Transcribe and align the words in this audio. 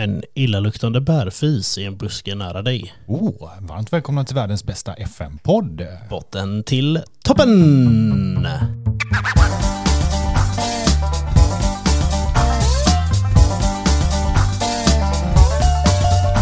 En 0.00 0.22
illaluktande 0.34 1.00
bärfis 1.00 1.78
i 1.78 1.84
en 1.84 1.96
buske 1.96 2.34
nära 2.34 2.62
dig. 2.62 2.94
Oh, 3.06 3.50
varmt 3.60 3.92
välkomna 3.92 4.24
till 4.24 4.34
världens 4.34 4.64
bästa 4.64 4.94
FM-podd. 4.94 5.86
Botten 6.10 6.62
till 6.64 7.00
toppen! 7.24 8.46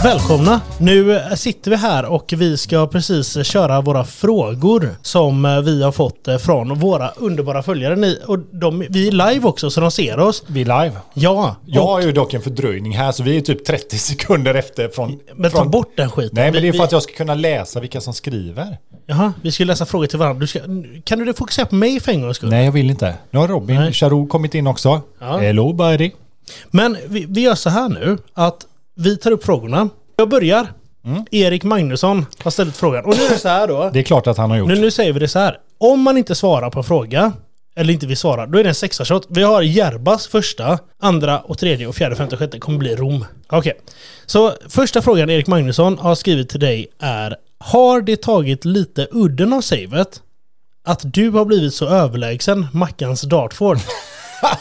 Välkomna! 0.05 0.61
Nu 0.81 1.21
sitter 1.37 1.71
vi 1.71 1.77
här 1.77 2.05
och 2.05 2.35
vi 2.37 2.57
ska 2.57 2.87
precis 2.87 3.47
köra 3.47 3.81
våra 3.81 4.05
frågor 4.05 4.91
som 5.03 5.63
vi 5.65 5.83
har 5.83 5.93
fått 5.93 6.29
från 6.41 6.79
våra 6.79 7.09
underbara 7.09 7.63
följare. 7.63 7.97
Ni, 7.97 8.19
och 8.27 8.39
de, 8.39 8.87
vi 8.91 9.09
är 9.09 9.13
live 9.13 9.47
också 9.47 9.71
så 9.71 9.81
de 9.81 9.91
ser 9.91 10.19
oss. 10.21 10.45
Vi 10.47 10.61
är 10.61 10.65
live. 10.65 10.97
Ja. 11.15 11.57
Jag 11.67 11.87
har 11.87 12.01
ju 12.01 12.13
dock 12.13 12.35
en 12.35 12.43
fördröjning 12.43 12.97
här 12.97 13.13
så 13.13 13.23
vi 13.23 13.37
är 13.37 13.41
typ 13.41 13.65
30 13.65 13.99
sekunder 13.99 14.55
efter 14.55 14.89
från... 14.89 15.19
Men 15.35 15.51
ta 15.51 15.57
från, 15.57 15.71
bort 15.71 15.93
den 15.97 16.11
skiten. 16.11 16.35
Nej 16.35 16.53
men 16.53 16.63
det 16.63 16.69
är 16.69 16.73
för 16.73 16.85
att 16.85 16.93
jag 16.93 17.03
ska 17.03 17.13
kunna 17.13 17.35
läsa 17.35 17.81
vilka 17.81 18.01
som 18.01 18.15
skriver. 18.15 18.79
Jaha, 19.07 19.33
vi 19.43 19.53
ska 19.53 19.65
läsa 19.65 19.87
frågor 19.87 20.07
till 20.07 20.19
varandra. 20.19 20.41
Du 20.41 20.47
ska, 20.47 20.61
kan 21.05 21.19
du 21.19 21.35
fokusera 21.35 21.67
på 21.67 21.75
mig 21.75 22.01
för 22.01 22.13
en 22.13 22.23
gångs 22.23 22.37
skull? 22.37 22.51
Nej 22.51 22.65
jag 22.65 22.73
vill 22.73 22.91
inte. 22.91 23.15
Nu 23.31 23.39
har 23.39 23.49
Robin 23.49 23.77
Nej. 23.77 23.93
Charo 23.93 24.27
kommit 24.27 24.55
in 24.55 24.67
också. 24.67 25.01
Ja. 25.19 25.39
Hello 25.39 25.73
buddy. 25.73 26.11
Men 26.71 26.97
vi, 27.07 27.27
vi 27.29 27.41
gör 27.41 27.55
så 27.55 27.71
här 27.71 27.89
nu 27.89 28.19
att 28.35 28.67
vi 28.99 29.17
tar 29.17 29.31
upp 29.31 29.45
frågorna. 29.45 29.89
Jag 30.17 30.29
börjar. 30.29 30.67
Erik 31.31 31.65
Magnusson 31.65 32.27
har 32.39 32.51
ställt 32.51 32.77
frågan. 32.77 33.05
Och 33.05 33.17
nu 33.17 33.23
är 33.23 33.31
det 33.31 33.39
så 33.39 33.49
här 33.49 33.69
då. 33.69 33.91
Det 33.93 33.99
är 33.99 34.03
klart 34.03 34.27
att 34.27 34.37
han 34.37 34.51
har 34.51 34.57
gjort. 34.57 34.69
Nu, 34.69 34.81
nu 34.81 34.91
säger 34.91 35.13
vi 35.13 35.21
det 35.21 35.29
så 35.29 35.39
här. 35.39 35.59
Om 35.79 36.01
man 36.01 36.19
inte 36.19 36.35
svarar 36.35 36.71
på 36.71 36.79
en 36.79 36.85
fråga, 36.85 37.33
eller 37.77 37.93
inte 37.93 38.07
vill 38.07 38.17
svara, 38.17 38.47
då 38.47 38.59
är 38.59 38.63
det 38.63 38.69
en 38.69 38.75
sexa 38.75 39.05
shot. 39.05 39.27
Vi 39.29 39.43
har 39.43 39.63
Järbas 39.63 40.27
första, 40.27 40.79
andra 41.03 41.41
och 41.41 41.59
tredje 41.59 41.87
och 41.87 41.95
fjärde, 41.95 42.17
femte 42.17 42.35
och 42.35 42.39
sjätte 42.39 42.59
kommer 42.59 42.79
bli 42.79 42.97
Rom. 42.97 43.25
Okej. 43.49 43.81
Så 44.27 44.53
första 44.69 45.03
frågan 45.03 45.31
Erik 45.31 45.47
Magnusson 45.47 45.99
har 45.99 46.15
skrivit 46.15 46.49
till 46.49 46.61
dig 46.61 46.87
är 46.99 47.37
Har 47.59 48.01
det 48.01 48.23
tagit 48.23 48.65
lite 48.65 49.09
udden 49.11 49.53
av 49.53 49.61
savet 49.61 50.23
att 50.85 51.01
du 51.05 51.31
har 51.31 51.45
blivit 51.45 51.75
så 51.75 51.89
överlägsen 51.89 52.67
Mackans 52.73 53.23
Dartford? 53.23 53.79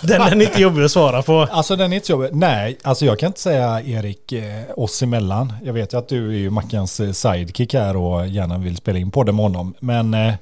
Den 0.02 0.22
är 0.22 0.42
inte 0.42 0.62
jobbig 0.62 0.84
att 0.84 0.92
svara 0.92 1.22
på. 1.22 1.48
Alltså 1.52 1.76
den 1.76 1.92
är 1.92 1.96
inte 1.96 2.08
så 2.08 2.14
jobbig. 2.14 2.30
Nej, 2.34 2.78
alltså 2.84 3.06
jag 3.06 3.20
kan 3.20 3.28
inte 3.28 3.40
säga 3.40 3.82
Erik 3.82 4.32
eh, 4.32 4.64
oss 4.76 5.04
emellan. 5.04 5.54
Jag 5.64 5.74
vet 5.74 5.94
ju 5.94 5.98
att 5.98 6.08
du 6.08 6.30
är 6.30 6.38
ju 6.38 6.50
Mackans 6.50 7.00
eh, 7.00 7.12
sidekick 7.12 7.74
här 7.74 7.98
och 7.98 8.28
gärna 8.28 8.58
vill 8.58 8.78
spela 8.78 9.00
in 9.00 9.12
podden 9.12 9.36
med 9.36 9.44
honom. 9.44 9.74
Men 9.80 10.14
eh, 10.14 10.34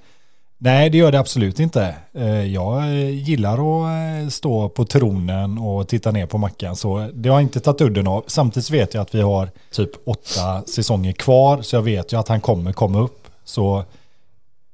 nej, 0.57 0.89
det 0.89 0.97
gör 0.97 1.11
det 1.11 1.19
absolut 1.19 1.59
inte. 1.59 1.95
Eh, 2.13 2.45
jag 2.45 2.77
eh, 2.77 3.09
gillar 3.09 3.53
att 3.53 4.23
eh, 4.23 4.29
stå 4.29 4.69
på 4.69 4.85
tronen 4.85 5.57
och 5.57 5.87
titta 5.87 6.11
ner 6.11 6.25
på 6.25 6.37
Mackan. 6.37 6.75
Så 6.75 7.09
det 7.13 7.29
har 7.29 7.41
inte 7.41 7.59
tagit 7.59 7.81
udden 7.81 8.07
av. 8.07 8.23
Samtidigt 8.27 8.69
vet 8.69 8.93
jag 8.93 9.01
att 9.01 9.15
vi 9.15 9.21
har 9.21 9.49
typ 9.71 9.91
åtta 10.05 10.61
säsonger 10.61 11.11
kvar. 11.11 11.61
Så 11.61 11.75
jag 11.75 11.81
vet 11.81 12.13
ju 12.13 12.19
att 12.19 12.27
han 12.27 12.41
kommer 12.41 12.73
komma 12.73 12.99
upp. 12.99 13.27
Så 13.45 13.83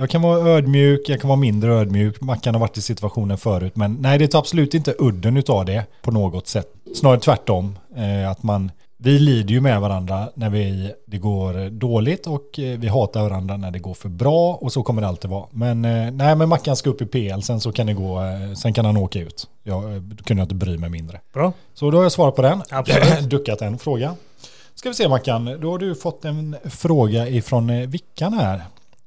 jag 0.01 0.09
kan 0.09 0.21
vara 0.21 0.49
ödmjuk, 0.49 1.01
jag 1.09 1.21
kan 1.21 1.27
vara 1.27 1.39
mindre 1.39 1.73
ödmjuk. 1.73 2.21
Mackan 2.21 2.55
har 2.55 2.59
varit 2.59 2.77
i 2.77 2.81
situationen 2.81 3.37
förut. 3.37 3.75
Men 3.75 3.97
nej, 3.99 4.19
det 4.19 4.27
tar 4.27 4.39
absolut 4.39 4.73
inte 4.73 4.95
udden 4.99 5.37
utav 5.37 5.65
det 5.65 5.85
på 6.01 6.11
något 6.11 6.47
sätt. 6.47 6.67
Snarare 6.95 7.19
tvärtom. 7.19 7.77
Eh, 7.95 8.29
att 8.29 8.43
man, 8.43 8.71
vi 8.97 9.19
lider 9.19 9.53
ju 9.53 9.61
med 9.61 9.81
varandra 9.81 10.29
när 10.35 10.49
vi, 10.49 10.91
det 11.07 11.17
går 11.17 11.69
dåligt 11.69 12.27
och 12.27 12.59
eh, 12.59 12.79
vi 12.79 12.87
hatar 12.87 13.21
varandra 13.21 13.57
när 13.57 13.71
det 13.71 13.79
går 13.79 13.93
för 13.93 14.09
bra. 14.09 14.53
Och 14.53 14.73
så 14.73 14.83
kommer 14.83 15.01
det 15.01 15.07
alltid 15.07 15.29
vara. 15.29 15.45
Men 15.51 15.85
eh, 15.85 16.11
nej, 16.11 16.35
men 16.35 16.49
Mackan 16.49 16.75
ska 16.75 16.89
upp 16.89 17.01
i 17.01 17.05
PL, 17.05 17.41
sen 17.41 17.59
så 17.59 17.71
kan 17.71 17.87
det 17.87 17.93
gå, 17.93 18.21
eh, 18.21 18.53
sen 18.53 18.73
kan 18.73 18.85
han 18.85 18.97
åka 18.97 19.19
ut. 19.19 19.47
Jag, 19.63 19.83
kunde 20.25 20.43
inte 20.43 20.55
bry 20.55 20.77
mig 20.77 20.89
mindre. 20.89 21.19
Bra. 21.33 21.53
Så 21.73 21.91
då 21.91 21.97
har 21.97 22.03
jag 22.03 22.11
svarat 22.11 22.35
på 22.35 22.41
den. 22.41 22.61
Absolut. 22.69 23.19
Duckat 23.29 23.61
en 23.61 23.77
fråga. 23.77 24.15
Ska 24.75 24.89
vi 24.89 24.95
se 24.95 25.09
Mackan, 25.09 25.57
då 25.61 25.71
har 25.71 25.77
du 25.77 25.95
fått 25.95 26.25
en 26.25 26.55
fråga 26.63 27.27
ifrån 27.27 27.89
Vickan 27.89 28.33
här. 28.33 28.61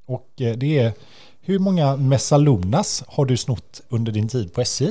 Och 0.06 0.28
eh, 0.40 0.56
det 0.56 0.78
är 0.78 0.92
hur 1.40 1.58
många 1.58 1.96
Messalunas 1.96 3.04
har 3.08 3.24
du 3.24 3.36
snott 3.36 3.80
under 3.88 4.12
din 4.12 4.28
tid 4.28 4.52
på 4.54 4.60
SJ? 4.60 4.88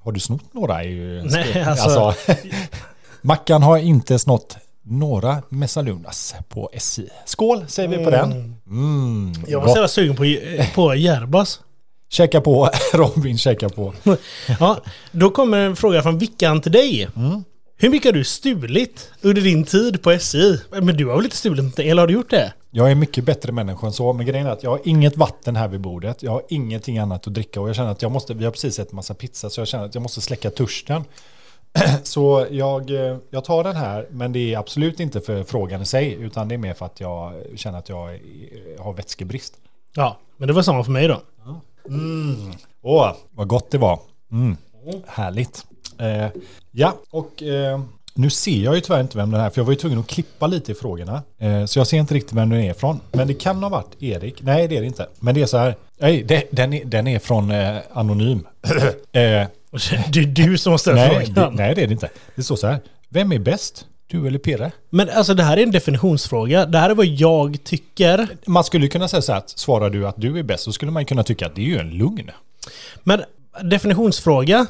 Har 0.00 0.12
du 0.12 0.20
snott 0.20 0.54
några? 0.54 0.84
Ju 0.84 1.22
Nej, 1.22 1.62
alltså- 1.62 2.14
Mackan 3.22 3.62
har 3.62 3.78
inte 3.78 4.18
snott 4.18 4.56
några 4.82 5.42
Messalunas 5.48 6.34
på 6.48 6.70
SJ. 6.72 7.02
Skål 7.26 7.64
säger 7.68 7.88
vi 7.88 8.04
på 8.04 8.10
den. 8.10 8.32
Mm, 8.66 9.32
Jag 9.46 9.60
var 9.60 9.68
så 9.68 9.74
jävla 9.74 9.88
sugen 9.88 10.16
på, 10.16 10.24
på 10.74 10.94
Järbas. 10.94 11.60
Käka 12.08 12.40
på, 12.40 12.68
Robin 12.92 13.38
käka 13.38 13.68
på. 13.68 13.94
Ja, 14.60 14.80
då 15.12 15.30
kommer 15.30 15.58
en 15.58 15.76
fråga 15.76 16.02
från 16.02 16.18
Vickan 16.18 16.60
till 16.60 16.72
dig. 16.72 17.08
Mm. 17.16 17.44
Hur 17.76 17.88
mycket 17.90 18.08
har 18.12 18.18
du 18.18 18.24
stulit 18.24 19.10
under 19.20 19.42
din 19.42 19.64
tid 19.64 20.02
på 20.02 20.10
SJ? 20.10 20.38
Men 20.70 20.96
du 20.96 21.06
har 21.06 21.16
väl 21.16 21.24
inte 21.24 21.36
stulit 21.36 21.78
eller 21.78 22.02
har 22.02 22.06
du 22.06 22.14
gjort 22.14 22.30
det? 22.30 22.52
Jag 22.74 22.90
är 22.90 22.94
mycket 22.94 23.24
bättre 23.24 23.52
människa 23.52 23.86
än 23.86 23.92
så, 23.92 24.12
men 24.12 24.26
grejen 24.26 24.46
är 24.46 24.50
att 24.50 24.62
jag 24.62 24.70
har 24.70 24.80
inget 24.84 25.16
vatten 25.16 25.56
här 25.56 25.68
vid 25.68 25.80
bordet. 25.80 26.22
Jag 26.22 26.30
har 26.30 26.42
ingenting 26.48 26.98
annat 26.98 27.26
att 27.26 27.34
dricka 27.34 27.60
och 27.60 27.68
jag 27.68 27.76
känner 27.76 27.90
att 27.90 28.02
jag 28.02 28.12
måste, 28.12 28.34
vi 28.34 28.44
har 28.44 28.52
precis 28.52 28.78
ätit 28.78 28.92
massa 28.92 29.14
pizza 29.14 29.50
så 29.50 29.60
jag 29.60 29.68
känner 29.68 29.84
att 29.84 29.94
jag 29.94 30.02
måste 30.02 30.20
släcka 30.20 30.50
törsten. 30.50 31.04
Så 32.02 32.46
jag, 32.50 32.90
eh, 32.90 33.16
jag 33.30 33.44
tar 33.44 33.64
den 33.64 33.76
här, 33.76 34.06
men 34.10 34.32
det 34.32 34.54
är 34.54 34.58
absolut 34.58 35.00
inte 35.00 35.20
för 35.20 35.44
frågan 35.44 35.82
i 35.82 35.86
sig, 35.86 36.12
utan 36.12 36.48
det 36.48 36.54
är 36.54 36.58
mer 36.58 36.74
för 36.74 36.86
att 36.86 37.00
jag 37.00 37.42
känner 37.54 37.78
att 37.78 37.88
jag 37.88 38.18
har 38.78 38.92
vätskebrist. 38.92 39.54
Ja, 39.94 40.18
men 40.36 40.48
det 40.48 40.54
var 40.54 40.62
samma 40.62 40.84
för 40.84 40.92
mig 40.92 41.08
då. 41.08 41.22
Åh, 42.82 43.12
vad 43.30 43.48
gott 43.48 43.70
det 43.70 43.78
var. 43.78 44.00
Mm. 44.30 44.56
Härligt. 45.06 45.66
Eh, 45.98 46.28
ja, 46.70 46.94
och 47.10 47.42
eh, 47.42 47.80
nu 48.14 48.30
ser 48.30 48.64
jag 48.64 48.74
ju 48.74 48.80
tyvärr 48.80 49.00
inte 49.00 49.16
vem 49.18 49.30
den 49.30 49.40
är, 49.40 49.50
för 49.50 49.60
jag 49.60 49.64
var 49.64 49.72
ju 49.72 49.78
tvungen 49.78 49.98
att 49.98 50.06
klippa 50.06 50.46
lite 50.46 50.72
i 50.72 50.74
frågorna. 50.74 51.22
Eh, 51.38 51.64
så 51.64 51.78
jag 51.78 51.86
ser 51.86 51.96
inte 51.98 52.14
riktigt 52.14 52.32
vem 52.32 52.48
den 52.48 52.60
är 52.60 52.70
ifrån. 52.70 53.00
Men 53.12 53.26
det 53.28 53.34
kan 53.34 53.62
ha 53.62 53.70
varit 53.70 54.02
Erik. 54.02 54.42
Nej, 54.42 54.68
det 54.68 54.76
är 54.76 54.80
det 54.80 54.86
inte. 54.86 55.06
Men 55.20 55.34
det 55.34 55.42
är 55.42 55.46
så 55.46 55.56
här. 55.56 55.76
Nej, 56.00 56.22
det, 56.22 56.44
den, 56.50 56.72
är, 56.72 56.84
den 56.84 57.06
är 57.06 57.18
från 57.18 57.50
eh, 57.50 57.76
Anonym. 57.92 58.46
eh, 59.12 59.46
Det 60.12 60.20
är 60.20 60.26
du 60.26 60.58
som 60.58 60.72
det, 60.72 60.78
frågan. 60.78 61.54
nej, 61.54 61.74
det 61.74 61.82
är 61.82 61.86
det 61.86 61.92
inte. 61.92 62.08
Det 62.36 62.42
står 62.42 62.56
så 62.56 62.66
här. 62.66 62.80
Vem 63.08 63.32
är 63.32 63.38
bäst? 63.38 63.86
Du 64.06 64.26
eller 64.26 64.38
Pirre? 64.38 64.72
Men 64.90 65.08
alltså 65.10 65.34
det 65.34 65.42
här 65.42 65.56
är 65.56 65.62
en 65.62 65.70
definitionsfråga. 65.70 66.66
Det 66.66 66.78
här 66.78 66.90
är 66.90 66.94
vad 66.94 67.06
jag 67.06 67.64
tycker. 67.64 68.28
Man 68.46 68.64
skulle 68.64 68.88
kunna 68.88 69.08
säga 69.08 69.22
så 69.22 69.32
här 69.32 69.38
att 69.38 69.50
svarar 69.50 69.90
du 69.90 70.06
att 70.06 70.14
du 70.18 70.38
är 70.38 70.42
bäst 70.42 70.64
så 70.64 70.72
skulle 70.72 70.92
man 70.92 71.04
kunna 71.04 71.22
tycka 71.22 71.46
att 71.46 71.54
det 71.54 71.60
är 71.62 71.66
ju 71.66 71.78
en 71.78 71.90
lugn. 71.90 72.30
Men 73.02 73.22
definitionsfråga 73.62 74.66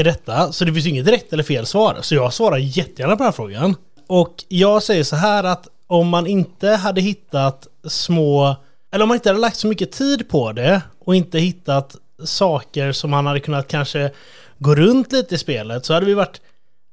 är 0.00 0.04
detta, 0.04 0.52
så 0.52 0.64
det 0.64 0.72
finns 0.72 0.86
ju 0.86 0.90
inget 0.90 1.08
rätt 1.08 1.32
eller 1.32 1.42
fel 1.42 1.66
svar. 1.66 1.98
Så 2.00 2.14
jag 2.14 2.32
svarar 2.32 2.56
jättegärna 2.56 3.16
på 3.16 3.18
den 3.18 3.26
här 3.26 3.32
frågan. 3.32 3.76
Och 4.06 4.44
jag 4.48 4.82
säger 4.82 5.04
så 5.04 5.16
här 5.16 5.44
att 5.44 5.68
om 5.86 6.08
man 6.08 6.26
inte 6.26 6.68
hade 6.68 7.00
hittat 7.00 7.66
små, 7.88 8.56
eller 8.92 9.02
om 9.02 9.08
man 9.08 9.14
inte 9.14 9.28
hade 9.28 9.40
lagt 9.40 9.56
så 9.56 9.66
mycket 9.66 9.92
tid 9.92 10.28
på 10.28 10.52
det 10.52 10.82
och 10.98 11.14
inte 11.14 11.38
hittat 11.38 11.96
saker 12.24 12.92
som 12.92 13.10
man 13.10 13.26
hade 13.26 13.40
kunnat 13.40 13.68
kanske 13.68 14.10
gå 14.58 14.74
runt 14.74 15.12
lite 15.12 15.34
i 15.34 15.38
spelet 15.38 15.84
så 15.84 15.94
hade 15.94 16.06
vi 16.06 16.14
varit 16.14 16.40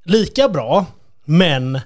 lika 0.05 0.49
bra. 0.49 0.85
Men 1.25 1.79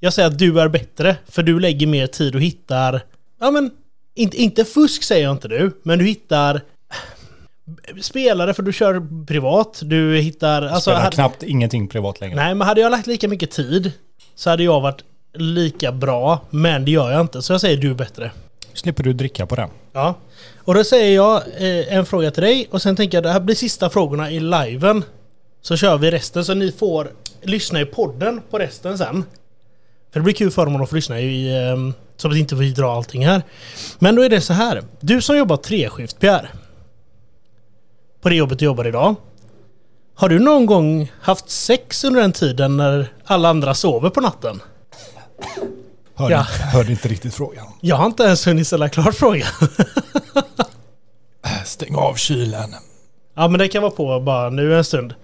jag 0.00 0.12
säger 0.12 0.28
att 0.28 0.38
du 0.38 0.60
är 0.60 0.68
bättre 0.68 1.16
för 1.28 1.42
du 1.42 1.60
lägger 1.60 1.86
mer 1.86 2.06
tid 2.06 2.34
och 2.34 2.40
hittar, 2.40 3.04
ja 3.40 3.50
men 3.50 3.70
inte, 4.14 4.36
inte 4.36 4.64
fusk 4.64 5.02
säger 5.02 5.24
jag 5.24 5.32
inte 5.32 5.48
du, 5.48 5.80
men 5.82 5.98
du 5.98 6.04
hittar 6.04 6.60
spelare 8.00 8.54
för 8.54 8.62
du 8.62 8.72
kör 8.72 9.24
privat. 9.26 9.80
Du 9.82 10.16
hittar... 10.18 10.62
Alltså, 10.62 10.80
Spelar 10.80 11.00
hade, 11.00 11.14
knappt 11.14 11.42
ingenting 11.42 11.88
privat 11.88 12.20
längre. 12.20 12.36
nej, 12.36 12.54
men 12.54 12.66
hade 12.66 12.80
jag 12.80 12.90
lagt 12.90 13.06
lika 13.06 13.28
mycket 13.28 13.50
tid 13.50 13.92
så 14.34 14.50
hade 14.50 14.62
jag 14.62 14.80
varit 14.80 15.04
lika 15.34 15.92
bra. 15.92 16.40
Men 16.50 16.84
det 16.84 16.90
gör 16.90 17.10
jag 17.10 17.20
inte. 17.20 17.42
Så 17.42 17.52
jag 17.52 17.60
säger 17.60 17.76
du 17.76 17.90
är 17.90 17.94
bättre. 17.94 18.30
Slipper 18.74 19.02
du 19.02 19.12
dricka 19.12 19.46
på 19.46 19.54
den. 19.54 19.68
Ja. 19.92 20.14
Och 20.58 20.74
då 20.74 20.84
säger 20.84 21.14
jag 21.14 21.36
eh, 21.36 21.96
en 21.96 22.06
fråga 22.06 22.30
till 22.30 22.42
dig 22.42 22.68
och 22.70 22.82
sen 22.82 22.96
tänker 22.96 23.16
jag 23.16 23.22
det 23.22 23.30
här 23.30 23.40
blir 23.40 23.54
sista 23.54 23.90
frågorna 23.90 24.30
i 24.30 24.40
liven. 24.40 25.04
Så 25.62 25.76
kör 25.76 25.98
vi 25.98 26.10
resten 26.10 26.44
så 26.44 26.54
ni 26.54 26.72
får 26.72 27.10
lyssna 27.42 27.80
i 27.80 27.84
podden 27.84 28.40
på 28.50 28.58
resten 28.58 28.98
sen. 28.98 29.24
För 30.12 30.20
det 30.20 30.24
blir 30.24 30.34
kul 30.34 30.50
för 30.50 30.64
dem 30.64 30.82
att 30.82 30.88
få 30.88 30.96
lyssna 30.96 31.20
i... 31.20 31.68
Eh, 31.68 31.76
så 32.16 32.28
att 32.28 32.36
inte 32.36 32.54
vi 32.54 32.70
drar 32.72 32.96
allting 32.96 33.26
här. 33.26 33.42
Men 33.98 34.14
då 34.16 34.22
är 34.22 34.28
det 34.28 34.40
så 34.40 34.52
här. 34.52 34.82
Du 35.00 35.22
som 35.22 35.36
jobbar 35.36 35.56
treskift 35.56 36.20
Pierre. 36.20 36.48
På 38.24 38.30
det 38.30 38.36
jobbet 38.36 38.58
du 38.58 38.64
jobbar 38.64 38.86
idag. 38.86 39.14
Har 40.14 40.28
du 40.28 40.38
någon 40.38 40.66
gång 40.66 41.12
haft 41.20 41.50
sex 41.50 42.04
under 42.04 42.20
den 42.20 42.32
tiden 42.32 42.76
när 42.76 43.12
alla 43.24 43.48
andra 43.48 43.74
sover 43.74 44.10
på 44.10 44.20
natten? 44.20 44.62
Hörde, 46.14 46.32
Ja. 46.34 46.42
hörde 46.72 46.90
inte 46.90 47.08
riktigt 47.08 47.34
frågan. 47.34 47.66
Jag 47.80 47.96
har 47.96 48.06
inte 48.06 48.22
ens 48.22 48.46
hunnit 48.46 48.66
ställa 48.66 48.88
klart 48.88 49.14
frågan. 49.14 49.46
Stäng 51.64 51.94
av 51.96 52.14
kylen. 52.14 52.74
ja 53.34 53.48
men 53.48 53.58
det 53.58 53.68
kan 53.68 53.82
vara 53.82 53.92
på 53.92 54.20
bara 54.20 54.50
nu 54.50 54.76
en 54.76 54.84
stund. 54.84 55.14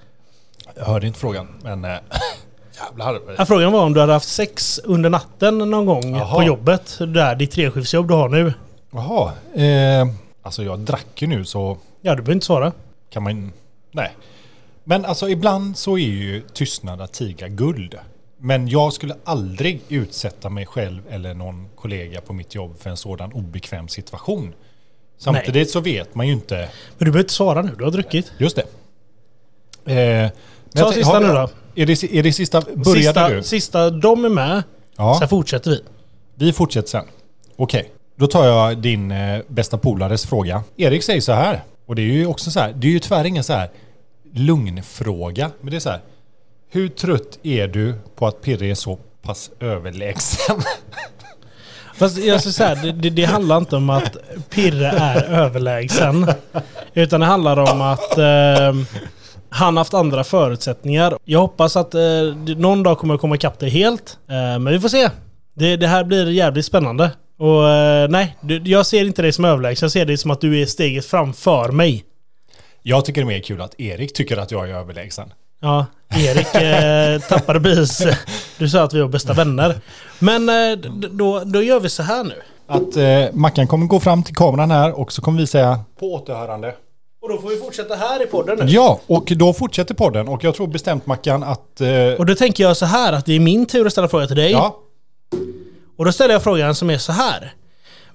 Jag 0.77 0.85
hörde 0.85 1.07
inte 1.07 1.19
frågan, 1.19 1.49
men 1.63 1.85
äh, 1.85 1.91
jävlar. 2.87 3.21
Ja, 3.39 3.47
frågan 3.47 3.73
var 3.73 3.85
om 3.85 3.93
du 3.95 4.01
hade 4.01 4.13
haft 4.13 4.29
sex 4.29 4.81
under 4.85 5.11
natten 5.11 5.59
någon 5.59 5.87
gång 5.87 6.17
Jaha. 6.17 6.35
på 6.35 6.43
jobbet. 6.43 6.97
Där 6.99 7.35
ditt 7.35 7.51
treskiftsjobb 7.51 8.09
du 8.09 8.15
har 8.15 8.29
nu. 8.29 8.55
Jaha. 8.93 9.33
Eh, 9.55 10.07
alltså 10.43 10.63
jag 10.63 10.79
drack 10.79 11.07
ju 11.23 11.27
nu 11.27 11.45
så 11.45 11.79
Ja, 12.03 12.11
du 12.15 12.17
behöver 12.23 12.33
inte 12.33 12.47
svara. 12.47 12.73
Kan 13.11 13.23
man... 13.23 13.53
Nej. 13.93 14.11
Men 14.85 15.05
alltså 15.05 15.29
ibland 15.29 15.77
så 15.77 15.99
är 15.99 16.03
ju 16.03 16.43
tystnad 16.53 17.01
att 17.01 17.13
tiga 17.13 17.49
guld. 17.49 17.95
Men 18.39 18.69
jag 18.69 18.93
skulle 18.93 19.17
aldrig 19.25 19.81
utsätta 19.89 20.49
mig 20.51 20.67
själv 20.67 21.03
eller 21.11 21.35
någon 21.35 21.69
kollega 21.77 22.21
på 22.21 22.33
mitt 22.33 22.55
jobb 22.55 22.79
för 22.79 22.91
en 22.91 22.97
sådan 22.97 23.33
obekväm 23.33 23.89
situation. 23.89 24.55
Samtidigt 25.19 25.71
så 25.71 25.81
vet 25.81 26.15
man 26.15 26.27
ju 26.27 26.33
inte. 26.33 26.55
Men 26.57 26.69
du 26.99 27.05
behöver 27.05 27.21
inte 27.21 27.33
svara 27.33 27.63
nu, 27.63 27.75
du 27.79 27.85
har 27.85 27.91
druckit. 27.91 28.33
Just 28.39 28.57
det. 28.57 28.63
Eh, 29.95 30.31
Ta 30.31 30.81
jag- 30.81 30.95
sista 30.95 31.13
har- 31.13 31.21
nu 31.21 31.27
då. 31.29 31.49
Är 31.75 31.87
det, 31.87 32.03
är 32.19 32.23
det 32.23 32.33
sista? 32.33 32.61
Började 32.61 33.01
Sista, 33.03 33.29
du? 33.29 33.43
sista, 33.43 33.91
de 33.91 34.25
är 34.25 34.29
med. 34.29 34.63
Ja. 34.97 35.17
Sen 35.19 35.29
fortsätter 35.29 35.71
vi. 35.71 35.83
Vi 36.35 36.53
fortsätter 36.53 36.89
sen. 36.89 37.05
Okej, 37.57 37.91
då 38.17 38.27
tar 38.27 38.47
jag 38.47 38.79
din 38.79 39.11
eh, 39.11 39.41
bästa 39.49 39.79
polares 39.79 40.27
fråga. 40.27 40.63
Erik 40.77 41.03
säger 41.03 41.21
så 41.21 41.33
här, 41.33 41.63
och 41.91 41.97
det 41.97 42.03
är 42.03 42.07
ju 42.13 42.27
också 42.27 42.51
så 42.51 42.61
här, 42.61 42.73
det 42.73 42.87
är 42.87 42.91
ju 42.91 42.99
tyvärr 42.99 43.25
ingen 43.25 43.45
så 43.45 43.53
här 43.53 43.71
lugnfråga, 44.35 45.51
men 45.61 45.71
det 45.71 45.77
är 45.77 45.81
så 45.81 45.91
här. 45.91 46.01
Hur 46.71 46.89
trött 46.89 47.39
är 47.43 47.69
du 47.69 47.95
på 48.17 48.27
att 48.27 48.43
Pirre 48.43 48.67
är 48.67 48.75
så 48.75 48.99
pass 49.23 49.51
överlägsen? 49.61 50.63
Fast 51.95 52.19
jag 52.19 52.41
ska 52.41 52.51
säga, 52.51 52.75
det, 52.75 52.93
det, 52.93 53.11
det 53.11 53.25
handlar 53.25 53.59
inte 53.59 53.77
om 53.77 53.91
att 53.91 54.17
Pirre 54.51 54.87
är 54.87 55.23
överlägsen. 55.23 56.27
Utan 56.95 57.21
det 57.21 57.27
handlar 57.27 57.59
om 57.59 57.81
att 57.81 58.19
eh, 58.19 58.99
han 59.49 59.77
haft 59.77 59.95
andra 59.95 60.25
förutsättningar. 60.25 61.19
Jag 61.25 61.41
hoppas 61.41 61.77
att 61.77 61.95
eh, 61.95 62.01
någon 62.57 62.83
dag 62.83 62.99
kommer 62.99 63.15
jag 63.15 63.21
komma 63.21 63.35
ikapp 63.35 63.59
det 63.59 63.69
helt. 63.69 64.19
Eh, 64.29 64.35
men 64.37 64.67
vi 64.67 64.81
får 64.81 64.89
se. 64.89 65.11
Det, 65.55 65.77
det 65.77 65.87
här 65.87 66.05
blir 66.05 66.31
jävligt 66.31 66.67
spännande. 66.67 67.11
Och 67.41 67.69
eh, 67.69 68.09
nej, 68.09 68.37
jag 68.65 68.87
ser 68.87 69.05
inte 69.05 69.23
dig 69.23 69.33
som 69.33 69.45
överlägsen. 69.45 69.85
Jag 69.87 69.93
ser 69.93 70.05
dig 70.07 70.17
som 70.17 70.31
att 70.31 70.41
du 70.41 70.63
är 70.63 70.67
steget 70.67 71.07
framför 71.07 71.73
mig. 71.73 72.05
Jag 72.83 73.05
tycker 73.05 73.21
det 73.21 73.25
är 73.25 73.27
mer 73.27 73.41
kul 73.41 73.61
att 73.61 73.81
Erik 73.81 74.13
tycker 74.15 74.37
att 74.37 74.51
jag 74.51 74.71
är 74.71 74.75
överlägsen. 74.75 75.33
Ja, 75.61 75.87
Erik 76.17 76.55
eh, 76.55 77.21
tappade 77.29 77.61
bis. 77.61 78.03
Du 78.59 78.69
sa 78.69 78.83
att 78.83 78.95
vi 78.95 79.01
var 79.01 79.09
bästa 79.09 79.33
vänner. 79.33 79.81
Men 80.19 80.49
eh, 80.49 80.79
då, 81.11 81.43
då 81.45 81.63
gör 81.63 81.81
vi 81.81 81.89
så 81.89 82.03
här 82.03 82.25
nu. 82.25 82.35
Att 82.67 82.97
eh, 82.97 83.35
Mackan 83.39 83.67
kommer 83.67 83.87
gå 83.87 84.01
fram 84.01 84.23
till 84.23 84.35
kameran 84.35 84.71
här 84.71 84.99
och 85.01 85.13
så 85.13 85.23
kommer 85.23 85.41
vi 85.41 85.47
säga 85.47 85.81
på 86.01 86.15
återhörande. 86.15 86.75
Och 87.23 87.29
då 87.29 87.39
får 87.39 87.49
vi 87.49 87.57
fortsätta 87.57 87.95
här 87.95 88.23
i 88.23 88.27
podden 88.27 88.59
nu. 88.59 88.65
Ja, 88.73 89.01
och 89.07 89.33
då 89.37 89.53
fortsätter 89.53 89.95
podden 89.95 90.29
och 90.29 90.45
jag 90.45 90.55
tror 90.55 90.67
bestämt 90.67 91.07
Mackan 91.07 91.43
att... 91.43 91.81
Eh, 91.81 92.13
Och 92.19 92.27
då 92.27 92.35
tänker 92.35 92.65
jag 92.65 92.77
så 92.77 92.87
här 92.87 93.13
att 93.13 93.27
det 93.27 93.33
är 93.37 93.41
min 93.41 93.67
tur 93.67 93.87
att 93.87 93.93
ställa 93.93 94.09
fråga 94.09 94.27
till 94.27 94.37
dig. 94.37 94.51
ja, 94.51 94.77
Och 96.01 96.07
då 96.07 96.13
ställer 96.13 96.35
jag 96.35 96.43
frågan 96.43 96.75
som 96.75 96.91
är 96.91 96.99
så 96.99 97.13
här. 97.13 97.53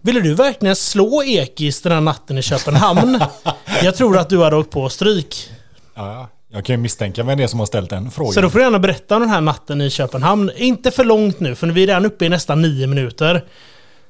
Ville 0.02 0.20
du 0.20 0.36
verkligen 0.36 0.76
slå 0.76 1.24
Ekis 1.24 1.82
den 1.82 1.92
här 1.92 2.02
natten 2.02 2.38
i 2.38 2.42
Köpenhamn? 2.42 3.20
jag 3.84 3.96
tror 3.96 4.18
att 4.18 4.30
du 4.30 4.44
hade 4.44 4.56
åkt 4.56 4.70
på 4.70 4.90
stryk. 4.90 5.50
ja, 5.96 6.28
jag 6.52 6.66
kan 6.66 6.74
ju 6.74 6.82
misstänka 6.82 7.24
vem 7.24 7.38
det 7.38 7.44
är 7.44 7.48
som 7.48 7.60
har 7.60 7.66
ställt 7.66 7.90
den 7.90 8.12
frågan. 8.12 8.34
Så 8.34 8.42
då 8.42 8.50
får 8.50 8.60
du 8.60 8.66
gärna 8.66 8.80
berätta 8.80 9.16
om 9.16 9.22
den 9.22 9.30
här 9.30 9.42
natten 9.42 9.82
i 9.82 9.90
Köpenhamn. 9.90 10.52
Inte 10.56 10.92
för 10.92 11.04
långt 11.04 11.40
nu, 11.40 11.56
för 11.56 11.68
vi 11.68 11.84
är 11.84 11.88
redan 11.88 12.06
uppe 12.06 12.26
i 12.26 12.30
nästan 12.30 12.62
nio 12.62 12.88
minuter. 12.88 13.46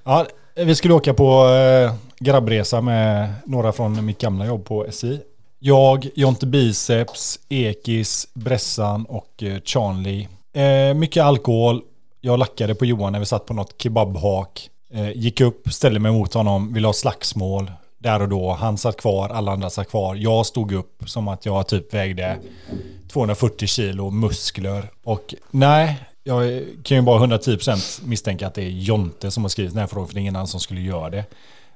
Ja, 0.03 0.25
vi 0.55 0.75
skulle 0.75 0.93
åka 0.93 1.13
på 1.13 1.47
eh, 1.47 1.93
grabbresa 2.19 2.81
med 2.81 3.33
några 3.45 3.71
från 3.71 4.05
mitt 4.05 4.21
gamla 4.21 4.45
jobb 4.45 4.65
på 4.65 4.85
SI. 4.91 5.19
Jag, 5.59 6.09
Jonte 6.15 6.45
Biceps, 6.45 7.39
Ekis, 7.49 8.27
Bressan 8.33 9.05
och 9.05 9.43
eh, 9.43 9.59
Charlie. 9.65 10.27
Eh, 10.53 10.93
mycket 10.93 11.23
alkohol. 11.23 11.81
Jag 12.25 12.39
lackade 12.39 12.75
på 12.75 12.85
Johan 12.85 13.11
när 13.11 13.19
vi 13.19 13.25
satt 13.25 13.45
på 13.45 13.53
något 13.53 13.81
kebabhak. 13.81 14.69
Eh, 14.93 15.11
gick 15.11 15.41
upp, 15.41 15.73
ställde 15.73 15.99
mig 15.99 16.11
mot 16.11 16.33
honom, 16.33 16.73
ville 16.73 16.87
ha 16.87 16.93
slagsmål. 16.93 17.71
Där 17.97 18.21
och 18.21 18.29
då. 18.29 18.53
Han 18.53 18.77
satt 18.77 18.97
kvar, 18.97 19.29
alla 19.29 19.51
andra 19.51 19.69
satt 19.69 19.89
kvar. 19.89 20.15
Jag 20.15 20.45
stod 20.45 20.71
upp 20.71 21.03
som 21.05 21.27
att 21.27 21.45
jag 21.45 21.67
typ 21.67 21.93
vägde 21.93 22.37
240 23.07 23.67
kilo 23.67 24.11
muskler. 24.11 24.89
Och 25.03 25.33
nej, 25.51 25.99
jag 26.23 26.63
kan 26.83 26.97
ju 26.97 27.01
bara 27.01 27.25
110% 27.25 28.01
misstänka 28.05 28.47
att 28.47 28.53
det 28.53 28.63
är 28.63 28.69
Jonte 28.69 29.31
som 29.31 29.43
har 29.43 29.49
skrivit 29.49 29.73
den 29.73 29.79
här 29.79 29.87
frågan, 29.87 30.07
för 30.07 30.13
det 30.13 30.19
är 30.19 30.21
ingen 30.21 30.35
annan 30.35 30.47
som 30.47 30.59
skulle 30.59 30.81
göra 30.81 31.09
det. 31.09 31.25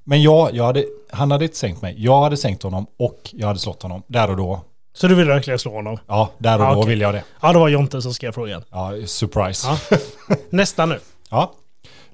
Men 0.04 0.22
ja, 0.22 0.50
jag 0.54 0.64
hade, 0.64 0.86
han 1.10 1.32
hade 1.32 1.46
inte 1.46 1.58
sänkt 1.58 1.82
mig. 1.82 1.96
Jag 1.98 2.22
hade 2.22 2.38
sänkt 2.38 2.64
honom 2.64 2.88
och 2.98 3.30
jag 3.32 3.48
hade 3.48 3.60
slått 3.60 3.82
honom. 3.82 4.04
Där 4.08 4.30
och 4.30 4.38
då. 4.38 4.62
Så 5.02 5.08
du 5.08 5.16
vill 5.16 5.28
verkligen 5.28 5.60
slå 5.60 5.72
honom? 5.72 5.98
Ja, 6.08 6.30
där 6.38 6.60
och 6.60 6.66
Ja, 6.66 6.74
då 6.74 6.80
okej. 6.80 6.90
vill 6.90 7.02
jag 7.02 7.14
det. 7.14 7.24
Ja, 7.42 7.54
det 7.54 7.60
var 7.60 7.70
Jonte 7.70 8.02
som 8.02 8.14
skrev 8.14 8.32
frågan. 8.32 8.64
Ja, 8.72 8.92
surprise. 9.06 9.68
Ja. 9.68 9.98
Nästa 10.50 10.86
nu. 10.86 11.00
Ja. 11.30 11.54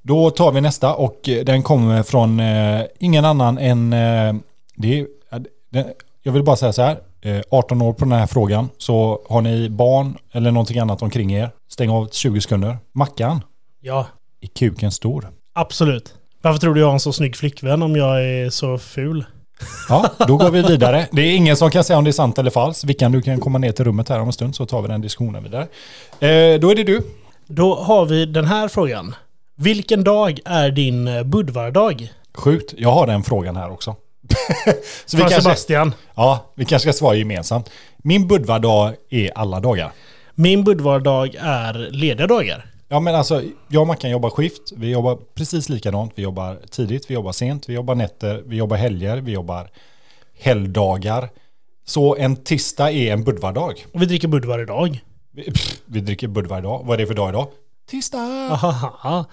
Då 0.01 0.29
tar 0.29 0.51
vi 0.51 0.61
nästa 0.61 0.95
och 0.95 1.29
eh, 1.29 1.45
den 1.45 1.63
kommer 1.63 2.03
från 2.03 2.39
eh, 2.39 2.81
ingen 2.99 3.25
annan 3.25 3.57
än... 3.57 3.93
Eh, 3.93 4.33
det 4.75 4.99
är, 4.99 5.07
jag 6.23 6.31
vill 6.31 6.43
bara 6.43 6.55
säga 6.55 6.73
så 6.73 6.81
här. 6.81 6.97
Eh, 7.21 7.41
18 7.51 7.81
år 7.81 7.93
på 7.93 7.99
den 8.05 8.11
här 8.11 8.27
frågan. 8.27 8.69
Så 8.77 9.25
har 9.29 9.41
ni 9.41 9.69
barn 9.69 10.17
eller 10.31 10.51
någonting 10.51 10.79
annat 10.79 11.01
omkring 11.01 11.33
er. 11.33 11.49
Stäng 11.69 11.89
av 11.89 12.09
20 12.11 12.41
sekunder. 12.41 12.77
Mackan. 12.93 13.41
Ja, 13.81 14.05
Är 14.41 14.47
kuken 14.47 14.91
stor? 14.91 15.27
absolut. 15.53 16.13
Varför 16.41 16.59
tror 16.59 16.73
du 16.73 16.79
jag 16.81 16.87
har 16.87 16.93
en 16.93 16.99
så 16.99 17.13
snygg 17.13 17.35
flickvän 17.35 17.81
om 17.83 17.95
jag 17.95 18.23
är 18.25 18.49
så 18.49 18.77
ful? 18.77 19.25
Ja, 19.89 20.09
då 20.27 20.37
går 20.37 20.51
vi 20.51 20.61
vidare. 20.61 21.07
Det 21.11 21.21
är 21.21 21.35
ingen 21.35 21.57
som 21.57 21.71
kan 21.71 21.83
säga 21.83 21.97
om 21.97 22.03
det 22.03 22.09
är 22.09 22.11
sant 22.11 22.37
eller 22.37 22.51
falskt. 22.51 22.83
Vickan, 22.83 23.11
du 23.11 23.21
kan 23.21 23.39
komma 23.39 23.57
ner 23.57 23.71
till 23.71 23.85
rummet 23.85 24.09
här 24.09 24.19
om 24.19 24.27
en 24.27 24.33
stund 24.33 24.55
så 24.55 24.65
tar 24.65 24.81
vi 24.81 24.87
den 24.87 25.01
diskussionen 25.01 25.43
vidare. 25.43 25.61
Eh, 26.19 26.59
då 26.59 26.71
är 26.71 26.75
det 26.75 26.83
du. 26.83 27.01
Då 27.47 27.75
har 27.75 28.05
vi 28.05 28.25
den 28.25 28.45
här 28.45 28.67
frågan. 28.67 29.15
Vilken 29.55 30.03
dag 30.03 30.39
är 30.45 30.71
din 30.71 31.07
eh, 31.07 31.23
Budvardag? 31.23 32.13
Sjukt. 32.33 32.73
Jag 32.77 32.91
har 32.91 33.07
den 33.07 33.23
frågan 33.23 33.55
här 33.55 33.71
också. 33.71 33.95
så 35.05 35.17
vi 35.17 35.21
kanske, 35.23 35.41
Sebastian. 35.41 35.93
ja, 36.15 36.51
vi 36.55 36.65
kanske 36.65 36.89
ska 36.89 36.97
svara 36.97 37.15
gemensamt. 37.15 37.69
Min 37.97 38.27
budvardag 38.27 38.93
är 39.09 39.31
alla 39.35 39.59
dagar. 39.59 39.91
Min 40.35 40.63
Budvardag 40.63 41.35
är 41.39 41.73
lediga 41.91 42.27
dagar. 42.27 42.65
Ja 42.87 42.99
men 42.99 43.15
alltså, 43.15 43.43
jag 43.67 43.81
och 43.81 43.87
Mackan 43.87 44.09
jobbar 44.11 44.29
skift. 44.29 44.71
Vi 44.75 44.91
jobbar 44.91 45.17
precis 45.33 45.69
likadant. 45.69 46.11
Vi 46.15 46.23
jobbar 46.23 46.57
tidigt, 46.71 47.09
vi 47.09 47.13
jobbar 47.13 47.31
sent, 47.31 47.69
vi 47.69 47.73
jobbar 47.73 47.95
nätter, 47.95 48.43
vi 48.45 48.55
jobbar 48.55 48.77
helger, 48.77 49.17
vi 49.17 49.31
jobbar 49.31 49.69
helgdagar. 50.39 51.29
Så 51.85 52.15
en 52.15 52.35
tisdag 52.35 52.91
är 52.91 53.13
en 53.13 53.23
budvardag. 53.23 53.85
Och 53.93 54.01
vi 54.01 54.05
dricker 54.05 54.27
Bud 54.27 54.45
varje 54.45 54.65
dag. 54.65 55.03
Vi, 55.31 55.43
pff, 55.43 55.81
vi 55.85 55.99
dricker 55.99 56.27
bud 56.27 56.47
varje 56.47 56.63
dag. 56.63 56.81
Vad 56.85 56.93
är 56.93 56.97
det 56.97 57.07
för 57.07 57.13
dag 57.13 57.29
idag? 57.29 57.47
Tisdag! 57.89 58.49
Ahaha. 58.51 59.25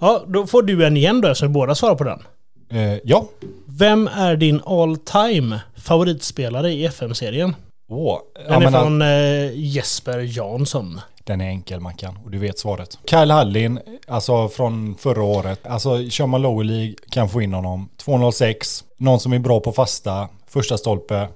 Ja, 0.00 0.24
då 0.26 0.46
får 0.46 0.62
du 0.62 0.86
en 0.86 0.96
igen 0.96 1.20
då 1.20 1.28
eftersom 1.28 1.48
vi 1.48 1.52
båda 1.52 1.74
svarar 1.74 1.94
på 1.94 2.04
den. 2.04 2.22
Eh, 2.70 2.98
ja. 3.04 3.28
Vem 3.66 4.08
är 4.08 4.36
din 4.36 4.60
all 4.66 4.96
time 4.96 5.60
favoritspelare 5.76 6.72
i 6.72 6.84
FM-serien? 6.84 7.56
Åh, 7.88 8.18
Den 8.34 8.44
ja, 8.48 8.54
är 8.54 8.60
men, 8.60 8.72
från 8.72 9.02
eh, 9.02 9.50
Jesper 9.54 10.18
Jansson. 10.18 11.00
Den 11.28 11.40
är 11.40 11.48
enkel 11.48 11.80
Mackan 11.80 12.18
och 12.24 12.30
du 12.30 12.38
vet 12.38 12.58
svaret. 12.58 12.98
Kyle 13.04 13.30
Hallin, 13.30 13.80
alltså 14.06 14.48
från 14.48 14.94
förra 14.94 15.22
året. 15.22 15.66
Alltså 15.66 16.10
kör 16.10 16.26
man 16.26 16.42
lower 16.42 16.64
League 16.64 16.94
kan 17.10 17.28
få 17.28 17.42
in 17.42 17.54
honom. 17.54 17.88
206, 17.96 18.84
någon 18.96 19.20
som 19.20 19.32
är 19.32 19.38
bra 19.38 19.60
på 19.60 19.72
fasta, 19.72 20.28
första 20.46 20.78
stolpe. 20.78 21.28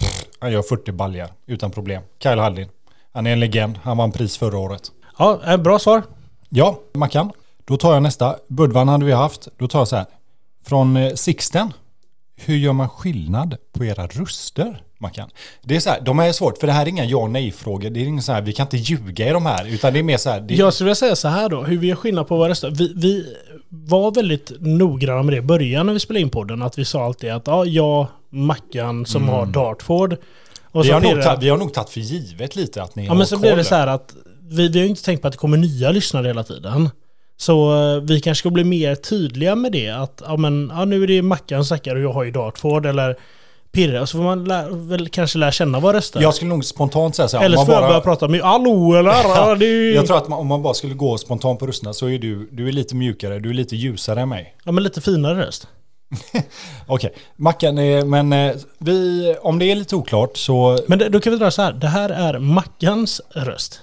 Pff, 0.00 0.24
han 0.38 0.52
gör 0.52 0.62
40 0.62 0.92
baljar 0.92 1.28
utan 1.46 1.70
problem. 1.70 2.02
Kyle 2.22 2.38
Hallin. 2.38 2.68
Han 3.12 3.26
är 3.26 3.32
en 3.32 3.40
legend, 3.40 3.78
han 3.82 3.96
vann 3.96 4.12
pris 4.12 4.36
förra 4.36 4.58
året. 4.58 4.82
Ja, 5.18 5.40
eh, 5.46 5.56
bra 5.56 5.78
svar. 5.78 6.02
Ja, 6.48 6.78
Mackan. 6.94 7.32
Då 7.64 7.76
tar 7.76 7.94
jag 7.94 8.02
nästa. 8.02 8.36
Budvan 8.48 8.88
hade 8.88 9.04
vi 9.04 9.12
haft. 9.12 9.48
Då 9.58 9.68
tar 9.68 9.78
jag 9.78 9.88
så 9.88 9.96
här. 9.96 10.06
Från 10.64 10.96
eh, 10.96 11.14
Sixten. 11.14 11.72
Hur 12.36 12.56
gör 12.56 12.72
man 12.72 12.88
skillnad 12.88 13.56
på 13.72 13.84
era 13.84 14.06
röster? 14.06 14.82
Mackan. 14.98 15.28
Det 15.62 15.76
är 15.76 15.80
så 15.80 15.90
här, 15.90 16.00
de 16.00 16.18
här 16.18 16.28
är 16.28 16.32
svårt 16.32 16.58
för 16.58 16.66
det 16.66 16.72
här 16.72 16.82
är 16.82 16.88
inga 16.88 17.04
ja 17.04 17.26
nej-frågor. 17.26 17.90
Det 17.90 18.00
är 18.00 18.04
ingen 18.04 18.22
så 18.22 18.32
här, 18.32 18.42
vi 18.42 18.52
kan 18.52 18.66
inte 18.66 18.76
ljuga 18.76 19.28
i 19.28 19.32
de 19.32 19.46
här. 19.46 19.66
Utan 19.68 19.92
det 19.92 19.98
är 19.98 20.02
mer 20.02 20.16
så 20.16 20.30
här. 20.30 20.40
Det, 20.40 20.54
Jag 20.54 20.74
skulle 20.74 20.86
vilja 20.86 20.94
säga 20.94 21.16
så 21.16 21.28
här 21.28 21.48
då, 21.48 21.62
hur 21.62 21.78
vi 21.78 21.86
gör 21.86 21.96
skillnad 21.96 22.28
på 22.28 22.36
våra 22.36 22.48
röster. 22.48 22.70
Vi, 22.70 22.92
vi 22.96 23.34
var 23.68 24.10
väldigt 24.10 24.52
noggranna 24.60 25.22
med 25.22 25.34
det 25.34 25.38
i 25.38 25.42
början 25.42 25.86
när 25.86 25.92
vi 25.92 26.00
spelade 26.00 26.20
in 26.22 26.30
podden. 26.30 26.62
Att 26.62 26.78
vi 26.78 26.84
sa 26.84 27.04
alltid 27.04 27.30
att 27.30 27.46
ja, 27.46 27.64
jag, 27.64 28.06
Mackan 28.30 29.06
som 29.06 29.28
har 29.28 29.46
Dartford. 29.46 30.16
Och 30.70 30.84
Mm. 30.86 31.00
vi, 31.00 31.08
har 31.08 31.14
nog 31.14 31.24
tagit, 31.24 31.42
vi 31.42 31.48
har 31.48 31.56
nog 31.58 31.72
tagit 31.74 31.90
för 31.90 32.00
givet 32.00 32.56
lite 32.56 32.82
att 32.82 32.96
ni 32.96 33.04
Ja 33.04 33.10
har 33.10 33.16
men 33.16 33.26
så 33.26 33.38
blir 33.38 33.50
koll. 33.50 33.58
det 33.58 33.64
så 33.64 33.74
här 33.74 33.86
att 33.86 34.14
vi, 34.50 34.68
vi 34.68 34.78
har 34.80 34.86
inte 34.86 35.04
tänkt 35.04 35.22
på 35.22 35.28
att 35.28 35.32
det 35.32 35.38
kommer 35.38 35.56
nya 35.56 35.90
lyssnare 35.90 36.26
hela 36.26 36.42
tiden. 36.44 36.90
Så 37.36 37.74
eh, 37.96 38.02
vi 38.02 38.20
kanske 38.20 38.40
ska 38.40 38.50
bli 38.50 38.64
mer 38.64 38.94
tydliga 38.94 39.54
med 39.54 39.72
det. 39.72 39.88
Att 39.88 40.22
ja, 40.26 40.36
men, 40.36 40.72
ja, 40.76 40.84
nu 40.84 41.02
är 41.02 41.06
det 41.06 41.22
Mackan 41.22 41.58
som 41.58 41.64
snackar 41.64 41.96
och 41.96 42.02
jag 42.02 42.12
har 42.12 42.24
ju 42.24 42.30
Dartford 42.30 42.86
eller 42.86 43.16
Pirre. 43.72 44.00
Och 44.00 44.08
så 44.08 44.16
får 44.16 44.24
man 44.24 44.44
lä, 44.44 44.66
väl 44.70 45.08
kanske 45.08 45.38
lära 45.38 45.52
känna 45.52 45.80
våra 45.80 45.96
röster. 45.96 46.20
Jag 46.20 46.34
skulle 46.34 46.48
nog 46.48 46.64
spontant 46.64 47.16
säga 47.16 47.28
så 47.28 47.36
här. 47.36 47.44
eller 47.44 47.56
så 47.56 47.66
får 47.66 47.72
man 47.72 47.82
jag 47.82 47.90
börja 47.90 48.00
prata 48.00 48.28
med 48.28 48.42
Allo 48.42 48.94
eller 48.94 49.56
ju... 49.62 49.94
jag 49.94 50.06
tror 50.06 50.16
att 50.16 50.28
man, 50.28 50.38
om 50.38 50.46
man 50.46 50.62
bara 50.62 50.74
skulle 50.74 50.94
gå 50.94 51.18
spontant 51.18 51.60
på 51.60 51.66
rösterna 51.66 51.92
så 51.92 52.08
är 52.08 52.18
du, 52.18 52.48
du 52.52 52.68
är 52.68 52.72
lite 52.72 52.94
mjukare, 52.94 53.38
du 53.38 53.50
är 53.50 53.54
lite 53.54 53.76
ljusare 53.76 54.20
än 54.20 54.28
mig. 54.28 54.54
Ja 54.64 54.72
men 54.72 54.84
lite 54.84 55.00
finare 55.00 55.46
röst. 55.46 55.68
Okej, 56.86 57.14
Mackan, 57.36 57.78
eh, 57.78 58.04
men 58.04 58.32
eh, 58.32 58.54
vi, 58.78 59.34
om 59.42 59.58
det 59.58 59.64
är 59.64 59.76
lite 59.76 59.96
oklart 59.96 60.36
så... 60.36 60.78
Men 60.86 60.98
det, 60.98 61.08
då 61.08 61.20
kan 61.20 61.32
vi 61.32 61.38
dra 61.38 61.50
så 61.50 61.62
här. 61.62 61.72
Det 61.72 61.86
här 61.86 62.10
är 62.10 62.38
Mackans 62.38 63.20
röst. 63.30 63.80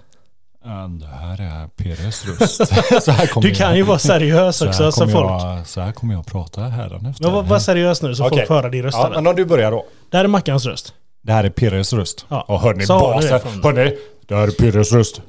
Det 1.00 1.08
här 1.08 1.42
är 1.42 1.68
Pires 1.68 2.26
röst. 2.26 2.56
så 3.04 3.12
här 3.12 3.28
kommer 3.28 3.48
Du 3.48 3.56
kan 3.56 3.68
jag, 3.68 3.78
ju 3.78 3.84
vara 3.84 4.00
seriös 4.00 4.58
så 4.58 4.66
här 4.66 4.72
också 4.72 4.92
så 4.92 5.08
folk... 5.08 5.32
Jag, 5.42 5.68
så 5.68 5.82
här 5.82 5.92
kommer 5.92 6.14
jag 6.14 6.26
prata 6.26 6.62
hädanefter. 6.62 7.24
Men 7.24 7.34
var, 7.34 7.44
var 7.44 7.60
seriös 7.60 8.02
nu 8.02 8.16
så 8.16 8.26
Okej. 8.26 8.38
folk 8.38 8.48
får 8.48 8.56
höra 8.56 8.70
din 8.70 8.84
röst. 8.84 8.98
Ja, 9.02 9.10
men 9.10 9.28
om 9.28 9.36
du 9.36 9.46
börjar 9.46 9.72
då. 9.72 9.86
Det 10.10 10.18
här 10.18 10.24
är 10.24 10.28
Mackans 10.28 10.66
röst. 10.66 10.94
Det 11.22 11.32
här 11.34 11.44
är 11.44 11.50
Pires 11.50 11.94
röst. 11.94 12.26
Ja. 12.30 12.46
Ja, 12.48 12.58
hörni, 12.58 12.86
Så 12.86 12.94
har 12.94 13.22
du 13.22 13.28
det 13.28 13.34
basen. 13.34 13.62
från- 13.62 13.78
Hörni, 13.78 13.98
det 14.28 14.36
här 14.36 14.48
är 14.48 14.52
Pires 14.52 14.92
röst. 14.92 15.22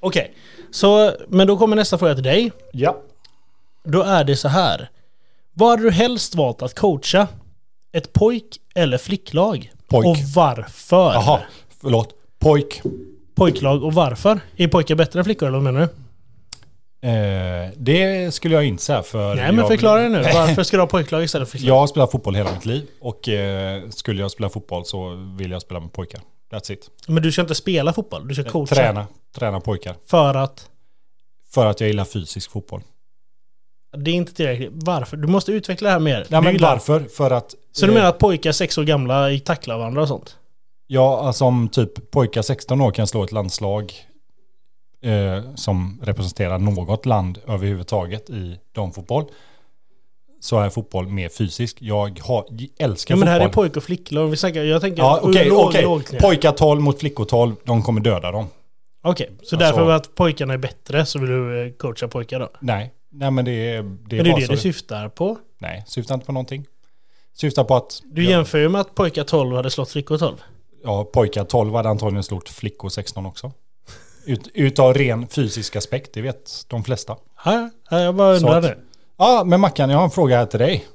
Okej. 0.00 0.34
Så, 0.70 1.12
men 1.28 1.46
då 1.46 1.56
kommer 1.56 1.76
nästa 1.76 1.98
fråga 1.98 2.14
till 2.14 2.24
dig. 2.24 2.52
Ja. 2.72 2.96
Då 3.84 4.02
är 4.02 4.24
det 4.24 4.36
så 4.36 4.48
här. 4.48 4.88
Vad 5.54 5.70
hade 5.70 5.82
du 5.82 5.90
helst 5.90 6.34
valt 6.34 6.62
att 6.62 6.74
coacha? 6.78 7.26
Ett 7.92 8.12
pojk 8.12 8.58
eller 8.74 8.98
flicklag? 8.98 9.72
Pojk. 9.88 10.06
Och 10.06 10.16
varför? 10.34 11.12
Jaha, 11.12 11.40
förlåt. 11.80 12.08
Pojk. 12.38 12.82
Pojklag 13.34 13.84
och 13.84 13.92
varför? 13.92 14.40
Är 14.56 14.68
pojkar 14.68 14.94
bättre 14.94 15.18
än 15.18 15.24
flickor 15.24 15.48
eller 15.48 15.58
vad 15.58 15.64
menar 15.64 15.80
du? 15.80 15.88
Eh, 17.08 17.70
det 17.76 18.34
skulle 18.34 18.54
jag 18.54 18.64
inte 18.64 18.82
säga 18.82 19.02
för... 19.02 19.34
Nej 19.34 19.52
men 19.52 19.66
förklara 19.66 20.00
det 20.02 20.08
nu. 20.08 20.22
Varför 20.34 20.62
ska 20.62 20.76
du 20.76 20.80
ha 20.82 20.86
pojklag 20.86 21.24
istället 21.24 21.48
för 21.48 21.58
flicklag? 21.58 21.74
Jag 21.74 21.80
har 21.80 21.86
spelat 21.86 22.12
fotboll 22.12 22.34
hela 22.34 22.52
mitt 22.52 22.64
liv 22.66 22.86
och 23.00 23.28
eh, 23.28 23.88
skulle 23.88 24.22
jag 24.22 24.30
spela 24.30 24.48
fotboll 24.48 24.84
så 24.84 25.14
vill 25.38 25.50
jag 25.50 25.62
spela 25.62 25.80
med 25.80 25.92
pojkar. 25.92 26.20
That's 26.52 26.72
it. 26.72 26.90
Men 27.06 27.22
du 27.22 27.32
ska 27.32 27.40
inte 27.40 27.54
spela 27.54 27.92
fotboll, 27.92 28.28
du 28.28 28.34
ska 28.34 28.44
coacha. 28.44 28.74
Träna. 28.74 29.06
Träna 29.36 29.60
pojkar. 29.60 29.96
För 30.06 30.34
att 30.34 30.68
För 31.54 31.66
att 31.66 31.80
jag 31.80 31.88
gillar 31.88 32.04
fysisk 32.04 32.50
fotboll. 32.50 32.82
det 33.96 34.10
är 34.10 34.14
inte 34.14 34.34
tillräckligt. 34.34 34.70
Varför? 34.72 35.16
Du 35.16 35.28
måste 35.28 35.52
utveckla 35.52 35.88
det 35.88 35.92
här 35.92 36.00
mer. 36.00 36.26
Nej 36.28 36.42
men 36.42 36.58
varför? 36.58 37.00
För 37.00 37.30
att... 37.30 37.54
Så 37.72 37.86
du 37.86 37.92
eh, 37.92 37.94
menar 37.94 38.08
att 38.08 38.18
pojkar 38.18 38.52
sex 38.52 38.78
år 38.78 38.84
gamla 38.84 39.30
i 39.30 39.40
tacklar 39.40 39.78
varandra 39.78 40.02
och 40.02 40.08
sånt? 40.08 40.36
Ja, 40.86 41.20
alltså 41.26 41.44
om 41.44 41.68
typ 41.68 42.10
pojkar 42.10 42.42
16 42.42 42.80
år 42.80 42.90
kan 42.90 43.06
slå 43.06 43.24
ett 43.24 43.32
landslag 43.32 43.92
eh, 45.02 45.54
som 45.54 46.00
representerar 46.02 46.58
något 46.58 47.06
land 47.06 47.38
överhuvudtaget 47.46 48.30
i 48.30 48.58
damfotboll 48.72 49.24
så 50.40 50.58
är 50.60 50.70
fotboll 50.70 51.08
mer 51.08 51.28
fysisk. 51.28 51.76
Jag 51.80 52.20
har, 52.22 52.46
älskar 52.78 53.14
Ja 53.14 53.16
men 53.18 53.26
det 53.26 53.32
här 53.32 53.40
är 53.40 53.44
fotboll. 53.44 53.64
pojk 53.64 53.76
och 53.76 53.82
flicklag. 53.84 54.28
Vi 54.28 54.36
snackar, 54.36 54.62
jag 54.62 54.80
tänker 54.80 55.02
Ja, 55.02 55.20
okej, 55.22 55.48
lågt 55.48 56.12
ner. 56.12 56.20
Pojkar 56.20 56.52
12 56.52 56.80
mot 56.80 57.00
flickor 57.00 57.24
12, 57.24 57.56
de 57.64 57.82
kommer 57.82 58.00
döda 58.00 58.30
dem. 58.30 58.46
Okej, 59.02 59.26
så 59.30 59.40
Alltså- 59.40 59.56
därför 59.56 59.90
att 59.90 60.14
pojkarna 60.14 60.54
är 60.54 60.58
bättre 60.58 61.06
så 61.06 61.18
vill 61.18 61.30
du 61.30 61.66
eh, 61.66 61.72
coacha 61.72 62.08
pojkar 62.08 62.40
då? 62.40 62.48
Nej, 62.60 62.92
nej 63.10 63.30
men 63.30 63.44
det 63.44 63.50
är... 63.50 63.72
Det 63.72 63.76
är, 63.76 63.82
Men 63.82 64.08
det 64.08 64.30
är 64.30 64.36
det 64.40 64.46
så 64.46 64.52
du 64.52 64.58
syftar 64.58 65.08
på. 65.08 65.38
Nej, 65.58 65.84
syftar 65.86 66.14
inte 66.14 66.26
på 66.26 66.32
någonting. 66.32 66.64
Syftar 67.32 67.64
på 67.64 67.76
att... 67.76 68.02
Du 68.04 68.24
jämför 68.24 68.58
ju 68.58 68.68
med 68.68 68.80
att 68.80 68.94
pojkar 68.94 69.24
12 69.24 69.56
hade 69.56 69.70
slått 69.70 69.90
flickor 69.90 70.18
12. 70.18 70.36
Ja, 70.84 71.04
pojkar 71.04 71.44
12 71.44 71.74
hade 71.74 71.88
antagligen 71.88 72.22
slort 72.22 72.48
flickor 72.48 72.88
16 72.88 73.26
också. 73.26 73.52
Ut, 74.24 74.48
utav 74.54 74.94
ren 74.94 75.28
fysisk 75.28 75.76
aspekt, 75.76 76.10
det 76.14 76.22
vet 76.22 76.64
de 76.68 76.84
flesta. 76.84 77.16
Ja, 77.44 77.70
ja, 77.90 78.00
jag 78.00 78.14
bara 78.14 78.60
det. 78.60 78.76
Ja, 79.18 79.42
men 79.46 79.60
Mackan, 79.60 79.90
jag 79.90 79.98
har 79.98 80.04
en 80.04 80.10
fråga 80.10 80.36
här 80.36 80.46
till 80.46 80.58
dig. 80.58 80.86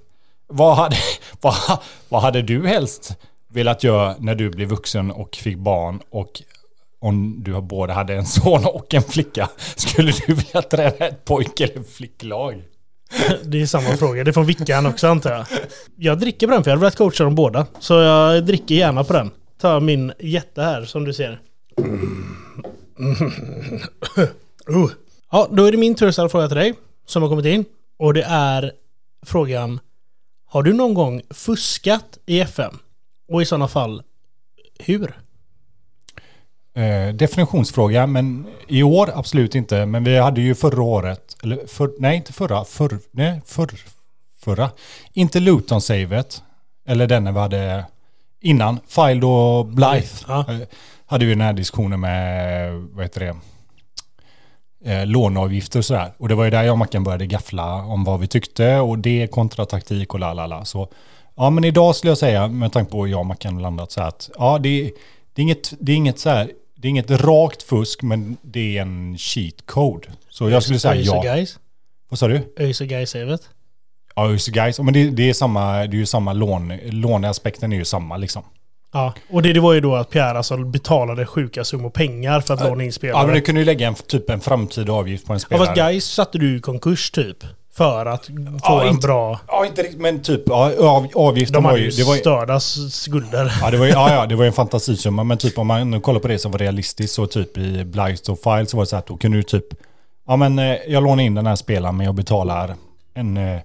Vad 0.48 0.75
hade, 0.75 0.96
vad, 1.41 1.55
vad 2.10 2.22
hade 2.22 2.41
du 2.41 2.67
helst 2.67 3.17
velat 3.48 3.84
göra 3.84 4.15
när 4.19 4.36
du 4.36 4.50
blev 4.50 4.67
vuxen 4.67 5.12
och 5.12 5.36
fick 5.36 5.58
barn 5.58 6.00
och 6.10 6.41
om 7.00 7.43
du 7.43 7.62
både 7.62 7.93
hade 7.93 8.13
en 8.13 8.25
son 8.25 8.65
och 8.65 8.93
en 8.93 9.01
flicka? 9.03 9.50
Skulle 9.75 10.12
du 10.12 10.34
vilja 10.34 10.62
träna 10.62 11.08
ett 11.08 11.25
pojk 11.25 11.60
eller 11.60 11.84
flicklag? 11.84 12.63
Det 13.43 13.62
är 13.62 13.65
samma 13.65 13.98
fråga. 13.98 14.24
Det 14.24 14.31
är 14.31 14.34
från 14.34 14.46
Vickan 14.46 14.86
också 14.86 15.08
antar 15.08 15.31
jag. 15.31 15.46
Jag 15.96 16.19
dricker 16.19 16.48
på 16.48 16.53
den 16.53 16.63
för 16.63 16.72
jag 16.72 16.77
hade 16.77 16.81
velat 16.81 16.96
coacha 16.96 17.24
dem 17.24 17.36
båda. 17.36 17.65
Så 17.79 17.93
jag 17.93 18.46
dricker 18.46 18.75
gärna 18.75 19.03
på 19.03 19.13
den. 19.13 19.31
Ta 19.61 19.79
min 19.79 20.13
jätte 20.19 20.61
här 20.61 20.85
som 20.85 21.05
du 21.05 21.13
ser. 21.13 21.41
Uh. 24.69 24.91
Ja, 25.31 25.47
då 25.51 25.65
är 25.65 25.71
det 25.71 25.77
min 25.77 25.95
tur 25.95 26.07
att 26.07 26.13
ställa 26.13 26.29
fråga 26.29 26.47
till 26.47 26.57
dig. 26.57 26.73
Som 27.05 27.21
har 27.21 27.29
kommit 27.29 27.45
in. 27.45 27.65
Och 27.97 28.13
det 28.13 28.23
är 28.23 28.71
frågan. 29.25 29.79
Har 30.45 30.63
du 30.63 30.73
någon 30.73 30.93
gång 30.93 31.21
fuskat 31.29 32.17
i 32.25 32.39
FM? 32.39 32.79
Och 33.27 33.41
i 33.41 33.45
sådana 33.45 33.67
fall, 33.67 34.03
hur? 34.79 35.17
Eh, 36.73 37.13
definitionsfråga, 37.13 38.07
men 38.07 38.47
i 38.67 38.83
år 38.83 39.11
absolut 39.13 39.55
inte. 39.55 39.85
Men 39.85 40.03
vi 40.03 40.17
hade 40.17 40.41
ju 40.41 40.55
förra 40.55 40.83
året, 40.83 41.37
eller 41.43 41.67
för, 41.67 41.91
nej 41.99 42.17
inte 42.17 42.33
förra, 42.33 42.65
för, 42.65 42.99
nej 43.11 43.41
förr, 43.45 43.71
förra. 44.39 44.69
Inte 45.13 45.39
Luton-savet, 45.39 46.43
eller 46.85 47.07
den 47.07 47.33
vi 47.33 47.39
hade 47.39 47.85
innan, 48.41 48.79
Filed 48.88 49.24
och 49.24 49.65
Blythe. 49.65 50.25
Ja. 50.27 50.46
Hade 51.05 51.25
vi 51.25 51.31
den 51.31 51.41
här 51.41 51.53
diskussionen 51.53 52.00
med, 52.00 52.74
vad 52.74 53.05
heter 53.05 53.19
det, 53.19 53.36
eh, 54.86 55.05
låneavgifter 55.05 55.79
och 55.79 55.86
sådär. 55.86 56.12
Och 56.17 56.27
det 56.29 56.36
var 56.36 56.43
ju 56.43 56.50
där 56.50 56.63
jag 56.63 56.72
och 56.72 56.77
Mackan 56.77 57.03
började 57.03 57.25
gaffla 57.25 57.74
om 57.74 58.03
vad 58.03 58.19
vi 58.19 58.27
tyckte 58.27 58.79
och 58.79 59.00
det 59.00 59.27
kontra 59.27 59.65
taktik 59.65 60.13
och 60.13 60.19
la 60.19 60.34
la 60.34 60.48
la. 60.48 60.65
Så 60.65 60.91
ja, 61.36 61.50
men 61.50 61.63
idag 61.63 61.96
skulle 61.96 62.12
jag 62.12 62.17
säga, 62.17 62.48
med 62.48 62.72
tanke 62.72 62.91
på 62.91 63.05
hur 63.05 63.12
jag 63.12 63.19
och 63.19 63.25
Mackan 63.25 63.53
har 63.53 63.62
landat 63.62 63.91
så 63.91 64.01
här 64.01 64.08
att 64.08 64.29
ja, 64.38 64.60
det, 64.60 64.91
det 65.34 65.41
är 65.41 65.43
inget, 65.43 65.74
det 65.79 65.91
är 65.91 65.96
inget 65.96 66.19
så 66.19 66.29
här, 66.29 66.51
det 66.75 66.88
är 66.88 66.89
inget 66.89 67.12
rakt 67.12 67.63
fusk, 67.63 68.01
men 68.01 68.38
det 68.41 68.77
är 68.77 68.81
en 68.81 69.17
cheat 69.17 69.65
code. 69.65 70.08
Så 70.29 70.50
jag 70.50 70.63
skulle 70.63 70.79
säga 70.79 70.96
ja. 70.96 71.22
Guys. 71.22 71.60
Vad 72.10 72.19
sa 72.19 72.27
du? 72.27 72.53
Öise 72.58 72.86
Guys-savet. 72.86 73.50
Ja, 74.19 74.29
just 74.31 74.47
guys. 74.47 74.79
Men 74.79 74.93
det, 74.93 75.09
det 75.09 75.29
är 75.29 75.33
samma, 75.33 75.71
det 75.73 75.79
är 75.95 75.99
ju 75.99 76.05
samma 76.05 76.33
lån, 76.33 76.73
låneaspekten 76.85 77.73
är 77.73 77.77
ju 77.77 77.85
samma 77.85 78.17
liksom. 78.17 78.43
Ja, 78.93 79.13
och 79.29 79.41
det, 79.41 79.53
det 79.53 79.59
var 79.59 79.73
ju 79.73 79.81
då 79.81 79.95
att 79.95 80.09
Pierre 80.09 80.38
alltså 80.38 80.57
betalade 80.57 81.25
sjuka 81.25 81.63
summor 81.63 81.89
pengar 81.89 82.41
för 82.41 82.53
att 82.53 82.63
låna 82.63 82.83
in 82.83 82.93
spelare. 82.93 83.21
Ja, 83.21 83.25
men 83.25 83.35
du 83.35 83.41
kunde 83.41 83.61
ju 83.61 83.65
lägga 83.65 83.88
en 83.88 83.95
typ 83.95 84.29
en 84.29 84.39
framtida 84.39 84.93
avgift 84.93 85.27
på 85.27 85.33
en 85.33 85.35
Ja, 85.35 85.39
spelare. 85.45 85.65
fast 85.65 85.77
Gais 85.77 86.05
satte 86.05 86.38
du 86.38 86.57
i 86.57 86.59
konkurs 86.59 87.11
typ. 87.11 87.38
För 87.73 88.05
att 88.05 88.25
få 88.25 88.33
Ja, 88.63 88.81
en 88.83 88.88
inte- 88.89 89.07
bra... 89.07 89.39
Ja, 89.47 89.65
inte 89.65 89.81
riktigt, 89.81 89.99
men 90.01 90.21
typ 90.21 90.41
ja, 90.45 90.71
av, 90.79 91.07
avgiften 91.15 91.53
De 91.53 91.63
var 91.63 91.69
hade 91.71 91.81
ju... 91.83 91.89
Det 91.89 92.03
var, 92.03 92.13
ju- 92.15 92.19
störda 92.19 92.59
skulder. 92.59 93.53
ja, 93.61 93.71
det 93.71 93.77
var 93.77 93.85
ju, 93.85 93.91
ja, 93.95 94.13
ja, 94.13 94.25
det 94.25 94.35
var 94.35 94.43
ju 94.43 94.47
en 94.47 94.53
fantasisumma, 94.53 95.23
men 95.23 95.38
typ 95.38 95.57
om 95.57 95.67
man 95.67 95.91
nu 95.91 95.99
kollar 95.99 96.19
på 96.19 96.27
det 96.27 96.39
som 96.39 96.51
var 96.51 96.59
realistiskt 96.59 97.13
så 97.13 97.25
typ 97.27 97.57
i 97.57 97.85
Blight 97.85 98.29
och 98.29 98.39
File 98.39 98.65
så 98.65 98.77
var 98.77 98.83
det 98.83 98.88
så 98.89 98.95
att 98.95 99.07
då 99.07 99.17
kunde 99.17 99.38
du 99.38 99.43
typ... 99.43 99.65
Ja 100.27 100.35
men 100.35 100.59
eh, 100.59 100.75
jag 100.88 101.03
lånar 101.03 101.23
in 101.23 101.35
den 101.35 101.47
här 101.47 101.55
spelaren 101.55 101.97
men 101.97 102.05
jag 102.05 102.15
betalar 102.15 102.75
en 103.13 103.38
eh, 103.38 103.59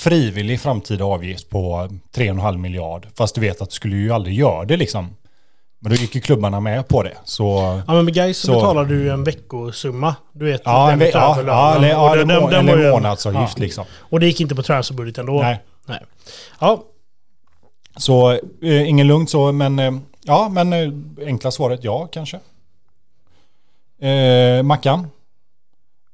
frivillig 0.00 0.60
framtida 0.60 1.04
avgift 1.04 1.48
på 1.50 1.88
3,5 2.14 2.56
miljard. 2.56 3.06
Fast 3.14 3.34
du 3.34 3.40
vet 3.40 3.62
att 3.62 3.70
du 3.70 3.74
skulle 3.74 3.96
ju 3.96 4.12
aldrig 4.12 4.34
göra 4.38 4.64
det 4.64 4.76
liksom. 4.76 5.16
Men 5.78 5.92
då 5.92 5.96
gick 5.96 6.14
ju 6.14 6.20
klubbarna 6.20 6.60
med 6.60 6.88
på 6.88 7.02
det. 7.02 7.16
Så... 7.24 7.44
Ja 7.86 7.94
men 7.94 8.04
med 8.04 8.14
Gais 8.14 8.38
så, 8.38 8.46
Så- 8.46 8.52
betalar 8.54 8.84
du 8.84 9.10
en 9.12 9.24
veckosumma. 9.24 10.14
Du 10.32 10.44
vet, 10.44 10.62
Ja, 10.64 10.84
den 10.84 10.92
en, 10.92 10.98
ve- 10.98 11.10
ja, 11.14 11.42
ja, 11.46 11.74
eller, 11.76 11.88
ja, 11.88 12.14
den- 12.16 12.28
den 12.28 12.40
var 12.66 12.72
eller 12.76 12.90
månadsavgift 12.92 13.52
ja. 13.58 13.62
liksom. 13.62 13.84
Och 13.98 14.20
det 14.20 14.26
gick 14.26 14.40
inte 14.40 14.54
på 14.54 14.62
transferbudgeten 14.62 15.26
då? 15.26 15.32
Nej. 15.32 15.62
Nej. 15.86 16.04
Ja, 16.60 16.82
Så 17.96 18.30
eh, 18.62 18.88
ingen 18.88 19.06
lugnt 19.06 19.30
så, 19.30 19.52
men 19.52 19.78
eh, 19.78 19.92
ja, 20.22 20.48
men 20.48 20.72
eh, 20.72 21.26
enkla 21.26 21.50
svaret 21.50 21.84
ja 21.84 22.06
kanske. 22.12 22.40
Eh, 24.00 24.62
Mackan, 24.62 25.06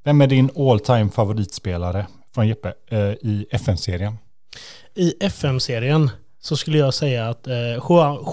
vem 0.03 0.21
är 0.21 0.27
din 0.27 0.49
all 0.57 0.79
time 0.79 1.09
favoritspelare 1.09 2.05
från 2.37 2.47
Jeppe 2.47 2.73
eh, 2.91 2.99
i 2.99 3.45
FN-serien? 3.51 4.17
i 4.95 5.13
FM-serien 5.19 6.09
så 6.41 6.57
skulle 6.57 6.77
jag 6.77 6.93
säga 6.93 7.29
att 7.29 7.47
eh, 7.47 7.53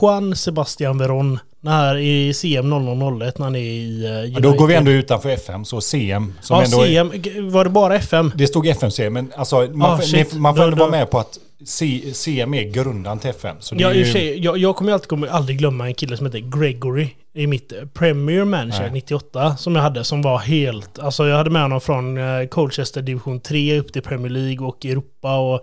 Juan, 0.02 0.36
Sebastian 0.36 0.98
Veron, 0.98 1.38
när 1.60 1.96
i 1.98 2.34
CM 2.34 2.70
0001 2.70 3.38
när 3.38 3.44
han 3.46 3.54
är 3.56 3.60
i 3.60 4.04
eh, 4.04 4.10
Ja, 4.32 4.40
då 4.40 4.52
går 4.52 4.66
vi 4.66 4.74
ändå 4.74 4.90
utanför 4.90 5.28
FM, 5.28 5.64
så 5.64 5.80
CM. 5.80 6.32
Som 6.40 6.56
Ja, 6.56 6.62
är, 6.62 6.86
CM, 6.86 7.10
g- 7.14 7.40
var 7.40 7.64
det 7.64 7.70
bara 7.70 7.96
FM? 7.96 8.32
det 8.34 8.46
stod 8.46 8.66
FM-serien, 8.66 9.12
men 9.12 9.32
alltså, 9.36 9.56
man, 9.72 9.90
Ah, 9.90 9.98
får- 9.98 10.38
man 10.38 10.54
får 10.54 10.60
Då- 10.62 10.64
ändå 10.64 10.76
då- 10.76 10.82
vara 10.82 10.90
med 10.90 11.10
på 11.10 11.18
att 11.18 11.38
C, 11.66 12.02
CM 12.14 12.54
är 12.54 12.62
grundan 12.62 13.18
till 13.18 13.30
FM. 13.30 13.56
Så 13.60 13.74
Ja, 13.78 13.92
ju, 13.92 14.04
sig, 14.04 14.38
jag, 14.44 14.58
jag 14.58 14.76
kommer 14.76 14.92
alltid 14.92 15.08
kommer 15.08 15.26
aldrig 15.28 15.58
glömma 15.58 15.86
en 15.86 15.94
kille 15.94 16.16
som 16.16 16.26
heter 16.26 16.38
Gregory 16.60 17.08
i 17.34 17.46
mitt 17.46 17.72
eh, 17.72 17.78
Premier 17.94 18.44
Manager 18.44 18.80
Nej. 18.82 18.90
98 18.92 19.56
som 19.56 19.74
jag 19.76 19.82
hade 19.82 20.04
som 20.04 20.22
var 20.22 20.38
helt, 20.38 20.98
alltså 20.98 21.26
jag 21.26 21.36
hade 21.36 21.50
med 21.50 21.62
honom 21.62 21.80
från 21.80 22.18
eh, 22.18 22.46
Colchester 22.46 23.02
division 23.02 23.40
3 23.40 23.78
upp 23.78 23.92
till 23.92 24.02
Premier 24.02 24.30
League 24.32 24.66
och 24.66 24.84
Europa 24.86 25.38
och 25.38 25.60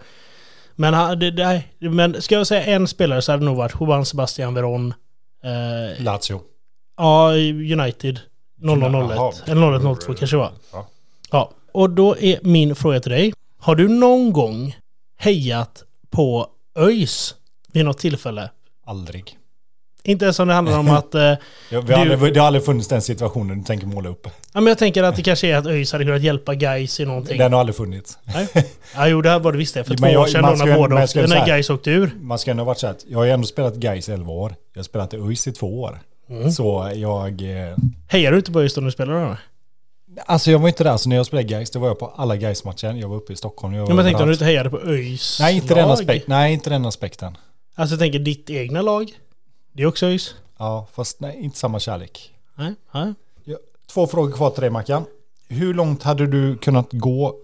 men, 0.75 0.93
han- 0.93 1.19
det, 1.19 1.31
det, 1.31 1.63
men 1.79 2.21
ska 2.21 2.35
jag 2.35 2.47
säga 2.47 2.63
en 2.65 2.87
spelare 2.87 3.21
så 3.21 3.31
hade 3.31 3.41
det 3.41 3.45
nog 3.45 3.57
varit 3.57 3.75
Juan 3.79 4.05
Sebastian 4.05 4.53
Veron 4.53 4.93
eh, 5.43 6.03
Lazio. 6.03 6.41
Ja, 6.97 7.31
United 7.79 8.19
0001 8.61 8.91
Jaha. 9.15 9.33
eller 9.45 9.61
0102 9.77 10.13
kanske 10.13 10.37
var. 10.37 10.51
Ja. 10.73 10.87
Ja, 11.31 11.51
och 11.71 11.89
då 11.89 12.17
är 12.17 12.39
min 12.41 12.75
fråga 12.75 12.99
till 12.99 13.11
dig. 13.11 13.33
Har 13.59 13.75
du 13.75 13.87
någon 13.87 14.33
gång 14.33 14.75
hejat 15.17 15.83
på 16.11 16.47
ÖIS 16.79 17.35
vid 17.73 17.85
något 17.85 17.97
tillfälle? 17.99 18.49
Aldrig. 18.85 19.37
Inte 20.03 20.25
ens 20.25 20.39
om 20.39 20.47
det 20.47 20.53
handlar 20.53 20.79
om 20.79 20.89
att... 20.97 21.15
Eh, 21.15 21.21
Ja, 21.21 21.35
vi 21.69 21.75
har 21.77 21.83
Du- 22.05 22.11
aldrig, 22.13 22.33
det 22.33 22.39
har 22.39 22.47
aldrig 22.47 22.65
funnits 22.65 22.87
den 22.87 23.01
situationen 23.01 23.59
du 23.59 23.63
tänker 23.65 23.87
måla 23.87 24.09
upp. 24.09 24.27
ja, 24.53 24.61
men 24.61 24.67
jag 24.67 24.77
tänker 24.77 25.03
att 25.03 25.15
det 25.15 25.21
kanske 25.23 25.47
är 25.47 25.57
att 25.57 25.65
ÖIS 25.65 25.91
hade 25.91 26.05
kunnat 26.05 26.21
hjälpa 26.21 26.55
Gais 26.55 26.99
i 26.99 27.05
någonting. 27.05 27.37
Den 27.37 27.53
har 27.53 27.59
aldrig 27.59 27.75
funnits. 27.75 28.17
Nej? 28.23 28.47
Ja, 28.95 29.07
jo, 29.07 29.21
det 29.21 29.29
här 29.29 29.39
var 29.39 29.51
det 29.51 29.57
visst 29.57 29.73
det. 29.73 29.83
För 29.83 29.89
Men 29.91 29.97
två 29.97 30.07
jag- 30.07 30.21
år 30.21 30.25
sedan 30.27 30.41
man 30.41 30.51
då 30.51 30.57
ska 30.57 30.65
när 30.65 30.75
båda 30.77 31.03
åkte, 31.03 31.27
när 31.27 31.35
här. 31.35 31.47
Gais 31.47 31.69
åkte 31.69 31.91
ur. 31.91 32.11
Man 32.21 32.39
ska 32.39 32.51
ändå 32.51 32.61
ha 32.61 32.65
varit 32.65 32.79
så 32.79 32.87
att 32.87 33.05
jag 33.07 33.17
har 33.17 33.25
ju 33.25 33.31
ändå 33.31 33.47
spelat 33.47 33.75
Gais 33.75 34.09
11 34.09 34.31
år. 34.33 34.55
Jag 34.73 34.79
har 34.79 34.83
spelat 34.83 35.13
i 35.13 35.17
ÖIS 35.17 35.47
i 35.47 35.51
två 35.51 35.81
år. 35.81 35.99
Mm. 36.29 36.51
Så 36.51 36.91
jag... 36.95 37.41
Eh, 37.41 37.75
Hejar 38.07 38.31
du 38.31 38.37
inte 38.37 38.51
på 38.51 38.61
ÖIS 38.61 38.73
då 38.73 38.81
du 38.81 38.91
spelade 38.91 39.19
då? 39.25 39.37
Alltså 40.25 40.51
jag 40.51 40.59
var 40.59 40.67
inte 40.67 40.83
där, 40.83 40.97
så 40.97 41.09
när 41.09 41.15
jag 41.15 41.25
spelade 41.25 41.47
Gais, 41.47 41.71
då 41.71 41.79
var 41.79 41.87
jag 41.87 41.99
på 41.99 42.07
alla 42.15 42.35
gais 42.35 42.63
matcher 42.63 42.93
Jag 42.93 43.07
var 43.09 43.15
uppe 43.15 43.33
i 43.33 43.35
Stockholm. 43.35 43.73
Jag 43.73 43.83
Ja, 43.83 43.87
men 43.87 43.97
jag 43.97 44.05
tänkte 44.05 44.23
om 44.23 44.29
du 44.29 44.33
inte 44.33 44.45
hejade 44.45 44.69
på 44.69 44.79
ÖIS 44.79 45.37
Nej, 45.39 45.55
inte 45.55 45.73
den 45.75 45.87
lag. 45.87 45.93
aspekt, 45.93 46.27
nej, 46.27 46.53
inte 46.53 46.69
den 46.69 46.85
aspekten. 46.85 47.37
Alltså 47.75 47.93
jag 47.93 47.99
tänker 47.99 48.19
ditt 48.19 48.49
egna 48.49 48.81
lag. 48.81 49.11
Det 49.73 49.83
är 49.83 49.87
också 49.87 50.05
ÖIS. 50.05 50.35
Ja, 50.57 50.87
fast 50.93 51.19
nej, 51.19 51.37
inte 51.39 51.57
samma 51.57 51.79
kärlek. 51.79 52.31
Nej, 52.55 52.73
nej. 52.93 53.13
Ja, 53.43 53.57
Två 53.93 54.07
frågor 54.07 54.31
kvar 54.31 54.49
till 54.49 54.61
dig 54.61 54.69
Mackan. 54.69 55.05
hur 55.47 55.73
långt 55.73 56.03
hade 56.03 56.27
du 56.27 56.57
kunnat 56.57 56.87
gå 56.91 57.35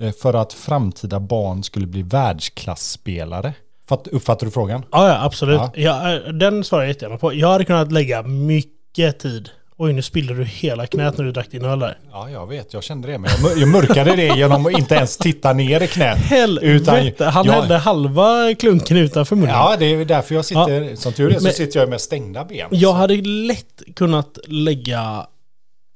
eh, 0.00 0.12
för 0.12 0.34
att 0.34 0.52
framtida 0.52 1.20
barn 1.20 1.62
skulle 1.62 1.86
bli 1.86 2.02
världsklasspelare? 2.02 3.54
Fatt, 3.88 4.06
uppfattar 4.06 4.46
du 4.46 4.50
frågan? 4.52 4.84
Ja, 4.92 5.08
ja 5.08 5.24
absolut. 5.24 5.60
Ja. 5.60 5.70
Ja. 5.74 6.14
eh, 6.26 6.32
den 6.32 6.64
svarar 6.64 6.82
jag 6.82 6.88
jättegärna 6.88 7.18
på. 7.18 7.34
Jag 7.34 7.48
hade 7.48 7.64
kunnat 7.64 7.92
lägga 7.92 8.22
mycket 8.22 9.18
tid. 9.18 9.50
Oj, 9.78 9.92
nu 9.92 10.02
spillde 10.02 10.34
du 10.34 10.44
hela 10.44 10.86
knät 10.86 11.18
när 11.18 11.24
du 11.24 11.32
drack 11.32 11.50
din 11.50 11.64
öl 11.64 11.78
där. 11.78 11.98
Ja, 12.12 12.30
jag 12.30 12.46
vet. 12.46 12.72
Jag 12.72 12.82
kände 12.82 13.08
det. 13.08 13.18
Men 13.18 13.30
jag, 13.30 13.42
mör- 13.42 13.60
jag 13.60 13.68
mörkade 13.68 14.16
det 14.16 14.26
genom 14.36 14.66
att 14.66 14.72
inte 14.72 14.94
ens 14.94 15.16
titta 15.16 15.52
ner 15.52 15.82
i 15.82 15.86
knät. 15.86 16.18
Helvete! 16.18 17.24
Han 17.24 17.46
jag- 17.46 17.52
hade 17.52 17.76
halva 17.78 18.54
klunken 18.58 18.96
utanför 18.96 19.36
munnen. 19.36 19.54
Ja, 19.54 19.76
det 19.78 19.86
är 19.86 20.04
därför 20.04 20.34
jag 20.34 20.44
sitter, 20.44 20.96
som 20.96 21.12
tur 21.12 21.30
är 21.34 21.38
så 21.38 21.42
Men- 21.44 21.52
sitter 21.52 21.80
jag 21.80 21.88
med 21.88 22.00
stängda 22.00 22.44
ben. 22.44 22.68
Jag 22.70 22.92
hade 22.92 23.16
lätt 23.16 23.82
kunnat 23.96 24.38
lägga 24.46 25.26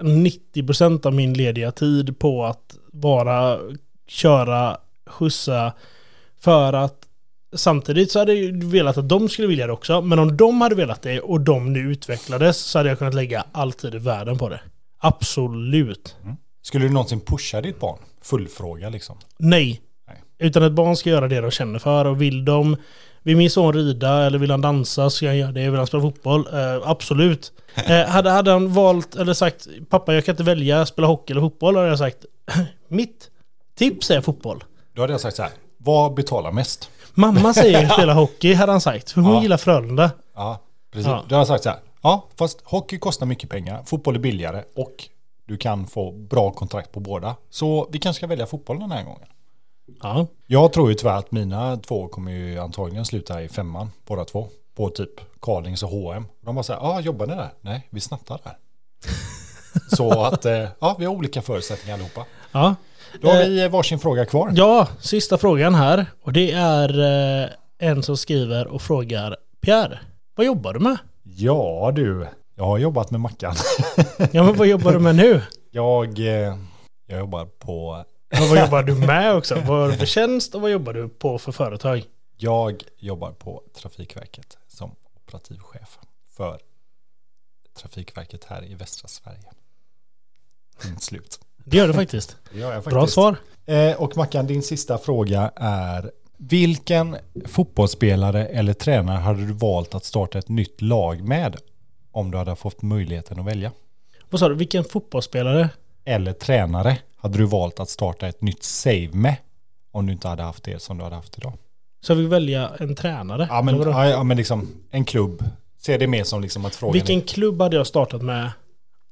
90% 0.03 1.07
av 1.07 1.15
min 1.15 1.35
lediga 1.35 1.73
tid 1.73 2.19
på 2.19 2.45
att 2.45 2.75
bara 2.93 3.59
köra, 4.09 4.77
skjutsa 5.07 5.73
för 6.41 6.73
att 6.73 6.97
samtidigt 7.57 8.11
så 8.11 8.19
hade 8.19 8.35
jag 8.35 8.65
velat 8.65 8.99
att 8.99 9.09
de 9.09 9.29
skulle 9.29 9.49
vilja 9.49 9.67
det 9.67 9.73
också. 9.73 10.03
Men 10.03 10.19
om 10.19 10.37
de 10.37 10.61
hade 10.61 10.75
velat 10.75 11.03
det 11.03 11.21
och 11.21 11.41
de 11.41 11.73
nu 11.73 11.81
utvecklades 11.81 12.57
så 12.57 12.79
hade 12.79 12.89
jag 12.89 12.99
kunnat 12.99 13.15
lägga 13.15 13.45
all 13.53 13.73
tid 13.73 13.95
i 13.95 13.99
världen 13.99 14.39
på 14.39 14.49
det. 14.49 14.61
Absolut. 14.99 16.17
Skulle 16.63 16.85
du 16.85 16.91
någonsin 16.91 17.21
pusha 17.21 17.61
ditt 17.61 17.81
barn? 17.81 17.99
Fullfråga 18.23 18.89
liksom. 18.89 19.17
Nej. 19.39 19.81
Nej. 20.09 20.23
Utan 20.39 20.63
ett 20.63 20.73
barn 20.73 20.97
ska 20.97 21.11
göra 21.11 21.29
det 21.29 21.41
de 21.41 21.51
känner 21.51 21.79
för 21.79 22.05
och 22.05 22.23
vill 22.23 22.45
de 22.45 22.77
vill 23.23 23.37
min 23.37 23.51
son 23.51 23.73
rida 23.73 24.27
eller 24.27 24.39
vill 24.39 24.51
han 24.51 24.61
dansa 24.61 25.05
så 25.05 25.11
ska 25.11 25.27
han 25.27 25.39
göra 25.39 25.53
det. 25.53 25.71
Vill 25.71 25.79
han 25.79 25.87
spela 25.87 26.03
fotboll? 26.03 26.47
Eh, 26.53 26.89
absolut. 26.89 27.53
Eh, 27.87 28.07
hade, 28.07 28.31
hade 28.31 28.51
han 28.51 28.73
valt 28.73 29.17
eller 29.17 29.35
sagt 29.35 29.69
pappa 29.89 30.15
jag 30.15 30.25
kan 30.25 30.33
inte 30.33 30.43
välja 30.43 30.87
spela 30.87 31.07
hockey 31.07 31.33
eller 31.33 31.41
fotboll 31.41 31.77
hade 31.77 31.89
jag 31.89 31.99
sagt 31.99 32.25
mitt 32.89 33.31
tips 33.79 34.11
är 34.11 34.21
fotboll. 34.21 34.65
Då 34.95 35.03
hade 35.03 35.13
jag 35.13 35.21
sagt 35.21 35.37
så 35.37 35.43
här. 35.43 35.53
Vad 35.79 36.15
betalar 36.15 36.53
mest? 36.53 36.91
Mamma 37.15 37.55
säger 37.55 37.89
spela 37.89 38.15
hockey 38.15 38.55
hade 38.55 38.73
han 38.73 38.81
sagt. 38.81 39.11
För 39.11 39.21
hon 39.21 39.35
Ja. 39.35 39.43
gillar 39.43 39.57
Frölunda. 39.57 40.11
Ja, 40.35 40.59
precis. 40.91 41.07
Ja. 41.07 41.25
Då 41.29 41.37
har 41.37 41.45
sagt 41.45 41.63
så 41.63 41.69
här. 41.69 41.79
Ja, 42.03 42.27
fast 42.37 42.61
hockey 42.65 42.99
kostar 42.99 43.27
mycket 43.27 43.51
pengar. 43.51 43.83
Fotboll 43.87 44.15
är 44.15 44.19
billigare 44.21 44.65
och 44.77 45.09
du 45.47 45.57
kan 45.57 45.87
få 45.87 46.13
bra 46.13 46.51
kontrakt 46.51 46.93
på 46.93 47.01
båda. 47.01 47.37
Så 47.51 47.89
vi 47.93 47.99
kanske 47.99 48.19
ska 48.21 48.27
välja 48.27 48.47
fotboll 48.47 48.79
den 48.79 48.91
här 48.93 49.05
gången. 49.05 49.29
Ja. 50.03 50.27
Jag 50.47 50.73
tror 50.73 50.89
ju 50.89 50.95
tyvärr 50.95 51.17
att 51.17 51.33
mina 51.33 51.77
två 51.77 52.09
kommer 52.09 52.33
ju 52.33 52.59
antagligen 52.59 53.05
sluta 53.05 53.43
i 53.43 53.49
femman, 53.49 53.91
båda 54.07 54.25
två. 54.25 54.49
På 54.77 54.89
typ 54.89 55.11
Carlings 55.41 55.83
och 55.83 55.89
H&M. 55.89 56.27
De 56.41 56.55
bara 56.55 56.63
så 56.63 56.73
här, 56.73 56.81
ja 56.81 56.87
ah, 56.89 57.01
jobbar 57.01 57.27
ni 57.27 57.35
där? 57.35 57.51
Nej, 57.61 57.87
vi 57.91 58.01
snattar 58.01 58.41
där. 58.45 58.57
så 59.97 60.23
att, 60.25 60.45
eh, 60.45 60.69
ja 60.81 60.97
vi 60.99 61.05
har 61.05 61.15
olika 61.15 61.43
förutsättningar 61.43 61.95
allihopa. 61.95 62.25
Ja. 62.53 62.75
Då 63.21 63.29
har 63.29 63.43
Eh, 63.43 63.49
vi 63.49 63.69
varsin 63.69 63.99
fråga 63.99 64.25
kvar. 64.27 64.53
ja, 64.57 64.89
sista 65.01 65.39
frågan 65.39 65.75
här. 65.75 66.07
Och 66.23 66.33
det 66.33 66.53
är 66.53 66.99
eh, 67.43 67.49
en 67.79 68.03
som 68.03 68.17
skriver 68.17 68.67
och 68.67 68.83
frågar 68.83 69.37
Pierre, 69.61 70.01
vad 70.35 70.47
jobbar 70.47 70.73
du 70.75 70.81
med? 70.81 70.97
Ja 71.23 71.93
du, 71.95 72.27
jag 72.55 72.65
har 72.65 72.79
jobbat 72.79 73.11
med 73.11 73.21
Mackan. 73.21 73.55
Ja 74.33 74.43
men 74.43 74.55
vad 74.57 74.67
jobbar 74.67 74.93
du 74.93 74.99
med 74.99 75.15
nu? 75.17 75.43
jag, 75.71 76.19
eh, 76.19 76.57
jag 77.07 77.19
jobbar 77.19 77.45
på, 77.45 78.05
Och 78.41 78.49
vad 78.51 78.61
jobbar 78.61 78.83
du 78.83 78.95
med 78.95 79.35
också? 79.35 79.55
Vad 79.55 79.67
har 79.81 79.89
du 79.89 79.95
för 79.97 80.07
tjänst 80.07 80.55
och 80.55 80.61
vad 80.61 80.71
jobbar 80.71 80.93
du 80.93 81.09
på 81.09 81.39
för 81.39 81.53
företag? 81.53 82.05
jag 82.37 82.83
jobbar 82.99 83.33
på 83.33 83.63
Trafikverket 83.75 84.59
som 84.69 84.95
operativchef 85.17 85.99
för 86.37 86.59
Trafikverket 87.79 88.45
här 88.45 88.65
i 88.65 88.75
västra 88.75 89.09
Sverige. 89.09 89.51
Slut. 90.99 91.41
Det 91.71 91.77
gör 91.77 91.89
du 91.89 91.95
faktiskt. 91.95 92.37
Det 92.53 92.59
gör 92.59 92.73
jag 92.73 92.83
Bra 92.83 92.93
faktiskt. 92.93 93.15
svar. 93.15 93.37
Eh, 93.67 94.03
och 94.03 94.17
Mackan, 94.17 94.47
din 94.47 94.63
sista 94.63 94.99
fråga 94.99 95.53
är 95.57 96.11
vilken 96.39 97.17
fotbollsspelare 97.47 98.47
eller 98.47 98.73
tränare 98.73 99.17
hade 99.17 99.47
du 99.47 99.53
valt 99.53 99.95
att 99.95 100.05
starta 100.05 100.39
ett 100.39 100.49
nytt 100.49 100.83
lag 100.83 101.21
med 101.21 101.57
om 102.13 102.31
du 102.31 102.39
hade 102.39 102.57
fått 102.57 102.83
möjligheten 102.83 103.41
att 103.41 103.47
välja? 103.47 103.73
Vad 104.31 104.41
sa 104.41 104.49
du? 104.49 104.55
Vilken 104.55 104.85
fotbollsspelare? 104.85 105.69
Eller 106.05 106.33
tränare 106.33 106.99
hade 107.17 107.39
du 107.39 107.45
valt 107.45 107.81
att 107.81 107.91
starta 107.91 108.29
ett 108.29 108.43
nytt 108.43 108.63
save 108.63 109.09
med 109.13 109.37
om 109.93 110.07
du 110.07 110.13
inte 110.13 110.29
hade 110.29 110.43
haft 110.43 110.65
det 110.65 110.83
som 110.83 110.99
du 110.99 111.05
hade 111.05 111.17
haft 111.17 111.39
idag? 111.39 111.53
Så 112.01 112.15
vi 112.15 112.27
välja 112.27 112.71
en 112.79 112.95
tränare? 112.95 113.47
Ja 113.51 113.63
men, 113.63 113.81
ja, 113.81 114.09
ja, 114.09 114.23
men 114.23 114.37
liksom 114.37 114.69
en 114.91 115.05
klubb. 115.05 115.45
Se 115.79 115.97
det 115.99 116.07
mer 116.07 116.25
som 116.25 116.41
liksom 116.41 116.65
att 116.65 116.75
frågan 116.75 116.93
Vilken 116.93 117.17
är, 117.17 117.27
klubb 117.27 117.61
hade 117.63 117.77
jag 117.77 117.87
startat 117.87 118.23
med 118.23 118.51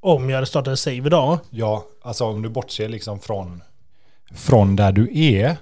om 0.00 0.30
jag 0.30 0.36
hade 0.36 0.46
startat 0.46 0.70
en 0.70 0.76
save 0.76 0.96
idag? 0.96 1.38
Ja, 1.50 1.84
alltså 2.02 2.24
om 2.24 2.42
du 2.42 2.48
bortser 2.48 2.88
liksom 2.88 3.20
från 3.20 3.62
från 4.30 4.76
där 4.76 4.92
du 4.92 5.08
är. 5.12 5.56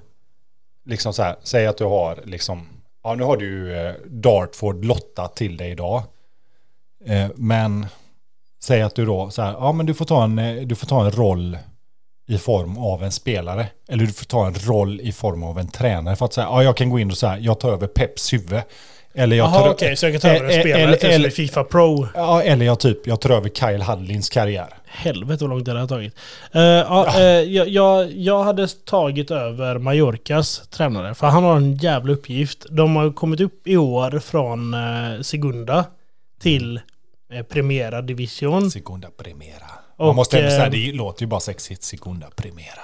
Liksom 0.84 1.12
så 1.12 1.22
här, 1.22 1.36
säg 1.42 1.66
att 1.66 1.78
du 1.78 1.84
har 1.84 2.20
liksom, 2.24 2.68
ja 3.02 3.14
nu 3.14 3.24
har 3.24 3.36
du 3.36 3.78
eh, 3.78 3.94
Dartford 4.06 4.84
Lotta 4.84 5.28
till 5.28 5.56
dig 5.56 5.70
idag. 5.70 6.02
Eh, 7.04 7.28
men 7.34 7.86
säg 8.62 8.82
att 8.82 8.94
du 8.94 9.06
då 9.06 9.30
så 9.30 9.42
här, 9.42 9.52
ja 9.52 9.72
men 9.72 9.86
du 9.86 9.94
får 9.94 10.04
ta 10.04 10.24
en, 10.24 10.38
eh, 10.38 10.66
du 10.66 10.74
får 10.74 10.86
ta 10.86 11.04
en 11.04 11.10
roll 11.10 11.58
i 12.26 12.38
form 12.38 12.78
av 12.78 13.04
en 13.04 13.12
spelare. 13.12 13.66
Eller 13.88 14.06
du 14.06 14.12
får 14.12 14.24
ta 14.24 14.46
en 14.46 14.54
roll 14.54 15.00
i 15.00 15.12
form 15.12 15.42
av 15.42 15.58
en 15.58 15.68
tränare. 15.68 16.16
För 16.16 16.24
att 16.24 16.32
säga, 16.32 16.46
ja 16.46 16.62
jag 16.62 16.76
kan 16.76 16.90
gå 16.90 16.98
in 16.98 17.10
och 17.10 17.18
säga, 17.18 17.38
jag 17.38 17.60
tar 17.60 17.72
över 17.72 17.86
Peps 17.86 18.32
huvud. 18.32 18.62
Eller 19.18 19.36
jag 19.36 19.46
Jaha 19.46 19.60
tar 19.60 19.70
okej, 19.70 19.96
så 19.96 20.06
jag 20.06 20.12
kan 20.12 20.20
ta 20.20 20.28
över 20.28 20.54
eh, 20.54 20.60
spelare 20.60 20.82
eller- 20.82 20.96
till 20.96 21.10
eller- 21.10 21.30
Fifa 21.30 21.64
Pro. 21.64 22.08
Ja, 22.14 22.42
eller 22.42 22.66
jag 22.66 22.80
typ, 22.80 23.06
jag 23.06 23.20
tar 23.20 23.30
över 23.30 23.48
Kyle 23.48 23.82
Hadlins 23.82 24.28
karriär. 24.30 24.68
Helvete 24.86 25.44
vad 25.44 25.50
långt 25.50 25.64
det 25.64 25.78
har 25.78 25.86
tagit. 25.86 26.14
Eh, 26.52 26.62
ja, 26.62 27.18
eh, 27.18 27.22
jag, 27.24 27.68
jag, 27.68 28.12
jag 28.12 28.44
hade 28.44 28.68
tagit 28.68 29.30
över 29.30 29.78
Mallorcas 29.78 30.68
tränare. 30.70 31.14
För 31.14 31.26
han 31.26 31.44
har 31.44 31.56
en 31.56 31.76
jävla 31.76 32.12
uppgift. 32.12 32.66
De 32.70 32.96
har 32.96 33.12
kommit 33.12 33.40
upp 33.40 33.66
i 33.68 33.76
år 33.76 34.18
från 34.18 34.74
eh, 34.74 35.20
Segunda 35.22 35.84
till 36.40 36.80
eh, 37.32 37.42
Primera 37.42 38.02
Division. 38.02 38.70
Segunda 38.70 39.08
Primera. 39.10 39.70
Och, 39.96 40.06
Man 40.06 40.16
måste 40.16 40.38
ändå 40.38 40.50
säga, 40.50 40.68
det 40.70 40.92
låter 40.92 41.22
ju 41.22 41.26
bara 41.26 41.40
sexigt. 41.40 41.82
Segunda 41.82 42.26
Primera. 42.36 42.82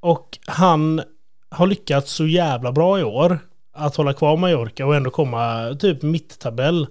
Och 0.00 0.38
han 0.46 1.02
har 1.50 1.66
lyckats 1.66 2.12
så 2.12 2.26
jävla 2.26 2.72
bra 2.72 3.00
i 3.00 3.02
år 3.04 3.38
att 3.74 3.96
hålla 3.96 4.12
kvar 4.12 4.36
Mallorca 4.36 4.86
och 4.86 4.96
ändå 4.96 5.10
komma 5.10 5.74
typ 5.80 6.02
mitttabell. 6.02 6.86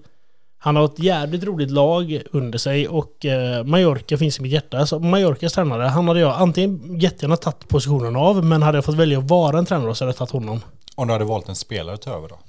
Han 0.57 0.75
har 0.75 0.85
ett 0.85 0.99
jävligt 0.99 1.43
roligt 1.43 1.71
lag 1.71 2.21
under 2.31 2.57
sig 2.59 2.87
och 2.87 3.25
eh, 3.25 3.63
Mallorca 3.63 4.17
finns 4.17 4.39
i 4.39 4.41
mitt 4.41 4.51
hjärta. 4.51 4.85
Så 4.85 4.99
Mallorcas 4.99 5.53
tränare, 5.53 5.83
han 5.83 6.07
hade 6.07 6.19
jag 6.19 6.35
antingen 6.35 6.99
jättegärna 6.99 7.35
tagit 7.37 7.67
positionen 7.67 8.15
av 8.15 8.45
men 8.45 8.61
hade 8.61 8.77
jag 8.77 8.85
fått 8.85 8.95
välja 8.95 9.17
att 9.19 9.29
vara 9.29 9.57
en 9.57 9.65
tränare 9.65 9.95
så 9.95 10.03
hade 10.03 10.09
jag 10.09 10.17
tagit 10.17 10.31
honom. 10.31 10.61
Om 10.95 11.07
du 11.07 11.13
hade 11.13 11.25
valt 11.25 11.49
en 11.49 11.55
spelare 11.55 11.95
att 11.95 12.01
ta 12.01 12.11
över 12.11 12.27
då? 12.29 12.39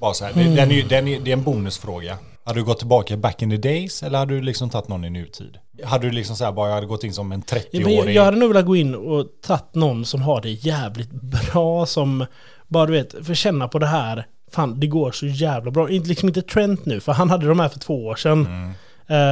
Bara 0.00 0.14
så 0.14 0.24
här, 0.24 0.32
Mm. 0.32 0.54
den 0.54 0.70
är, 0.70 0.82
den 0.88 1.08
är, 1.08 1.20
det 1.20 1.30
är 1.30 1.36
en 1.36 1.42
bonusfråga. 1.42 2.18
Hade 2.44 2.60
du 2.60 2.64
gått 2.64 2.78
tillbaka 2.78 3.16
back 3.16 3.42
in 3.42 3.50
the 3.50 3.56
days 3.56 4.02
eller 4.02 4.18
hade 4.18 4.34
du 4.34 4.42
liksom 4.42 4.70
tagit 4.70 4.88
någon 4.88 5.04
i 5.04 5.10
nutid? 5.10 5.58
Hade 5.84 6.06
du 6.06 6.12
liksom 6.12 6.36
så 6.36 6.44
här, 6.44 6.52
bara 6.52 6.68
jag 6.68 6.74
hade 6.74 6.86
gått 6.86 7.04
in 7.04 7.14
som 7.14 7.32
en 7.32 7.42
Ja, 7.50 7.56
men 7.72 7.80
jag, 7.82 7.90
30-årig... 7.90 8.14
jag 8.16 8.24
hade 8.24 8.36
nog 8.36 8.48
velat 8.48 8.66
gå 8.66 8.76
in 8.76 8.94
och 8.94 9.26
tagit 9.46 9.74
någon 9.74 10.04
som 10.04 10.22
har 10.22 10.40
det 10.40 10.50
jävligt 10.50 11.10
bra 11.10 11.86
som 11.86 12.26
bara 12.68 12.86
du 12.86 12.92
vet, 12.92 13.26
för 13.26 13.34
känna 13.34 13.68
på 13.68 13.78
det 13.78 13.86
här. 13.86 14.26
Fan, 14.52 14.80
det 14.80 14.86
går 14.86 15.12
så 15.12 15.26
jävla 15.26 15.70
bra. 15.70 15.86
Liksom 15.86 16.28
inte 16.28 16.42
Trent 16.42 16.86
nu, 16.86 17.00
för 17.00 17.12
han 17.12 17.30
hade 17.30 17.46
de 17.46 17.60
här 17.60 17.68
för 17.68 17.78
två 17.78 18.06
år 18.06 18.14
sedan. 18.16 18.46
Mm. 18.46 18.70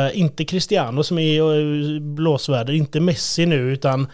Eh, 0.06 0.18
inte 0.20 0.44
Cristiano 0.44 1.02
som 1.02 1.18
är 1.18 1.42
uh, 1.42 2.00
blåsväder, 2.00 2.72
inte 2.72 3.00
Messi 3.00 3.46
nu, 3.46 3.72
utan 3.72 4.06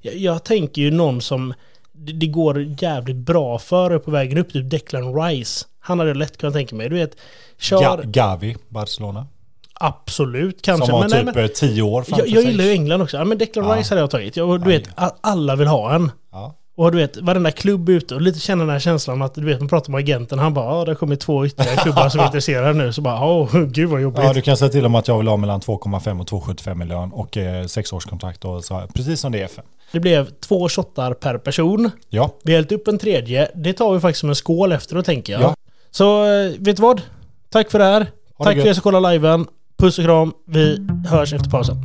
jag, 0.00 0.14
jag 0.16 0.44
tänker 0.44 0.82
ju 0.82 0.90
någon 0.90 1.20
som 1.20 1.54
det, 1.92 2.12
det 2.12 2.26
går 2.26 2.62
jävligt 2.82 3.16
bra 3.16 3.58
för 3.58 3.98
på 3.98 4.10
vägen 4.10 4.38
upp, 4.38 4.52
typ 4.52 4.70
Declan 4.70 5.14
Rice. 5.22 5.66
Han 5.80 5.98
hade 5.98 6.14
lätt 6.14 6.36
kunnat 6.38 6.54
tänka 6.54 6.76
mig. 6.76 6.88
Du 6.88 6.94
vet, 6.96 7.16
kör... 7.58 7.78
Ga- 7.78 8.02
Gavi, 8.10 8.56
Barcelona. 8.68 9.26
absolut, 9.74 10.62
kanske. 10.62 10.86
Som 10.86 10.94
har 10.94 11.00
men 11.00 11.10
nej, 11.10 11.24
typ 11.26 11.34
men- 11.34 11.44
eh, 11.44 11.48
tio 11.50 11.82
år 11.82 12.02
framför 12.02 12.26
jag, 12.26 12.36
jag 12.36 12.42
sig. 12.42 12.50
gillar 12.50 12.64
ju 12.64 12.70
England 12.70 13.02
också. 13.02 13.16
Ja, 13.16 13.24
men 13.24 13.38
Declan 13.38 13.68
Ja. 13.68 13.76
Rice 13.76 13.88
hade 13.90 14.00
jag 14.00 14.10
tagit. 14.10 14.36
Jag, 14.36 14.60
du 14.64 14.70
Aj. 14.70 14.78
vet, 14.78 14.88
alla 15.20 15.56
vill 15.56 15.66
ha 15.68 15.94
en. 15.94 16.10
Ja. 16.32 16.54
Och 16.78 16.92
du 16.92 16.98
vet, 16.98 17.16
varenda 17.16 17.50
klubb 17.50 17.88
är 17.88 17.92
ute 17.92 18.14
och 18.14 18.20
lite 18.20 18.40
känner 18.40 18.64
den 18.64 18.72
här 18.72 18.78
känslan 18.78 19.22
att 19.22 19.34
du 19.34 19.44
vet, 19.44 19.60
man 19.60 19.68
pratar 19.68 19.90
med 19.92 19.98
agenten. 19.98 20.38
Han 20.38 20.54
bara, 20.54 20.78
ja 20.78 20.84
det 20.84 20.90
har 20.90 20.96
kommit 20.96 21.20
två 21.20 21.46
ytterligare 21.46 21.76
klubbar 21.82 22.08
som 22.08 22.20
är 22.20 22.24
intresserade 22.24 22.72
nu. 22.72 22.92
Så 22.92 23.00
bara, 23.02 23.24
åh 23.24 23.60
gud 23.66 23.88
vad 23.90 24.00
jobbigt. 24.00 24.20
ja, 24.24 24.32
du 24.32 24.40
kan 24.42 24.56
säga 24.56 24.68
till 24.68 24.86
om 24.86 24.94
att 24.94 25.08
jag 25.08 25.18
vill 25.18 25.28
ha 25.28 25.36
mellan 25.36 25.60
2,5 25.60 26.20
och 26.20 26.28
2,75 26.28 26.82
i 26.82 26.86
lön 26.86 27.12
och 27.12 27.36
eh, 27.36 27.66
sex 27.66 27.92
års 27.92 28.04
kontrakt 28.04 28.44
och 28.44 28.64
så 28.64 28.82
precis 28.94 29.20
som 29.20 29.32
det 29.32 29.40
är 29.40 29.44
FM. 29.44 29.64
Det 29.92 30.00
blev 30.00 30.30
två 30.30 30.68
shottar 30.68 31.14
per 31.14 31.38
person. 31.38 31.90
Ja, 32.08 32.30
Vi 32.44 32.52
har 32.52 32.56
hällt 32.58 32.72
upp 32.72 32.88
en 32.88 32.98
tredje. 32.98 33.50
Det 33.54 33.72
tar 33.72 33.94
vi 33.94 34.00
faktiskt 34.00 34.20
som 34.20 34.28
en 34.28 34.34
skål 34.34 34.72
efteråt 34.72 35.04
tänker 35.06 35.32
jag. 35.32 35.42
Ja. 35.42 35.54
Så 35.90 36.24
eh, 36.24 36.50
vet 36.58 36.76
du 36.76 36.82
vad? 36.82 37.02
Tack 37.50 37.70
för 37.70 37.78
det 37.78 37.84
här. 37.84 38.00
Ha 38.00 38.04
det 38.04 38.44
Tack 38.44 38.52
för 38.54 38.58
gött. 38.58 38.66
er 38.66 38.72
som 38.72 38.82
kollar 38.82 39.12
liven. 39.12 39.46
Puss 39.78 39.98
och 39.98 40.04
kram. 40.04 40.32
Vi 40.46 40.86
hörs 41.08 41.32
efter 41.32 41.50
pausen. 41.50 41.76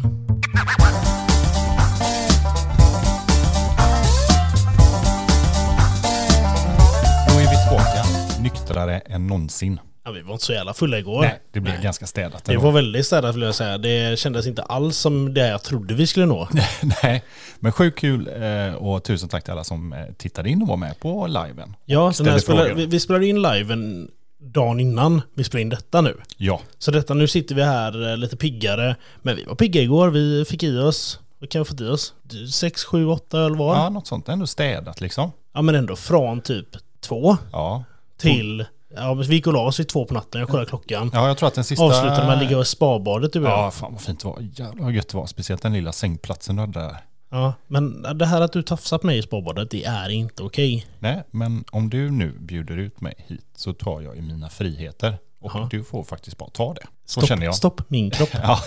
Nyktrare 8.41 8.99
än 8.99 9.27
någonsin. 9.27 9.79
Ja, 10.05 10.11
vi 10.11 10.21
var 10.21 10.33
inte 10.33 10.45
så 10.45 10.53
jävla 10.53 10.73
fulla 10.73 10.99
igår. 10.99 11.21
Nej, 11.21 11.39
det 11.51 11.59
blev 11.59 11.81
ganska 11.81 12.07
städat. 12.07 12.45
Det 12.45 12.57
var 12.57 12.71
väldigt 12.71 13.05
städat 13.05 13.35
vill 13.35 13.41
jag 13.43 13.55
säga. 13.55 13.77
Det 13.77 14.19
kändes 14.19 14.47
inte 14.47 14.63
alls 14.63 14.97
som 14.97 15.33
det 15.33 15.47
jag 15.47 15.63
trodde 15.63 15.93
vi 15.93 16.07
skulle 16.07 16.25
nå. 16.25 16.47
Nej, 17.03 17.23
men 17.59 17.71
sjukt 17.71 17.99
kul 17.99 18.29
eh, 18.41 18.73
och 18.75 19.03
tusen 19.03 19.29
tack 19.29 19.43
till 19.43 19.51
alla 19.53 19.63
som 19.63 19.93
eh, 19.93 19.99
tittade 20.17 20.49
in 20.49 20.61
och 20.61 20.67
var 20.67 20.77
med 20.77 20.99
på 20.99 21.27
liven. 21.27 21.75
Ja, 21.85 22.13
den 22.19 22.41
spelade, 22.41 22.73
vi, 22.73 22.85
vi 22.85 22.99
spelade 22.99 23.27
in 23.27 23.41
liven 23.41 24.11
dagen 24.39 24.79
innan 24.79 25.21
vi 25.33 25.43
spelade 25.43 25.61
in 25.61 25.69
detta 25.69 26.01
nu. 26.01 26.17
Ja, 26.37 26.61
Så 26.77 26.91
detta, 26.91 27.13
nu 27.13 27.27
sitter 27.27 27.55
vi 27.55 27.63
här 27.63 28.11
eh, 28.11 28.17
lite 28.17 28.37
piggare. 28.37 28.95
Men 29.21 29.35
vi 29.35 29.43
var 29.45 29.55
pigga 29.55 29.81
igår. 29.81 30.09
Vi 30.09 30.45
fick 30.45 30.63
i 30.63 30.77
oss, 30.77 31.19
vad 31.39 31.49
kan 31.49 31.61
vi 31.61 31.65
fått 31.65 31.81
i 31.81 31.85
oss? 31.87 32.13
6, 32.53 32.83
7, 32.83 33.05
8 33.07 33.39
öl 33.39 33.55
var. 33.55 33.75
ja 33.75 33.83
Ja. 33.83 33.89
något 33.89 34.07
sånt. 34.07 34.29
Ändå 34.29 34.47
städat 34.47 35.01
liksom. 35.01 35.31
men 35.53 35.75
ändå 35.75 35.95
från 35.95 36.41
typ 36.41 36.67
två 37.01 37.37
Ja. 37.51 37.83
Till... 38.21 38.65
Ja, 38.95 39.13
men 39.13 39.23
vi 39.23 39.35
gick 39.35 39.47
och 39.47 39.53
la 39.53 39.59
oss 39.59 39.79
vid 39.79 39.87
två 39.87 40.05
på 40.05 40.13
natten. 40.13 40.39
Jag 40.39 40.49
kollade 40.49 40.69
klockan. 40.69 41.11
ja, 41.13 41.27
jag 41.27 41.37
tror 41.37 41.47
att 41.47 41.55
den 41.55 41.63
sista... 41.63 41.85
Avslutade 41.85 42.25
med 42.25 42.33
att 42.33 42.39
ligga 42.43 42.61
i 42.61 42.65
spabadet 42.65 43.33
du 43.33 43.39
och 43.39 43.45
jag. 43.45 43.59
Ja, 43.59 43.71
fan 43.71 43.91
vad 43.91 44.01
fint 44.01 44.19
det 44.19 44.27
var. 44.27 44.49
Jävlar 44.53 44.83
vad 44.83 44.93
gött 44.93 45.07
det 45.09 45.17
var. 45.17 45.25
Speciellt 45.25 45.61
den 45.61 45.73
lilla 45.73 45.91
sängplatsen 45.91 46.55
du 46.55 46.61
hade 46.61 46.79
där. 46.79 46.97
Ja, 47.31 47.53
men 47.67 48.01
det 48.01 48.25
här 48.25 48.41
att 48.41 48.53
du 48.53 48.61
tafsar 48.61 48.97
på 48.97 49.07
mig 49.07 49.17
i 49.17 49.21
spabadet, 49.21 49.71
det 49.71 49.83
är 49.83 50.09
inte 50.09 50.43
okej. 50.43 50.85
Nej, 50.99 51.23
men 51.31 51.63
om 51.71 51.89
du 51.89 52.11
nu 52.11 52.31
bjuder 52.39 52.77
ut 52.77 53.01
mig 53.01 53.13
hit 53.17 53.45
så 53.55 53.73
tar 53.73 54.01
jag 54.01 54.15
ju 54.15 54.21
mina 54.21 54.49
friheter. 54.49 55.17
Och 55.41 55.51
Jaha. 55.53 55.67
du 55.71 55.83
får 55.83 56.03
faktiskt 56.03 56.37
bara 56.37 56.49
ta 56.49 56.73
det. 56.73 56.81
Så 57.05 57.19
Stopp, 57.19 57.27
känner 57.27 57.45
jag. 57.45 57.55
stopp 57.55 57.81
min 57.87 58.11
kropp. 58.11 58.29
Ja, 58.43 58.59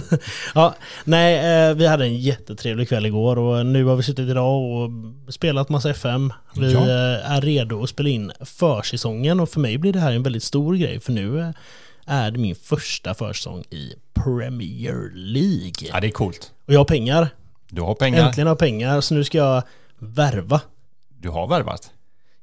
Ja, 0.54 0.74
nej, 1.04 1.68
eh, 1.68 1.74
vi 1.74 1.86
hade 1.86 2.04
en 2.04 2.16
jättetrevlig 2.18 2.88
kväll 2.88 3.06
igår 3.06 3.38
och 3.38 3.66
nu 3.66 3.84
har 3.84 3.96
vi 3.96 4.02
suttit 4.02 4.28
idag 4.28 4.62
och 4.62 4.90
spelat 5.34 5.68
massa 5.68 5.90
FM. 5.90 6.32
Vi 6.54 6.72
Ja. 6.72 6.78
eh, 6.80 7.30
är 7.32 7.40
redo 7.40 7.82
att 7.82 7.88
spela 7.88 8.08
in 8.08 8.32
försäsongen 8.40 9.40
och 9.40 9.48
för 9.48 9.60
mig 9.60 9.78
blir 9.78 9.92
det 9.92 10.00
här 10.00 10.12
en 10.12 10.22
väldigt 10.22 10.42
stor 10.42 10.74
grej 10.74 11.00
för 11.00 11.12
nu 11.12 11.40
eh, 11.40 11.50
är 12.06 12.30
det 12.30 12.38
min 12.38 12.54
första 12.54 13.14
försäsong 13.14 13.60
i 13.70 13.92
Premier 14.14 15.10
League. 15.14 15.88
ja, 15.92 16.00
det 16.00 16.06
är 16.06 16.10
coolt. 16.10 16.52
Och 16.66 16.72
jag 16.74 16.80
har 16.80 16.84
pengar. 16.84 17.28
Du 17.70 17.82
har 17.82 17.94
pengar. 17.94 18.26
Äntligen 18.26 18.46
har 18.46 18.50
jag 18.52 18.58
pengar 18.58 19.00
så 19.00 19.14
nu 19.14 19.24
ska 19.24 19.38
jag 19.38 19.62
värva. 19.98 20.60
Du 21.18 21.28
har 21.30 21.46
värvat. 21.46 21.90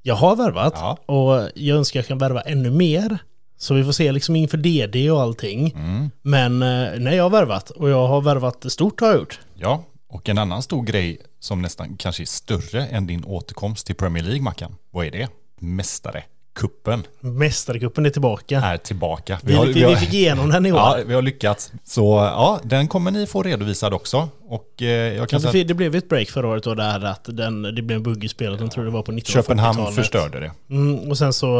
Jag 0.01 0.15
har 0.15 0.35
värvat 0.35 0.73
Ja. 0.75 0.97
och 1.05 1.49
jag 1.55 1.77
önskar 1.77 1.99
jag 1.99 2.07
kan 2.07 2.17
värva 2.17 2.41
ännu 2.41 2.71
mer. 2.71 3.17
Så 3.63 3.73
vi 3.73 3.83
får 3.83 3.91
se 3.91 4.11
liksom 4.11 4.35
inför 4.35 4.57
DD 4.57 5.11
och 5.11 5.21
allting. 5.21 5.73
Mm. 5.75 6.09
Men 6.21 6.61
eh, 6.61 6.99
nej, 6.99 7.15
jag 7.15 7.23
har 7.23 7.29
värvat 7.29 7.69
och 7.69 7.89
jag 7.89 8.07
har 8.07 8.21
värvat 8.21 8.65
stort 8.71 9.01
har 9.01 9.07
jag 9.07 9.17
gjort. 9.17 9.39
Ja, 9.55 9.83
och 10.09 10.29
en 10.29 10.37
annan 10.37 10.61
stor 10.61 10.83
grej 10.83 11.21
som 11.39 11.61
nästan 11.61 11.97
kanske 11.97 12.23
är 12.23 12.25
större 12.25 12.85
än 12.85 13.07
din 13.07 13.23
återkomst 13.25 13.87
till 13.87 13.95
Premier 13.95 14.23
League, 14.23 14.41
Mackan. 14.41 14.75
Vad 14.91 15.05
är 15.05 15.11
det? 15.11 15.27
Mästare. 15.59 16.23
Kuppen 16.55 17.03
Mästarcupen 17.19 18.05
är 18.05 18.09
tillbaka. 18.09 18.61
är 18.61 18.77
tillbaka. 18.77 19.39
Vi, 19.43 19.57
vi, 19.65 19.85
vi 19.85 19.95
fick 19.95 20.13
igenom 20.13 20.49
den 20.49 20.65
i 20.65 20.71
år. 20.71 20.77
Ja, 20.77 20.99
vi 21.07 21.13
har 21.13 21.21
lyckats. 21.21 21.71
Så 21.83 22.01
ja, 22.15 22.59
den 22.63 22.87
kommer 22.87 23.11
ni 23.11 23.27
få 23.27 23.43
redovisad 23.43 23.93
också. 23.93 24.29
Och 24.47 24.81
eh, 24.81 24.87
jag 24.87 25.29
kan 25.29 25.37
Alltså, 25.37 25.51
säga 25.51 25.63
det 25.63 25.73
blev 25.73 25.95
ett 25.95 26.09
break 26.09 26.29
förra 26.29 26.47
året 26.47 26.63
då 26.63 26.75
där 26.75 27.05
att 27.05 27.23
den, 27.23 27.61
det 27.61 27.81
blev 27.81 27.97
en 27.97 28.03
bugg 28.03 28.23
i 28.23 28.27
spelet. 28.29 28.59
De 28.59 28.69
trodde 28.69 28.89
det 28.89 28.93
var 28.93 29.01
på 29.01 29.11
1940-talet. 29.11 29.27
Köpenhamn 29.27 29.91
förstörde 29.91 30.39
det. 30.39 30.51
Mm, 30.69 31.11
och 31.11 31.17
sen 31.17 31.33
så 31.33 31.59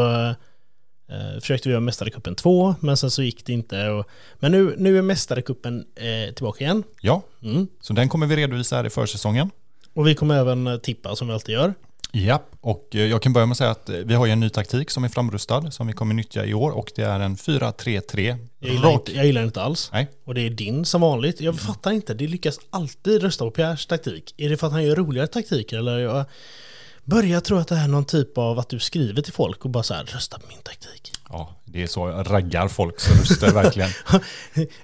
eh, 1.08 1.40
försökte 1.40 1.68
vi 1.68 1.72
göra 1.72 1.80
Mästarcupen 1.80 2.34
2, 2.34 2.74
men 2.80 2.96
sen 2.96 3.10
så 3.10 3.22
gick 3.22 3.46
det 3.46 3.52
inte. 3.52 3.88
Och, 3.88 4.06
men 4.38 4.52
nu, 4.52 4.74
nu 4.78 4.98
är 4.98 5.02
Mästarcupen 5.02 5.84
eh, 5.96 6.34
tillbaka 6.34 6.64
igen. 6.64 6.82
Ja, 7.00 7.22
Mm. 7.42 7.66
så 7.80 7.92
den 7.92 8.08
kommer 8.08 8.26
vi 8.26 8.36
redovisa 8.36 8.76
här 8.76 8.86
i 8.86 8.90
försäsongen. 8.90 9.50
Och 9.94 10.06
vi 10.06 10.14
kommer 10.14 10.34
även 10.34 10.66
eh, 10.66 10.76
tippa 10.76 11.16
som 11.16 11.26
vi 11.28 11.34
alltid 11.34 11.52
gör. 11.52 11.74
Ja, 12.12 12.42
och 12.60 12.88
eh, 12.94 13.00
jag 13.06 13.22
kan 13.22 13.32
börja 13.32 13.46
med 13.46 13.52
att 13.52 13.58
säga 13.58 13.70
att 13.70 13.88
eh, 13.88 13.96
vi 13.96 14.14
har 14.14 14.26
ju 14.26 14.32
en 14.32 14.40
ny 14.40 14.48
taktik 14.50 14.90
som 14.90 15.04
är 15.04 15.08
framrustad 15.08 15.70
som 15.70 15.86
vi 15.86 15.92
kommer 15.92 16.14
nyttja 16.14 16.44
i 16.44 16.54
år 16.54 16.70
och 16.70 16.90
det 16.96 17.02
är 17.02 17.20
en 17.20 17.36
4-3-3. 17.36 18.36
Jag 18.58 18.70
gillar, 18.72 18.92
inte, 18.92 19.12
jag 19.16 19.26
gillar 19.26 19.42
inte 19.44 19.62
alls. 19.62 19.90
Nej, 19.92 20.08
Och 20.24 20.34
det 20.34 20.40
är 20.40 20.50
din 20.50 20.84
som 20.84 21.00
vanligt. 21.00 21.40
Jag 21.40 21.60
fattar 21.60 21.92
inte, 21.92 22.14
det 22.14 22.26
lyckas 22.26 22.60
alltid 22.70 23.22
rösta 23.22 23.44
på 23.44 23.50
Pierres 23.50 23.86
taktik. 23.86 24.34
Är 24.36 24.48
det 24.50 24.56
för 24.56 24.66
att 24.66 24.72
han 24.72 24.84
gör 24.84 24.96
roligare 24.96 25.26
taktiker 25.26 25.78
eller? 25.78 25.98
Jag 25.98 26.24
börjar 27.04 27.40
tro 27.40 27.56
att 27.56 27.68
det 27.68 27.74
är 27.76 27.88
någon 27.88 28.04
typ 28.04 28.38
av 28.38 28.58
att 28.58 28.68
du 28.68 28.78
skriver 28.78 29.22
till 29.22 29.32
folk 29.32 29.64
och 29.64 29.70
bara 29.70 29.82
så 29.82 29.94
här, 29.94 30.04
rösta 30.04 30.38
på 30.38 30.46
min 30.48 30.58
taktik. 30.62 31.12
ja, 31.28 31.50
det 31.64 31.82
är 31.82 31.86
så 31.86 32.08
jag 32.08 32.30
raggar 32.30 32.68
folk 32.68 33.00
så 33.00 33.14
röstar 33.14 33.50
verkligen. 33.62 33.90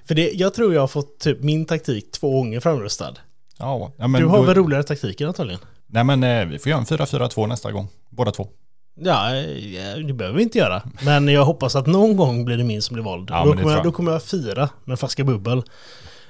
För 0.05 0.15
det, 0.15 0.31
jag 0.31 0.53
tror 0.53 0.73
jag 0.73 0.81
har 0.81 0.87
fått 0.87 1.19
typ 1.19 1.41
min 1.43 1.65
taktik 1.65 2.11
två 2.11 2.31
gånger 2.31 2.59
framröstad. 2.59 3.13
Ja, 3.57 3.91
ja, 3.97 4.07
men 4.07 4.21
du 4.21 4.27
har 4.27 4.37
då- 4.37 4.43
väl 4.43 4.55
roligare 4.55 4.83
taktiker 4.83 5.27
antagligen? 5.27 5.59
Nej 5.87 6.03
men 6.03 6.23
eh, 6.23 6.45
vi 6.45 6.59
får 6.59 6.69
göra 6.69 6.79
en 6.79 6.85
4-4-2 6.85 7.47
nästa 7.47 7.71
gång, 7.71 7.87
båda 8.09 8.31
två. 8.31 8.47
Ja, 8.95 9.29
det 10.07 10.13
behöver 10.13 10.37
vi 10.37 10.43
inte 10.43 10.57
göra. 10.57 10.81
Men 11.01 11.27
jag 11.27 11.45
hoppas 11.45 11.75
att 11.75 11.87
någon 11.87 12.15
gång 12.17 12.45
blir 12.45 12.57
det 12.57 12.63
min 12.63 12.81
som 12.81 12.93
blir 12.93 13.03
vald. 13.03 13.29
Ja, 13.29 13.45
då, 13.45 13.53
kommer 13.53 13.71
jag, 13.75 13.83
då 13.83 13.91
kommer 13.91 14.11
jag 14.11 14.23
fira 14.23 14.69
med 14.85 14.99
flaska 14.99 15.23
bubbel. 15.23 15.57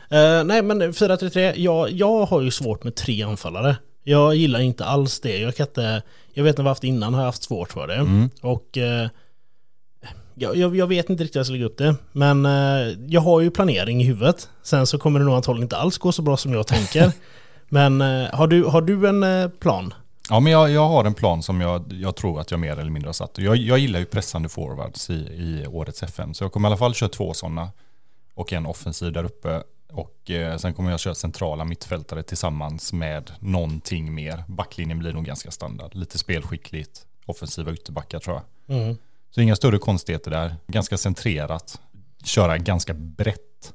Eh, 0.09 0.43
nej, 0.43 0.61
men 0.61 0.81
4-3-3. 0.81 1.53
Jag, 1.57 1.91
jag 1.91 2.25
har 2.25 2.41
ju 2.41 2.51
svårt 2.51 2.83
med 2.83 2.95
tre 2.95 3.23
anfallare. 3.23 3.75
Jag 4.03 4.35
gillar 4.35 4.59
inte 4.59 4.85
alls 4.85 5.19
det. 5.19 5.37
Jag 5.37 5.55
kan 5.55 5.67
inte... 5.67 6.01
Jag 6.33 6.43
vet 6.43 6.57
när 6.57 6.63
vi 6.63 6.69
haft 6.69 6.83
innan 6.83 7.13
har 7.13 7.21
jag 7.21 7.25
haft 7.25 7.43
svårt 7.43 7.71
för 7.71 7.87
det. 7.87 7.95
Mm. 7.95 8.29
Och... 8.41 8.77
Eh, 8.77 9.07
jag, 10.35 10.55
jag, 10.55 10.75
jag 10.75 10.87
vet 10.87 11.09
inte 11.09 11.23
riktigt 11.23 11.35
hur 11.35 11.39
jag 11.39 11.45
ska 11.45 11.53
lägga 11.53 11.65
upp 11.65 11.77
det. 11.77 11.95
Men 12.11 12.45
eh, 12.45 12.97
jag 13.07 13.21
har 13.21 13.41
ju 13.41 13.51
planering 13.51 14.01
i 14.01 14.03
huvudet. 14.05 14.49
Sen 14.63 14.87
så 14.87 14.97
kommer 14.97 15.19
det 15.19 15.25
nog 15.25 15.35
antagligen 15.35 15.63
inte 15.63 15.77
alls 15.77 15.97
gå 15.97 16.11
så 16.11 16.21
bra 16.21 16.37
som 16.37 16.53
jag 16.53 16.67
tänker. 16.67 17.11
men 17.69 18.01
eh, 18.01 18.29
har, 18.33 18.47
du, 18.47 18.63
har 18.63 18.81
du 18.81 19.07
en 19.07 19.23
eh, 19.23 19.47
plan? 19.47 19.93
Ja 20.29 20.39
men 20.39 20.51
jag, 20.51 20.71
jag 20.71 20.87
har 20.87 21.05
en 21.05 21.13
plan 21.13 21.43
som 21.43 21.61
jag, 21.61 21.93
jag 21.93 22.15
tror 22.15 22.39
att 22.39 22.51
jag 22.51 22.59
mer 22.59 22.71
eller 22.71 22.91
mindre 22.91 23.07
har 23.07 23.13
satt. 23.13 23.37
Jag, 23.37 23.55
jag 23.55 23.79
gillar 23.79 23.99
ju 23.99 24.05
pressande 24.05 24.49
forwards 24.49 25.09
i, 25.09 25.13
i 25.13 25.65
årets 25.67 26.03
FM. 26.03 26.33
Så 26.33 26.43
jag 26.43 26.51
kommer 26.51 26.67
i 26.67 26.69
alla 26.69 26.77
fall 26.77 26.93
köra 26.93 27.09
två 27.09 27.33
sådana. 27.33 27.69
Och 28.33 28.53
en 28.53 28.65
offensiv 28.65 29.13
där 29.13 29.23
uppe. 29.23 29.63
Och 29.93 30.31
eh, 30.31 30.57
sen 30.57 30.73
kommer 30.73 30.91
jag 30.91 30.99
köra 30.99 31.15
centrala 31.15 31.65
mittfältare 31.65 32.23
tillsammans 32.23 32.93
med 32.93 33.31
någonting 33.39 34.13
mer. 34.13 34.43
Backlinjen 34.47 34.99
blir 34.99 35.13
nog 35.13 35.25
ganska 35.25 35.51
standard. 35.51 35.95
Lite 35.95 36.17
spelskickligt. 36.17 37.05
Offensiva 37.25 37.73
ytterbackar 37.73 38.19
tror 38.19 38.35
jag. 38.35 38.77
Mm. 38.77 38.97
Så 39.29 39.41
inga 39.41 39.55
större 39.55 39.77
konstigheter 39.77 40.31
där. 40.31 40.55
Ganska 40.67 40.97
centrerat. 40.97 41.81
Köra 42.23 42.57
ganska 42.57 42.93
brett 42.93 43.73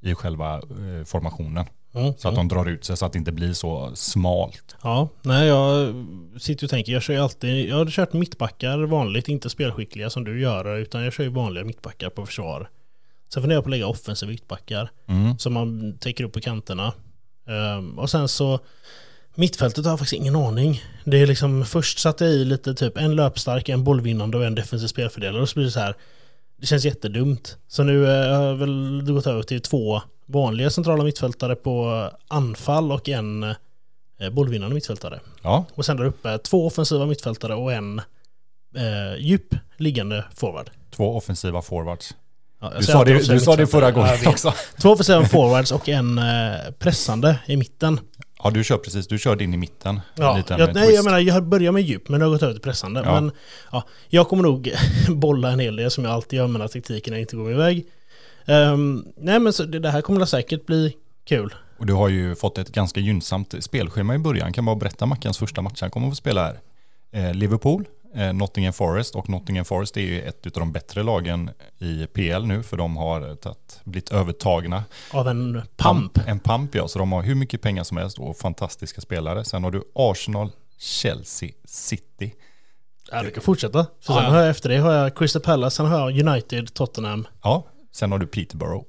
i 0.00 0.14
själva 0.14 0.54
eh, 0.54 1.04
formationen. 1.04 1.66
Mm. 1.94 2.12
Så 2.16 2.28
att 2.28 2.34
de 2.34 2.48
drar 2.48 2.66
ut 2.66 2.84
sig 2.84 2.96
så 2.96 3.06
att 3.06 3.12
det 3.12 3.18
inte 3.18 3.32
blir 3.32 3.52
så 3.52 3.96
smalt. 3.96 4.76
Ja, 4.82 5.08
nej 5.22 5.48
jag 5.48 5.94
sitter 6.40 6.66
och 6.66 6.70
tänker, 6.70 6.92
jag 6.92 7.02
kör 7.02 7.14
ju 7.14 7.20
alltid, 7.20 7.68
jag 7.68 7.76
har 7.76 7.86
kört 7.86 8.12
mittbackar 8.12 8.78
vanligt, 8.78 9.28
inte 9.28 9.50
spelskickliga 9.50 10.10
som 10.10 10.24
du 10.24 10.40
gör, 10.40 10.78
utan 10.78 11.04
jag 11.04 11.12
kör 11.12 11.24
ju 11.24 11.30
vanliga 11.30 11.64
mittbackar 11.64 12.10
på 12.10 12.26
försvar. 12.26 12.68
Sen 13.28 13.42
funderar 13.42 13.56
jag 13.56 13.64
på 13.64 13.68
att 13.68 13.70
lägga 13.70 13.86
offensiva 13.86 14.30
mittbackar 14.30 14.90
Mm. 15.08 15.38
som 15.38 15.52
man 15.52 15.98
täcker 15.98 16.24
upp 16.24 16.32
på 16.32 16.40
kanterna. 16.40 16.92
Ehm, 17.48 17.98
och 17.98 18.10
sen 18.10 18.28
så 18.28 18.60
Mittfältet 19.34 19.84
har 19.84 19.92
jag 19.92 19.98
faktiskt 19.98 20.20
ingen 20.20 20.36
aning. 20.36 20.82
Det 21.04 21.16
är 21.22 21.26
liksom 21.26 21.64
först 21.64 21.98
satte 21.98 22.24
jag 22.24 22.34
i 22.34 22.44
lite 22.44 22.74
typ 22.74 22.96
en 22.96 23.16
löpstark, 23.16 23.68
en 23.68 23.84
bollvinnande 23.84 24.36
och 24.38 24.44
en 24.44 24.54
defensiv 24.54 24.86
spelfördelare 24.86 25.42
och 25.42 25.48
så 25.48 25.54
blir 25.54 25.64
det 25.64 25.70
så 25.70 25.80
här. 25.80 25.94
Det 26.60 26.66
känns 26.66 26.84
jättedumt. 26.84 27.56
Så 27.68 27.82
nu 27.82 28.04
eh, 28.06 28.36
har 28.36 28.44
jag 28.44 28.54
väl 28.54 29.02
gått 29.12 29.26
över 29.26 29.42
till 29.42 29.60
två 29.60 30.02
vanliga 30.26 30.70
centrala 30.70 31.04
mittfältare 31.04 31.56
på 31.56 32.10
anfall 32.28 32.92
och 32.92 33.08
en 33.08 33.42
eh, 34.18 34.30
bollvinnande 34.32 34.74
mittfältare. 34.74 35.20
Ja, 35.42 35.64
Och 35.74 35.84
sen 35.86 35.96
där 35.96 36.04
uppe 36.04 36.38
två 36.38 36.66
offensiva 36.66 37.06
mittfältare 37.06 37.54
och 37.54 37.72
en 37.72 37.98
eh, 38.76 39.16
djup 39.18 39.54
liggande 39.76 40.24
forward. 40.34 40.70
två 40.90 41.16
offensiva 41.16 41.62
forwards. 41.62 42.14
Ja, 42.60 42.70
jag 42.72 42.80
Du 42.80 42.86
sa 42.86 43.04
det, 43.04 43.32
du 43.32 43.40
sa 43.40 43.56
det 43.56 43.66
förra 43.66 43.84
jag 43.84 43.94
gången 43.94 44.14
också. 44.26 44.54
Två 44.80 44.90
offensiva 44.90 45.24
forwards 45.24 45.72
och 45.72 45.88
en 45.88 46.18
eh, 46.18 46.24
pressande 46.78 47.38
i 47.46 47.56
mitten. 47.56 48.00
Ja, 48.42 48.50
du 48.50 48.64
kör 48.64 48.78
precis. 48.78 49.08
Du 49.08 49.18
körde 49.18 49.44
in 49.44 49.54
i 49.54 49.56
mitten. 49.56 49.94
En 49.94 50.00
Ja, 50.14 50.42
jag, 50.48 50.60
eh, 50.60 50.68
nej, 50.74 50.94
jag 50.94 51.04
menar 51.04 51.18
jag 51.18 51.44
börjar 51.44 51.72
med 51.72 51.82
djup 51.82 52.08
men 52.08 52.20
jag 52.20 52.26
har 52.26 52.32
gått 52.32 52.42
över 52.42 52.52
till 52.52 52.62
pressande. 52.62 53.02
Ja. 53.04 53.20
Men 53.20 53.32
ja, 53.72 53.84
jag 54.08 54.28
kommer 54.28 54.42
nog 54.42 54.72
bolla 55.08 55.50
en 55.50 55.58
hel 55.58 55.76
del 55.76 55.90
som 55.90 56.04
jag 56.04 56.12
alltid 56.12 56.36
gör 56.36 56.46
med 56.46 56.60
när 56.60 56.68
taktikerna 56.68 57.18
inte 57.18 57.36
går 57.36 57.44
min 57.44 57.58
väg. 57.58 57.86
Ehm, 58.46 59.04
nej 59.16 59.40
men 59.40 59.52
så 59.52 59.64
det, 59.64 59.78
det 59.78 59.90
här 59.90 60.00
kommer 60.00 60.24
säkert 60.24 60.66
bli 60.66 60.96
kul. 61.28 61.54
Och 61.78 61.86
du 61.86 61.92
har 61.92 62.08
ju 62.08 62.34
fått 62.34 62.58
ett 62.58 62.72
ganska 62.72 63.00
gynnsamt 63.00 63.54
spelschema 63.60 64.14
i 64.14 64.18
början. 64.18 64.52
Kan 64.52 64.64
bara 64.64 64.76
berätta 64.76 65.06
Mackans 65.06 65.38
första 65.38 65.62
match 65.62 65.80
han 65.80 65.90
kommer 65.90 66.06
att 66.06 66.12
få 66.12 66.16
spela 66.16 66.44
här. 66.44 66.58
Eh, 67.12 67.34
Liverpool, 67.34 67.84
Nottingham 68.34 68.72
Forest 68.72 69.14
och 69.14 69.28
Nottingham 69.28 69.64
Forest 69.64 69.96
är 69.96 70.00
ju 70.00 70.22
ett 70.22 70.46
av 70.46 70.52
de 70.52 70.72
bättre 70.72 71.02
lagen 71.02 71.50
i 71.78 72.06
PL 72.06 72.46
nu 72.46 72.62
för 72.62 72.76
de 72.76 72.96
har 72.96 73.34
tagit, 73.34 73.80
blivit 73.84 74.12
övertagna. 74.12 74.84
Av 75.10 75.28
en 75.28 75.62
pump. 75.76 76.18
En 76.26 76.40
pump 76.40 76.74
ja, 76.74 76.88
så 76.88 76.98
de 76.98 77.12
har 77.12 77.22
hur 77.22 77.34
mycket 77.34 77.62
pengar 77.62 77.84
som 77.84 77.96
helst 77.96 78.18
och 78.18 78.36
fantastiska 78.36 79.00
spelare. 79.00 79.44
Sen 79.44 79.64
har 79.64 79.70
du 79.70 79.82
Arsenal, 79.94 80.50
Chelsea, 80.78 81.50
City. 81.64 82.34
Ja, 83.10 83.22
du 83.22 83.30
kan 83.30 83.42
fortsätta. 83.42 83.86
För 84.00 84.12
sen 84.12 84.24
har 84.24 84.38
jag 84.40 84.50
efter 84.50 84.68
det 84.68 84.76
har 84.76 84.92
jag 84.92 85.16
Crystal 85.16 85.42
Palace, 85.42 85.76
sen 85.76 85.86
har 85.86 86.10
jag 86.10 86.28
United, 86.28 86.74
Tottenham. 86.74 87.26
Ja, 87.42 87.66
sen 87.92 88.12
har 88.12 88.18
du 88.18 88.26
Peterborough. 88.26 88.86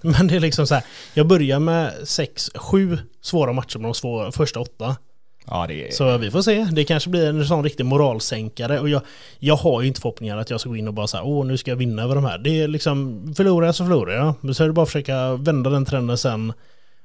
Men 0.00 0.26
det 0.26 0.36
är 0.36 0.40
liksom 0.40 0.66
så 0.66 0.74
här, 0.74 0.84
jag 1.14 1.26
börjar 1.26 1.58
med 1.58 1.92
sex, 2.08 2.50
sju 2.54 2.98
svåra 3.22 3.52
matcher 3.52 3.78
med 3.78 3.88
de 3.88 3.94
svåra, 3.94 4.32
första 4.32 4.60
åtta. 4.60 4.96
Ja, 5.46 5.66
det 5.66 5.88
är... 5.88 5.90
Så 5.90 6.18
vi 6.18 6.30
får 6.30 6.42
se. 6.42 6.64
Det 6.72 6.84
kanske 6.84 7.10
blir 7.10 7.28
en 7.28 7.46
sån 7.46 7.64
riktig 7.64 7.86
moralsänkare. 7.86 8.80
Och 8.80 8.88
jag, 8.88 9.02
jag 9.38 9.56
har 9.56 9.80
ju 9.82 9.88
inte 9.88 10.00
förhoppningar 10.00 10.36
att 10.36 10.50
jag 10.50 10.60
ska 10.60 10.68
gå 10.68 10.76
in 10.76 10.88
och 10.88 10.94
bara 10.94 11.06
säga 11.06 11.22
åh 11.22 11.46
nu 11.46 11.56
ska 11.56 11.70
jag 11.70 11.76
vinna 11.76 12.02
över 12.02 12.14
de 12.14 12.24
här. 12.24 12.38
Det 12.38 12.60
är 12.60 12.68
liksom, 12.68 13.22
förlorar 13.36 13.66
jag 13.66 13.74
så 13.74 13.84
förlorar 13.84 14.14
jag. 14.14 14.34
Men 14.40 14.54
så 14.54 14.62
är 14.62 14.66
det 14.66 14.72
bara 14.72 14.82
att 14.82 14.88
försöka 14.88 15.36
vända 15.36 15.70
den 15.70 15.84
trenden 15.84 16.18
sen. 16.18 16.52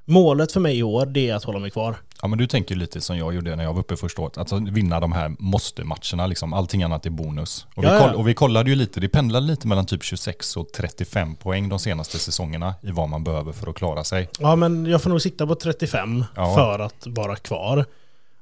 Målet 0.09 0.51
för 0.51 0.59
mig 0.59 0.77
i 0.77 0.83
år, 0.83 1.05
det 1.05 1.29
är 1.29 1.35
att 1.35 1.43
hålla 1.43 1.59
mig 1.59 1.71
kvar. 1.71 1.95
Ja, 2.21 2.27
men 2.27 2.37
du 2.37 2.47
tänker 2.47 2.75
lite 2.75 3.01
som 3.01 3.17
jag 3.17 3.35
gjorde 3.35 3.55
när 3.55 3.63
jag 3.63 3.73
var 3.73 3.79
uppe 3.79 3.95
första 3.97 4.21
året. 4.21 4.37
Alltså 4.37 4.59
vinna 4.71 4.99
de 4.99 5.11
här 5.11 5.35
måste-matcherna, 5.39 6.27
liksom. 6.27 6.53
allting 6.53 6.83
annat 6.83 7.05
är 7.05 7.09
bonus. 7.09 7.65
Och 7.75 7.83
vi, 7.83 7.87
koll, 7.87 8.15
och 8.15 8.27
vi 8.27 8.33
kollade 8.33 8.69
ju 8.69 8.75
lite, 8.75 8.99
det 8.99 9.09
pendlade 9.09 9.45
lite 9.45 9.67
mellan 9.67 9.85
typ 9.85 10.03
26 10.03 10.57
och 10.57 10.71
35 10.71 11.35
poäng 11.35 11.69
de 11.69 11.79
senaste 11.79 12.17
säsongerna 12.19 12.73
i 12.81 12.91
vad 12.91 13.09
man 13.09 13.23
behöver 13.23 13.51
för 13.51 13.69
att 13.69 13.75
klara 13.75 14.03
sig. 14.03 14.29
Ja 14.39 14.55
men 14.55 14.85
jag 14.85 15.01
får 15.01 15.09
nog 15.09 15.21
sitta 15.21 15.47
på 15.47 15.55
35 15.55 16.25
Ja. 16.35 16.55
för 16.55 16.79
att 16.79 17.07
vara 17.07 17.35
kvar. 17.35 17.85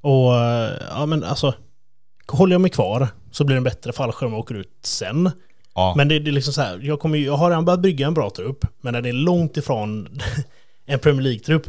Och 0.06 0.36
eh, 0.36 0.74
ja 0.90 1.06
men 1.06 1.24
alltså, 1.24 1.54
håller 2.28 2.54
jag 2.54 2.62
mig 2.62 2.72
kvar 2.72 3.08
så 3.32 3.44
blir 3.44 3.56
det 3.56 3.58
en 3.60 3.64
bättre 3.64 3.94
fallskärm 3.94 4.34
och 4.34 4.40
åker 4.40 4.56
ut 4.56 4.72
sen. 4.84 5.32
Ja, 5.76 5.94
Men 5.98 6.08
det, 6.08 6.20
det 6.20 6.30
är 6.30 6.32
liksom 6.32 6.54
så 6.54 6.62
här, 6.62 6.80
jag, 6.84 7.00
kommer, 7.00 7.18
jag 7.18 7.38
har 7.38 7.50
redan 7.50 7.66
börjat 7.66 7.80
bygga 7.80 8.08
en 8.08 8.14
bra 8.14 8.30
trupp, 8.30 8.66
men 8.82 8.94
den 8.94 9.06
är 9.06 9.14
långt 9.14 9.58
ifrån 9.58 10.08
en 10.86 11.00
Premier 11.00 11.22
League-trupp. 11.22 11.68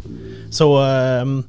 Så 0.51 0.79
ehm, 0.79 1.44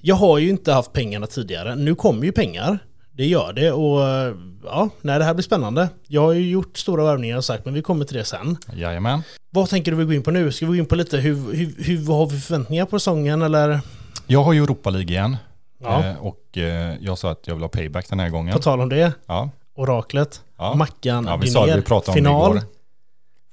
jag 0.00 0.14
har 0.16 0.38
ju 0.38 0.48
inte 0.48 0.72
haft 0.72 0.92
pengarna 0.92 1.26
tidigare. 1.26 1.74
Nu 1.74 1.94
kommer 1.94 2.24
ju 2.24 2.32
pengar. 2.32 2.78
Det 3.12 3.26
gör 3.26 3.52
det 3.52 3.72
och 3.72 4.08
eh, 4.08 4.34
ja, 4.64 4.88
nej, 5.00 5.18
det 5.18 5.24
här 5.24 5.34
blir 5.34 5.44
spännande. 5.44 5.88
Jag 6.08 6.20
har 6.20 6.32
ju 6.32 6.50
gjort 6.50 6.78
stora 6.78 7.04
värvningar 7.04 7.36
och 7.36 7.44
sagt, 7.44 7.64
men 7.64 7.74
vi 7.74 7.82
kommer 7.82 8.04
till 8.04 8.16
det 8.16 8.24
sen. 8.24 8.56
jajamän. 8.74 9.22
Vad 9.50 9.68
tänker 9.68 9.90
du 9.90 9.96
vi 9.96 10.04
gå 10.04 10.12
in 10.12 10.22
på 10.22 10.30
nu? 10.30 10.52
Ska 10.52 10.66
vi 10.66 10.70
gå 10.70 10.76
in 10.76 10.86
på 10.86 10.96
lite 10.96 11.16
hur, 11.16 11.34
hur, 11.54 11.84
hur 11.84 12.06
har 12.12 12.26
vi 12.26 12.40
förväntningar 12.40 12.86
på 12.86 12.98
säsongen 12.98 13.42
eller? 13.42 13.80
Jag 14.26 14.42
har 14.42 14.52
ju 14.52 14.62
Europa 14.62 14.90
League 14.90 15.10
igen. 15.10 15.36
Ja. 15.82 16.04
Eh, 16.04 16.16
och 16.26 16.58
eh, 16.58 16.96
jag 17.00 17.18
sa 17.18 17.30
att 17.30 17.46
jag 17.46 17.54
vill 17.54 17.62
ha 17.64 17.68
payback 17.68 18.08
den 18.08 18.20
här 18.20 18.28
gången. 18.28 18.52
På 18.54 18.58
tal 18.62 18.80
om 18.80 18.88
det, 18.88 19.12
Ja, 19.26 19.50
oraklet, 19.74 20.42
Ja. 20.58 20.74
Mackan, 20.74 21.24
ja 21.26 21.36
vi 21.36 21.50
sa 21.50 21.66
det, 21.66 21.76
vi 21.76 21.82
pratade 21.82 22.10
om 22.10 22.14
final, 22.14 22.52
det 22.54 22.58
igår. 22.58 22.68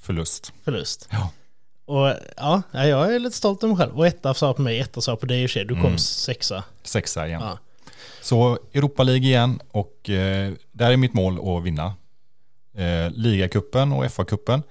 Förlust. 0.01 0.53
förlust. 0.63 1.07
Ja. 1.11 1.29
Och 1.85 2.13
ja, 2.37 2.61
jag 2.71 3.15
är 3.15 3.19
lite 3.19 3.37
stolt 3.37 3.63
över 3.63 3.73
mig 3.75 3.85
själv. 3.85 3.97
Och 3.97 4.07
etta 4.07 4.33
sa 4.33 4.53
på 4.53 4.61
mig, 4.61 4.79
etta 4.79 5.01
sa 5.01 5.15
på 5.15 5.25
dig 5.25 5.43
och 5.43 5.49
sig. 5.49 5.65
Du 5.65 5.73
kom 5.73 5.85
Mm. 5.85 5.97
sexa. 5.97 6.63
Sexa 6.83 7.27
igen. 7.27 7.41
Ja. 7.41 7.57
Så 8.21 8.59
Europa 8.73 9.03
League 9.03 9.23
igen 9.27 9.59
och 9.71 10.09
eh, 10.09 10.51
där 10.71 10.91
är 10.91 10.97
mitt 10.97 11.13
mål 11.13 11.57
att 11.57 11.63
vinna. 11.63 11.93
Eh, 12.77 13.11
Ligacupen 13.11 13.91
och 13.93 14.05
FA-cupen. 14.05 14.61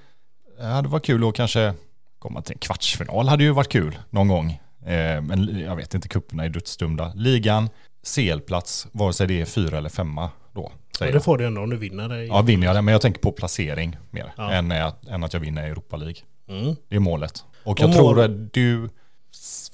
Det 0.59 0.65
hade 0.65 0.89
varit 0.89 1.05
kul 1.07 1.29
att 1.29 1.35
kanske 1.35 1.75
komma 2.19 2.43
till 2.43 2.53
en 2.53 2.59
kvartsfinal 2.59 3.29
hade 3.29 3.45
ju 3.45 3.51
varit 3.51 3.69
kul 3.69 3.99
någon 4.11 4.29
gång. 4.29 4.61
Eh, 4.89 5.21
men 5.23 5.61
jag 5.61 5.77
vet 5.77 5.95
inte, 5.95 6.09
kupperna 6.09 6.45
är 6.45 6.49
dödsdömda. 6.49 7.13
Ligan, 7.15 7.69
CL-plats, 8.15 8.87
vare 8.93 9.13
sig 9.13 9.27
det 9.27 9.41
är 9.41 9.45
fyra 9.45 9.79
eller 9.79 9.89
femma 9.91 10.31
då. 10.53 10.73
Säger 10.99 11.13
det 11.13 11.21
får 11.21 11.39
du 11.39 11.47
ändå 11.47 11.61
om 11.63 11.71
du 11.71 11.77
vinner 11.77 12.09
det. 12.09 12.25
Ja, 12.25 12.43
vinner 12.43 12.67
jag 12.67 12.77
det, 12.77 12.83
men 12.83 12.93
jag 12.93 13.01
tänker 13.03 13.21
på 13.21 13.33
placering 13.33 13.97
mer 14.11 14.33
Ja. 14.37 14.51
än, 14.53 14.73
att, 14.73 15.07
än 15.07 15.25
att 15.25 15.33
jag 15.33 15.41
vinner 15.41 15.67
Europa 15.71 15.97
League. 15.97 16.17
Mm. 16.49 16.77
Det 16.89 16.97
är 16.97 17.01
målet. 17.01 17.45
Och 17.65 17.71
Och 17.73 17.81
jag 17.81 17.89
mål- 17.91 17.97
tror 17.97 18.21
att 18.25 18.53
du 18.53 18.89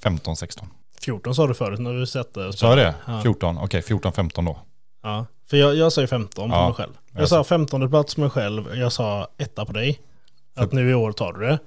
15-16. 0.02 0.64
14 1.00 1.34
sa 1.34 1.46
du 1.46 1.54
förut 1.54 1.80
när 1.80 1.92
du 1.92 2.06
satte. 2.06 2.52
Sa 2.52 2.68
jag 2.68 2.78
det? 2.78 2.94
Ja. 3.06 3.22
14? 3.22 3.58
Okej, 3.58 3.80
14-15 3.80 4.44
då. 4.44 4.58
Ja. 5.02 5.26
För 5.50 5.56
jag, 5.56 5.74
jag 5.76 5.92
sa 5.92 6.00
ju 6.00 6.06
15 6.06 6.50
på 6.50 6.56
Ja. 6.56 6.64
mig 6.66 6.74
själv. 6.74 6.92
Jag 7.12 7.22
Jag 7.22 7.28
sa 7.28 7.44
15 7.44 7.90
plats 7.90 8.14
på 8.14 8.20
mig 8.20 8.30
själv. 8.30 8.76
Jag 8.76 8.92
sa 8.92 9.28
etta 9.38 9.64
på 9.64 9.72
dig. 9.72 9.98
Att 10.56 10.72
nu 10.72 10.90
i 10.90 10.94
år 10.94 11.12
tar 11.12 11.32
du 11.32 11.40
det. 11.46 11.58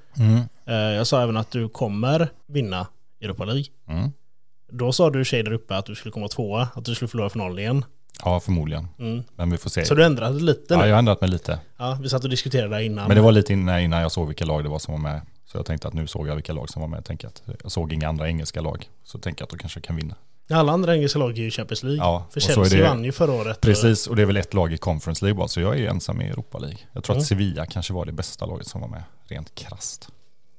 Eh, 0.66 0.76
Jag 0.76 1.08
sa 1.08 1.22
även 1.24 1.38
att 1.38 1.52
du 1.52 1.70
kommer 1.70 2.30
vinna 2.48 2.88
Europa 3.22 3.46
League. 3.46 3.66
Mm. 3.90 4.12
Då 4.72 4.92
sa 4.92 5.10
du 5.10 5.26
tjej 5.26 5.44
där 5.44 5.52
uppe 5.54 5.76
att 5.78 5.86
du 5.86 5.96
skulle 5.96 6.12
komma 6.12 6.28
tvåa. 6.28 6.68
Att 6.76 6.86
du 6.86 6.96
skulle 6.96 7.10
förlora 7.10 7.30
finalen 7.30 7.60
igen. 7.60 7.86
Ja, 8.24 8.40
förmodligen. 8.40 8.88
Mm. 9.00 9.24
Men 9.36 9.50
vi 9.52 9.58
får 9.58 9.70
se. 9.70 9.86
Så 9.86 9.96
du 9.96 10.04
ändrade 10.06 10.40
lite 10.40 10.74
Ja, 10.74 10.80
nu? 10.82 10.86
jag 10.88 10.94
har 10.96 11.00
ändrat 11.00 11.22
mig 11.22 11.30
lite. 11.30 11.60
Ja, 11.78 11.98
vi 12.02 12.10
satt 12.10 12.24
och 12.24 12.30
diskuterade 12.30 12.76
där 12.76 12.80
innan. 12.82 13.08
Men 13.08 13.16
det 13.18 13.22
var 13.24 13.32
lite 13.32 13.54
innan, 13.54 13.80
innan 13.80 14.02
jag 14.02 14.12
såg 14.12 14.28
vilka 14.28 14.46
lag 14.46 14.64
det 14.64 14.70
var 14.70 14.80
som 14.80 14.92
var 14.92 15.00
med. 15.12 15.22
Så 15.46 15.58
jag 15.58 15.66
tänkte 15.66 15.88
att 15.88 15.94
nu 15.94 16.08
såg 16.08 16.28
jag 16.28 16.36
vilka 16.36 16.54
lag 16.54 16.70
som 16.70 16.82
var 16.82 16.88
med. 16.90 17.06
Jag, 17.10 17.26
att 17.26 17.42
jag 17.64 17.72
såg 17.72 17.94
inga 17.94 18.08
andra 18.10 18.28
engelska 18.28 18.62
lag. 18.62 18.90
Så 19.04 19.20
tänker 19.20 19.42
jag 19.42 19.46
att 19.46 19.50
då 19.52 19.58
kanske 19.58 19.78
jag 19.80 19.84
kan 19.84 19.96
vinna. 19.96 20.16
Alla 20.50 20.72
andra 20.72 20.96
engelska 20.96 21.20
lag 21.20 21.38
är 21.38 21.42
ju 21.42 21.52
Champions 21.52 21.84
League. 21.84 21.98
Ja, 22.00 22.26
För 22.32 22.40
Chelsea 22.40 22.80
det- 22.84 22.88
vann 22.90 23.04
ju 23.04 23.12
förra 23.12 23.32
året. 23.32 23.62
Precis, 23.62 24.08
och 24.08 24.16
det 24.16 24.22
är 24.22 24.26
väl 24.26 24.38
ett 24.38 24.54
lag 24.54 24.74
i 24.74 24.78
Conference 24.78 25.26
League 25.26 25.38
bara. 25.38 25.48
Så 25.48 25.62
jag 25.62 25.74
är 25.74 25.78
ju 25.80 25.88
ensam 25.88 26.22
i 26.22 26.26
Europa 26.26 26.58
League. 26.60 26.78
Jag 26.94 27.04
tror 27.04 27.16
Mm. 27.16 27.22
att 27.22 27.28
Sevilla 27.28 27.66
kanske 27.66 27.94
var 27.94 28.06
det 28.06 28.12
bästa 28.12 28.46
laget 28.46 28.68
som 28.68 28.82
var 28.82 28.88
med. 28.88 29.04
Rent 29.28 29.56
krasst. 29.56 30.10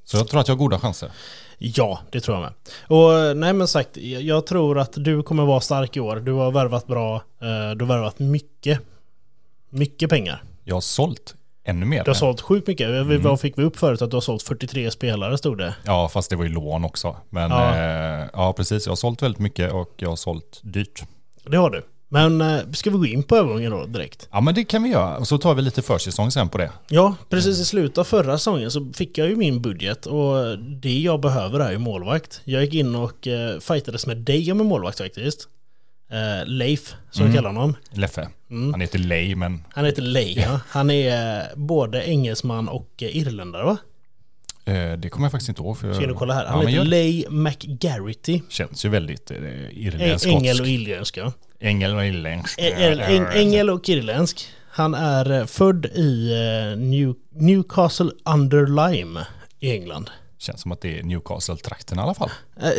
Så 0.04 0.16
jag 0.16 0.28
tror 0.28 0.40
att 0.40 0.48
jag 0.48 0.54
har 0.54 0.58
goda 0.58 0.78
chanser. 0.78 1.10
Ja, 1.58 1.98
det 2.10 2.20
tror 2.20 2.36
jag 2.36 2.42
med. 2.42 2.52
Och 2.98 3.36
nej 3.36 3.52
men 3.52 3.68
sagt, 3.68 3.96
jag 3.96 4.46
tror 4.46 4.78
att 4.78 4.92
du 4.96 5.22
kommer 5.22 5.44
vara 5.44 5.60
stark 5.60 5.96
i 5.96 6.00
år. 6.00 6.16
Du 6.16 6.32
har 6.32 6.50
värvat 6.52 6.86
bra. 6.86 7.14
eh, 7.16 7.76
Du 7.76 7.84
har 7.84 7.86
värvat 7.86 8.18
mycket. 8.18 8.80
Mycket 9.70 10.10
pengar. 10.10 10.42
Jag 10.64 10.76
har 10.76 10.80
sålt 10.80 11.34
ännu 11.64 11.86
mer. 11.86 12.04
Du 12.04 12.10
har 12.10 12.14
sålt 12.14 12.40
sjukt 12.40 12.66
mycket. 12.66 12.88
Mm. 12.88 13.22
Vad 13.22 13.40
fick 13.40 13.58
vi 13.58 13.62
upp 13.62 13.76
förut? 13.76 14.02
Att 14.02 14.10
du 14.10 14.16
har 14.16 14.20
sålt 14.20 14.42
43 14.42 14.90
spelare 14.90 15.38
stod 15.38 15.58
det. 15.58 15.74
Ja, 15.84 16.08
fast 16.08 16.30
det 16.30 16.36
var 16.36 16.44
ju 16.44 16.50
lån 16.50 16.84
också. 16.84 17.16
Men 17.30 17.50
ja, 17.50 17.76
eh, 17.76 18.26
ja 18.32 18.52
precis. 18.52 18.86
Jag 18.86 18.90
har 18.90 18.96
sålt 18.96 19.22
väldigt 19.22 19.38
mycket 19.40 19.72
och 19.72 19.94
jag 19.96 20.08
har 20.08 20.16
sålt 20.16 20.60
dyrt. 20.62 21.02
Det 21.44 21.56
har 21.56 21.70
du. 21.70 21.82
Men 22.10 22.40
eh, 22.40 22.58
ska 22.72 22.90
vi 22.90 22.96
gå 22.98 23.06
in 23.06 23.22
på 23.22 23.36
övergången 23.36 23.70
då 23.70 23.84
direkt? 23.86 24.28
Ja, 24.32 24.40
men 24.40 24.54
det 24.54 24.64
kan 24.64 24.82
vi 24.82 24.88
göra. 24.90 25.16
Och 25.16 25.28
så 25.28 25.38
tar 25.38 25.54
vi 25.54 25.62
lite 25.62 25.82
försäsong 25.82 26.30
sen 26.30 26.48
på 26.48 26.58
det. 26.58 26.70
Ja, 26.88 27.14
precis 27.28 27.58
i 27.60 27.64
slutet 27.64 27.98
av 27.98 28.04
förra 28.04 28.38
säsongen 28.38 28.70
så 28.70 28.92
fick 28.94 29.18
jag 29.18 29.28
ju 29.28 29.36
min 29.36 29.62
budget 29.62 30.06
och 30.06 30.58
det 30.58 30.98
jag 30.98 31.20
behöver 31.20 31.60
är 31.60 31.70
ju 31.72 31.78
målvakt. 31.78 32.40
Jag 32.44 32.64
gick 32.64 32.74
in 32.74 32.94
och 32.94 33.26
eh, 33.26 33.58
fightades 33.60 34.06
med 34.06 34.16
dig 34.16 34.52
om 34.52 34.60
en 34.60 34.66
målvakt 34.66 34.98
faktiskt. 34.98 35.48
Eh, 36.10 36.46
Leif, 36.46 36.94
som 37.10 37.22
Mm. 37.22 37.32
vi 37.32 37.36
kallar 37.38 37.50
honom. 37.52 37.76
Leffe. 37.92 38.28
Mm. 38.50 38.72
Han 38.72 38.80
heter 38.80 38.98
Ley, 38.98 39.34
men 39.36 39.64
Han 39.70 39.84
heter 39.84 40.02
Leif, 40.02 40.36
ja. 40.38 40.60
Han 40.68 40.90
är 40.90 41.42
både 41.56 42.04
engelsman 42.08 42.68
och 42.68 42.88
irländare 42.98 43.64
va? 43.64 43.76
det 44.98 45.08
kommer 45.10 45.24
jag 45.24 45.32
faktiskt 45.32 45.48
inte 45.48 45.62
ihåg. 45.62 45.78
För 45.78 45.94
Ska 45.94 46.06
du 46.06 46.14
kolla 46.14 46.34
här? 46.34 46.44
Ja, 46.44 46.50
Han 46.50 46.58
men 46.58 46.68
heter 46.68 46.84
det. 46.84 46.90
Leigh 46.90 47.30
McGarrity. 47.30 48.42
Känns 48.48 48.84
ju 48.84 48.88
väldigt 48.88 49.30
irländsk. 49.70 50.26
Ängel 50.26 50.60
och 50.60 50.66
irländska. 50.66 51.32
Ängel 51.60 51.94
och 51.94 52.04
irländsk. 52.06 52.58
Ängel 53.34 53.70
och 53.70 53.88
irländsk. 53.88 54.48
Han 54.70 54.94
är 54.94 55.30
eh, 55.40 55.46
född 55.46 55.86
i 55.86 56.32
eh, 56.32 56.78
New, 56.78 57.14
Newcastle 57.34 58.10
under 58.24 58.66
Lyme 58.90 59.26
i 59.60 59.70
England. 59.72 60.10
Känns 60.38 60.60
som 60.60 60.72
att 60.72 60.80
det 60.80 60.98
är 60.98 61.02
Newcastle-trakten 61.02 61.98
i 61.98 62.02
alla 62.02 62.14
fall. 62.14 62.30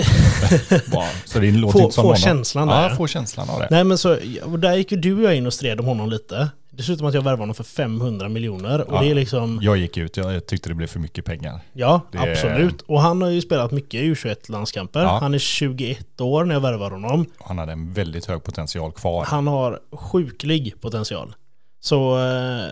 Så 1.25 1.39
det 1.39 1.51
låter 1.51 1.71
Få- 1.79 1.83
inte 1.83 1.95
som 1.95 2.01
få 2.03 2.07
någon- 2.07 2.17
känslan 2.17 2.67
där. 2.67 2.89
Ja, 2.89 2.95
få 2.95 3.07
känslan 3.07 3.49
av 3.49 3.59
det. 3.59 3.67
Nej 3.71 3.83
men 3.83 3.97
så, 3.97 4.15
där 4.57 4.75
gick 4.75 4.91
ju 4.91 4.97
du 4.97 5.13
och 5.17 5.23
jag 5.23 5.35
in 5.35 5.45
och 5.45 5.53
stred 5.53 5.79
om 5.79 5.85
honom 5.85 6.09
lite. 6.09 6.49
Dessutom 6.79 7.07
att 7.07 7.13
jag 7.13 7.21
värvade 7.21 7.41
honom 7.41 7.55
för 7.55 7.63
500 7.63 8.29
miljoner. 8.29 8.81
Och 8.81 8.95
Ja. 8.95 9.01
det 9.01 9.09
är 9.11 9.15
liksom, 9.15 9.59
Jag 9.61 9.77
gick 9.77 9.97
ut, 9.97 10.17
jag 10.17 10.45
tyckte 10.45 10.69
det 10.69 10.75
blev 10.75 10.87
för 10.87 10.99
mycket 10.99 11.25
pengar. 11.25 11.59
ja 11.73 12.01
Det- 12.11 12.17
absolut. 12.31 12.81
Och 12.81 13.01
han 13.01 13.21
har 13.21 13.29
ju 13.29 13.41
spelat 13.41 13.71
mycket 13.71 14.01
i 14.01 14.13
U21-landskamper. 14.13 14.99
Ja. 14.99 15.17
Han 15.21 15.33
är 15.33 15.37
21 15.39 16.21
år 16.21 16.43
när 16.45 16.55
jag 16.55 16.61
värvar 16.61 16.91
honom. 16.91 17.25
Han 17.39 17.57
hade 17.57 17.71
en 17.71 17.93
väldigt 17.93 18.25
hög 18.25 18.43
potential 18.43 18.91
kvar. 18.91 19.25
Han 19.25 19.47
har 19.47 19.79
sjuklig 19.91 20.81
potential. 20.81 21.35
Så 21.81 22.17
eh, 22.17 22.65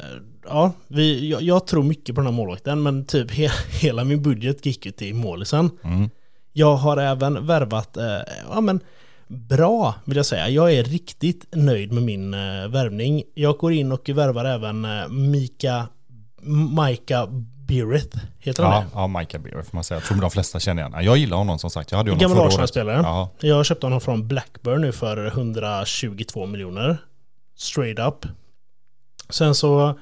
ja, 0.47 0.71
vi, 0.87 1.29
jag, 1.29 1.41
jag 1.41 1.67
tror 1.67 1.83
mycket 1.83 2.15
på 2.15 2.21
den 2.21 2.25
här 2.27 2.33
målvakten 2.37 2.83
men 2.83 3.05
typ 3.05 3.31
he, 3.31 3.49
hela 3.81 4.03
min 4.03 4.21
budget 4.21 4.65
gick 4.65 4.85
ju 4.85 4.91
till 4.91 5.15
målisen. 5.15 5.69
Mm. 5.83 6.09
Jag 6.53 6.75
har 6.75 6.97
även 6.97 7.47
värvat, 7.47 7.97
eh, 7.97 8.03
ja 8.51 8.61
men 8.61 8.79
bra 9.27 9.95
vill 10.05 10.17
jag 10.17 10.25
säga. 10.25 10.49
Jag 10.49 10.73
är 10.73 10.83
riktigt 10.83 11.45
nöjd 11.51 11.91
med 11.91 12.03
min 12.03 12.33
eh, 12.33 12.67
värvning. 12.67 13.23
Jag 13.33 13.57
går 13.57 13.73
in 13.73 13.91
och 13.91 14.09
värvar 14.09 14.45
även 14.45 14.85
eh, 14.85 15.07
Mika, 15.09 15.87
Mika 16.87 17.27
Bireth, 17.67 18.17
heter 18.39 18.63
han 18.63 18.73
Ja, 18.73 18.79
det? 18.79 18.87
ja 18.93 19.07
Micah 19.07 19.41
Beer 19.41 19.61
får 19.61 19.75
man 19.77 19.83
säga. 19.83 19.99
Jag 19.99 20.03
tror 20.07 20.21
de 20.21 20.31
flesta 20.31 20.59
känner 20.59 20.87
igen. 20.89 21.05
Jag 21.05 21.17
gillar 21.17 21.37
honom 21.37 21.59
som 21.59 21.69
sagt. 21.69 21.91
Jag 21.91 21.97
hade 21.97 22.09
ju 22.09 22.15
honom 22.15 22.29
Gammal. 22.31 22.47
Arsenal-spelare. 22.47 22.99
Ja, 23.03 23.29
Jag 23.39 23.65
köpte 23.65 23.85
honom 23.85 24.01
från 24.01 24.27
Blackburn 24.27 24.81
nu 24.81 24.91
för 24.91 25.25
122 25.27 26.45
miljoner. 26.45 26.97
Straight 27.57 27.99
up. 27.99 28.25
Sen 29.29 29.55
så 29.55 29.99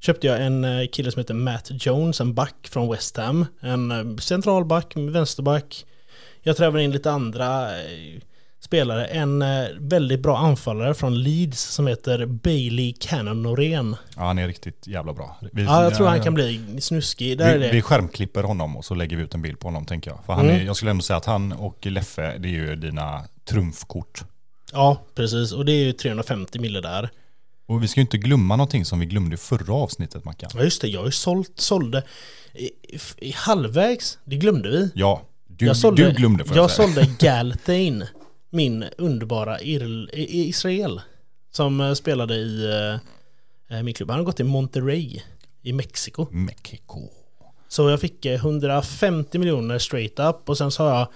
köpte 0.00 0.26
jag 0.26 0.42
en 0.46 0.64
eh, 0.64 0.86
kille 0.92 1.10
som 1.12 1.20
heter 1.20 1.34
Matt 1.34 1.66
Jones, 1.70 2.20
en 2.20 2.34
back 2.34 2.54
från 2.70 2.90
West 2.90 3.16
Ham. 3.16 3.46
En 3.60 4.18
central 4.18 4.64
back, 4.64 4.92
vänsterback. 4.96 5.84
Jag 6.42 6.56
trävar 6.56 6.78
in 6.78 6.90
lite 6.90 7.10
andra 7.10 7.68
spelare. 8.68 9.04
En 9.06 9.42
eh, 9.42 9.64
väldigt 9.78 10.20
bra 10.20 10.38
anfallare 10.38 10.94
från 10.94 11.22
Leeds 11.22 11.60
som 11.62 11.86
heter 11.86 12.26
Bailey 12.26 12.92
Cannon 13.00 13.42
Norén. 13.42 13.96
ja, 14.16 14.22
han 14.22 14.38
är 14.38 14.46
riktigt 14.46 14.86
jävla 14.86 15.12
bra. 15.12 15.36
Vi, 15.52 15.64
Ja, 15.64 15.82
jag 15.84 15.94
tror 15.94 16.06
han 16.06 16.22
kan 16.22 16.34
bli 16.34 16.80
snuskig. 16.80 17.38
Där 17.38 17.46
är 17.54 17.58
Vi, 17.58 17.66
det. 17.66 17.72
vi 17.72 17.82
skärmklipper 17.82 18.42
honom 18.42 18.76
och 18.76 18.84
så 18.84 18.94
lägger 18.94 19.16
vi 19.16 19.22
ut 19.22 19.34
en 19.34 19.42
bild 19.42 19.58
på 19.58 19.66
honom 19.68 19.84
tänker 19.84 20.10
jag. 20.10 20.24
För 20.26 20.32
han 20.32 20.44
Mm. 20.44 20.60
är, 20.60 20.64
jag 20.64 20.76
skulle 20.76 20.90
ändå 20.90 21.02
säga 21.02 21.16
att 21.16 21.24
han 21.24 21.52
och 21.52 21.86
Leffe, 21.86 22.38
det 22.38 22.48
är 22.48 22.52
ju 22.52 22.76
dina 22.76 23.24
trumfkort. 23.48 24.24
Ja, 24.72 25.02
precis. 25.14 25.52
Och 25.52 25.64
det 25.64 25.72
är 25.72 25.84
ju 25.84 25.92
350 25.92 26.58
mille 26.58 26.80
där. 26.80 27.10
Och 27.66 27.82
vi 27.82 27.88
ska 27.88 28.00
ju 28.00 28.02
inte 28.02 28.18
glömma 28.18 28.56
någonting 28.56 28.84
som 28.84 29.00
vi 29.00 29.06
glömde 29.06 29.34
i 29.34 29.38
förra 29.38 29.74
avsnittet 29.74 30.24
Mackan. 30.24 30.50
Ja 30.54 30.62
just 30.62 30.80
det, 30.82 30.88
jag 30.88 31.00
har 31.00 31.06
ju 31.06 31.12
sålt, 31.12 31.52
sålde 31.54 32.02
i, 32.54 32.70
i, 33.18 33.32
halvvägs, 33.32 34.18
det 34.24 34.36
glömde 34.36 34.68
vi. 34.70 34.90
Ja, 34.94 35.22
du, 35.46 35.66
jag 35.66 35.76
sålde, 35.76 36.04
du 36.08 36.12
glömde 36.14 36.44
får 36.44 36.56
jag 36.56 36.62
jag 36.62 36.70
sålde 36.70 37.06
Galtane 37.18 38.08
min 38.50 38.84
underbara 38.98 39.60
Irl, 39.60 40.08
I- 40.12 40.48
Israel. 40.48 41.00
Som 41.52 41.80
eh, 41.80 41.92
spelade 41.94 42.34
i 42.34 42.70
eh, 43.70 43.82
min 43.82 43.94
klubb. 43.94 44.10
Han 44.10 44.18
har 44.18 44.24
gått 44.24 44.36
till 44.36 44.44
Monterrey 44.44 45.20
i 45.62 45.72
Mexiko. 45.72 46.26
Mexiko. 46.30 47.00
Så 47.68 47.90
jag 47.90 48.00
fick 48.00 48.24
eh, 48.24 48.34
150 48.34 49.38
miljoner 49.38 49.78
straight 49.78 50.18
up 50.18 50.48
och 50.48 50.58
sen 50.58 50.70
så 50.70 50.82
har 50.84 50.98
jag 50.98 51.06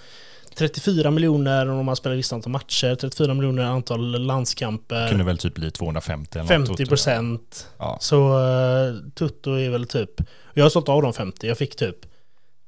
34 0.56 1.10
miljoner 1.10 1.68
om 1.68 1.86
man 1.86 1.96
spelar 1.96 2.16
visst 2.16 2.32
antal 2.32 2.52
matcher, 2.52 2.94
34 2.94 3.34
miljoner 3.34 3.62
antal 3.64 4.22
landskamper, 4.26 5.08
Kunde 5.08 5.24
väl 5.24 5.38
typ 5.38 5.54
bli 5.54 5.70
250 5.70 6.38
eller 6.38 6.58
något, 6.58 6.68
50 6.68 6.86
procent. 6.86 7.68
Ja. 7.78 7.98
Så 8.00 8.38
uh, 8.38 8.96
Tutto 9.14 9.50
är 9.54 9.70
väl 9.70 9.86
typ, 9.86 10.10
jag 10.54 10.64
har 10.64 10.70
sålt 10.70 10.88
av 10.88 11.02
de 11.02 11.12
50, 11.12 11.46
jag 11.46 11.58
fick 11.58 11.76
typ 11.76 11.96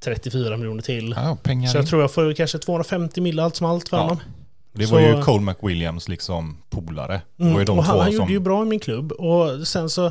34 0.05 0.57
miljoner 0.57 0.83
till. 0.83 1.15
Ja, 1.17 1.37
Så 1.45 1.77
jag 1.77 1.83
in. 1.83 1.87
tror 1.87 2.01
jag 2.01 2.13
får 2.13 2.33
kanske 2.33 2.59
250 2.59 3.21
mil 3.21 3.41
allt 3.41 3.57
som 3.57 3.67
allt 3.67 3.89
för 3.89 3.97
Ja. 3.97 4.03
honom. 4.03 4.21
Det 4.75 4.87
så- 4.87 4.95
var 4.95 5.01
ju 5.01 5.23
Cole 5.23 5.41
McWilliams 5.45 6.09
liksom 6.09 6.57
polare. 6.71 7.21
Mm. 7.41 7.65
de 7.65 7.79
och 7.79 7.85
han, 7.85 7.99
han 7.99 8.07
som... 8.07 8.17
gjorde 8.17 8.33
ju 8.33 8.41
bra 8.41 8.63
i 8.63 8.65
min 8.65 8.81
klubb 8.81 9.13
och 9.13 9.67
sen 9.67 9.91
så... 9.91 10.11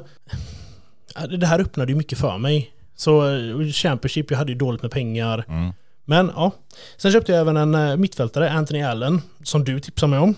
Det 1.40 1.46
här 1.46 1.60
öppnade 1.60 1.92
ju 1.92 1.96
mycket 1.98 2.18
för 2.18 2.38
mig. 2.38 2.72
Så 2.96 3.36
eh, 3.36 3.72
Championship, 3.72 4.32
jag 4.32 4.38
hade 4.38 4.52
ju 4.52 4.58
dåligt 4.58 4.82
med 4.82 4.92
pengar. 4.92 5.46
Mm. 5.48 5.74
Men 6.06 6.32
ja. 6.36 6.52
Sen 6.98 7.12
köpte 7.12 7.32
jag 7.32 7.42
även 7.42 7.58
en 7.58 7.76
eh, 7.76 7.98
mittfältare, 7.98 8.52
Anthony 8.52 8.82
Allen, 8.82 9.22
som 9.44 9.64
du 9.64 9.80
tipsade 9.80 10.10
mig 10.10 10.20
om. 10.20 10.36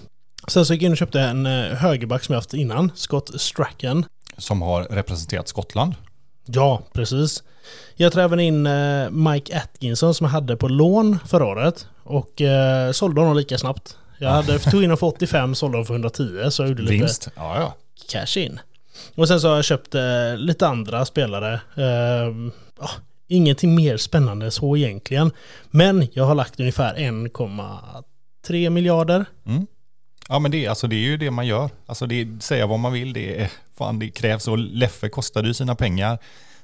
Sen 0.47 0.65
så 0.65 0.73
gick 0.73 0.81
jag 0.81 0.87
in 0.87 0.91
och 0.91 0.97
köpte 0.97 1.21
en 1.21 1.45
eh, 1.45 1.51
högerback 1.65 2.23
som 2.23 2.33
jag 2.33 2.37
haft 2.37 2.53
innan, 2.53 2.91
Scott 2.95 3.41
Strachan. 3.41 4.05
Som 4.37 4.61
har 4.61 4.83
representerat 4.83 5.47
Skottland. 5.47 5.95
Ja, 6.45 6.81
precis. 6.93 7.43
Jag 7.95 8.13
tar 8.13 8.21
även 8.21 8.39
in 8.39 8.67
Mike 9.11 9.57
Atkinson 9.57 10.13
som 10.13 10.25
jag 10.25 10.31
hade 10.31 10.57
på 10.57 10.67
lån 10.67 11.19
förra 11.25 11.45
året. 11.45 11.87
Och 12.03 12.41
eh, 12.41 12.91
sålde 12.91 13.21
honom 13.21 13.37
lika 13.37 13.57
snabbt. 13.57 13.97
Jag 14.17 14.29
hade, 14.29 14.59
tog 14.59 14.73
in 14.83 14.89
honom 14.89 14.97
för 14.97 15.07
85, 15.07 15.55
sålde 15.55 15.77
honom 15.77 15.85
för 15.85 15.93
110, 15.93 16.51
så 16.51 16.61
jag 16.63 16.69
gjorde 16.69 16.81
lite 16.83 16.93
Vinst. 16.93 17.29
Ja, 17.35 17.59
ja. 17.59 17.75
cash 18.11 18.37
in. 18.39 18.59
Och 19.15 19.27
sen 19.27 19.41
så 19.41 19.47
har 19.47 19.55
jag 19.55 19.65
köpt 19.65 19.95
eh, 19.95 20.01
lite 20.37 20.67
andra 20.67 21.05
spelare. 21.05 21.53
Eh, 21.77 22.33
ja, 22.79 22.89
ingenting 23.27 23.75
mer 23.75 23.97
spännande 23.97 24.45
än 24.45 24.51
så 24.51 24.77
egentligen. 24.77 25.31
Men 25.71 26.07
jag 26.13 26.23
har 26.25 26.35
lagt 26.35 26.59
ungefär 26.59 26.95
1,3 26.95 28.69
miljarder. 28.69 29.25
Mm. 29.45 29.67
Ja 30.29 30.39
men 30.39 30.51
det, 30.51 30.65
är- 30.65 30.69
alltså, 30.69 30.87
det 30.87 30.95
är 30.95 30.99
ju 30.99 31.17
det 31.17 31.31
man 31.31 31.47
gör. 31.47 31.69
Alltså 31.85 32.05
det 32.05 32.27
säga 32.43 32.65
vad 32.67 32.79
man 32.79 32.93
vill, 32.93 33.13
det, 33.13 33.41
är, 33.41 33.51
fan, 33.77 33.99
det 33.99 34.09
krävs. 34.09 34.47
Och 34.47 34.57
Leffe 34.57 35.09
kostade 35.09 35.47
ju 35.47 35.53
sina 35.53 35.75
pengar. 35.75 36.17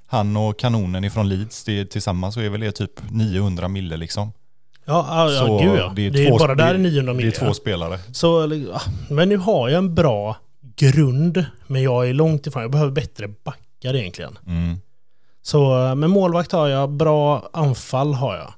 Han 0.08 0.38
och 0.38 0.60
kanonen 0.60 1.04
ifrån 1.04 1.30
Leeds, 1.30 1.64
det, 1.64 1.86
tillsammans 1.86 2.34
så 2.36 2.42
är 2.42 2.50
väl 2.50 2.62
det 2.62 2.72
typ 2.72 2.92
900 3.12 3.68
mille 3.68 3.98
liksom. 3.98 4.32
Ja, 4.86 5.06
ja, 5.10 5.32
ja 5.32 5.58
gud 5.64 5.80
ja. 5.80 5.92
Det 5.96 6.06
är, 6.26 6.30
två- 6.30 6.38
bara 6.38 6.56
där 6.56 6.66
det- 6.66 6.70
är 6.74 6.78
900 6.78 7.14
Det 7.14 7.16
är 7.16 7.18
miljoner. 7.18 7.38
två 7.48 7.54
spelare. 7.54 8.00
Så, 8.12 8.52
ja, 8.74 8.82
men 9.10 9.30
nu 9.30 9.38
har 9.38 9.70
jag 9.70 9.78
en 9.78 9.96
bra 9.96 10.38
grund. 10.76 11.46
Men 11.68 11.84
jag 11.84 12.10
är 12.10 12.14
långt 12.14 12.48
ifrån. 12.48 12.62
Jag 12.62 12.72
behöver 12.72 12.92
bättre 12.92 13.28
backar 13.28 13.96
egentligen. 13.96 14.38
Mm. 14.48 14.78
Så 15.42 15.86
eh, 15.88 15.96
med 15.96 16.10
målvakt 16.10 16.52
har 16.52 16.68
jag, 16.68 16.90
bra 16.90 17.50
anfall 17.54 18.14
har 18.14 18.36
jag. 18.36 18.54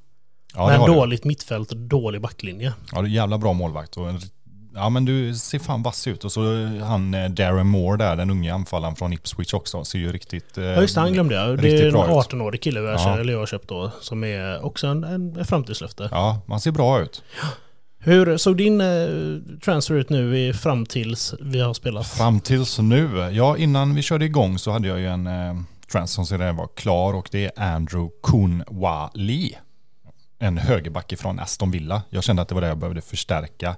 Ja, 0.56 0.66
det 0.66 0.72
men 0.72 0.80
har 0.80 0.88
du. 0.88 0.94
dåligt 0.94 1.24
mittfält 1.24 1.72
och 1.72 1.78
dålig 1.78 2.22
backlinje. 2.22 2.74
Ja, 2.92 3.02
du 3.02 3.08
är 3.08 3.12
jävla 3.12 3.38
bra 3.38 3.54
målvakt. 3.54 3.98
Och 3.98 4.10
en, 4.10 4.20
ja, 4.76 4.90
men 4.90 5.06
du 5.06 5.36
ser 5.36 5.60
fan 5.60 5.84
vass 5.84 6.08
ut. 6.08 6.24
Och 6.26 6.32
så 6.32 6.66
han 6.84 7.14
eh, 7.14 7.30
Darren 7.30 7.68
Moore 7.68 7.98
där, 7.98 8.16
den 8.16 8.30
unga 8.30 8.54
anfallaren 8.56 8.96
från 8.96 9.14
Ipswich 9.14 9.54
också, 9.54 9.84
ser 9.84 10.00
ju 10.00 10.12
riktigt... 10.12 10.58
Eh, 10.58 10.64
Ja 10.64 10.82
just 10.82 10.96
det, 10.96 11.02
han 11.02 11.14
glömde 11.14 11.36
jag. 11.36 11.62
Det 11.62 11.70
är 11.82 11.86
en 11.86 11.92
bra 11.94 12.22
ut. 12.22 12.28
18-årig 12.32 12.62
kille 12.62 12.82
vi 12.82 12.88
har, 12.88 12.94
Ja. 12.94 13.20
eller 13.20 13.34
jag 13.34 13.40
har 13.40 13.46
köpt 13.46 13.68
då. 13.70 13.92
Som 14.02 14.24
är 14.24 14.66
också 14.66 14.88
en, 14.88 15.04
en, 15.04 15.36
en 15.38 15.46
framtidslöfte. 15.46 16.08
Ja, 16.12 16.42
man 16.46 16.60
ser 16.60 16.72
bra 16.72 17.02
ut. 17.02 17.24
Hur 18.00 18.38
såg 18.38 18.58
din 18.58 18.82
eh, 18.82 19.08
transfer 19.66 19.96
ut 19.96 20.10
nu 20.10 20.38
i, 20.40 20.54
fram 20.54 20.86
tills 20.86 21.34
vi 21.42 21.60
har 21.62 21.74
spelat? 21.74 22.08
Fram 22.08 22.40
tills 22.40 22.80
nu. 22.80 23.30
Ja, 23.32 23.58
innan 23.58 23.96
vi 23.96 24.02
körde 24.02 24.26
igång 24.26 24.60
så 24.60 24.72
hade 24.72 24.88
jag 24.88 25.00
ju 25.00 25.08
en 25.08 25.28
eh, 25.28 25.56
transfer 25.92 26.16
som 26.16 26.26
sedan 26.26 26.56
var 26.56 26.68
klar 26.76 27.14
och 27.14 27.28
det 27.32 27.46
är 27.46 27.64
Andrew 27.76 28.10
Kunwali. 28.24 29.56
En 30.40 30.58
högerback 30.58 31.14
från 31.18 31.40
Aston 31.40 31.72
Villa. 31.72 32.02
Jag 32.10 32.24
kände 32.24 32.42
att 32.42 32.48
det 32.48 32.56
var 32.56 32.62
det 32.62 32.68
jag 32.68 32.78
behövde 32.78 33.02
förstärka. 33.02 33.76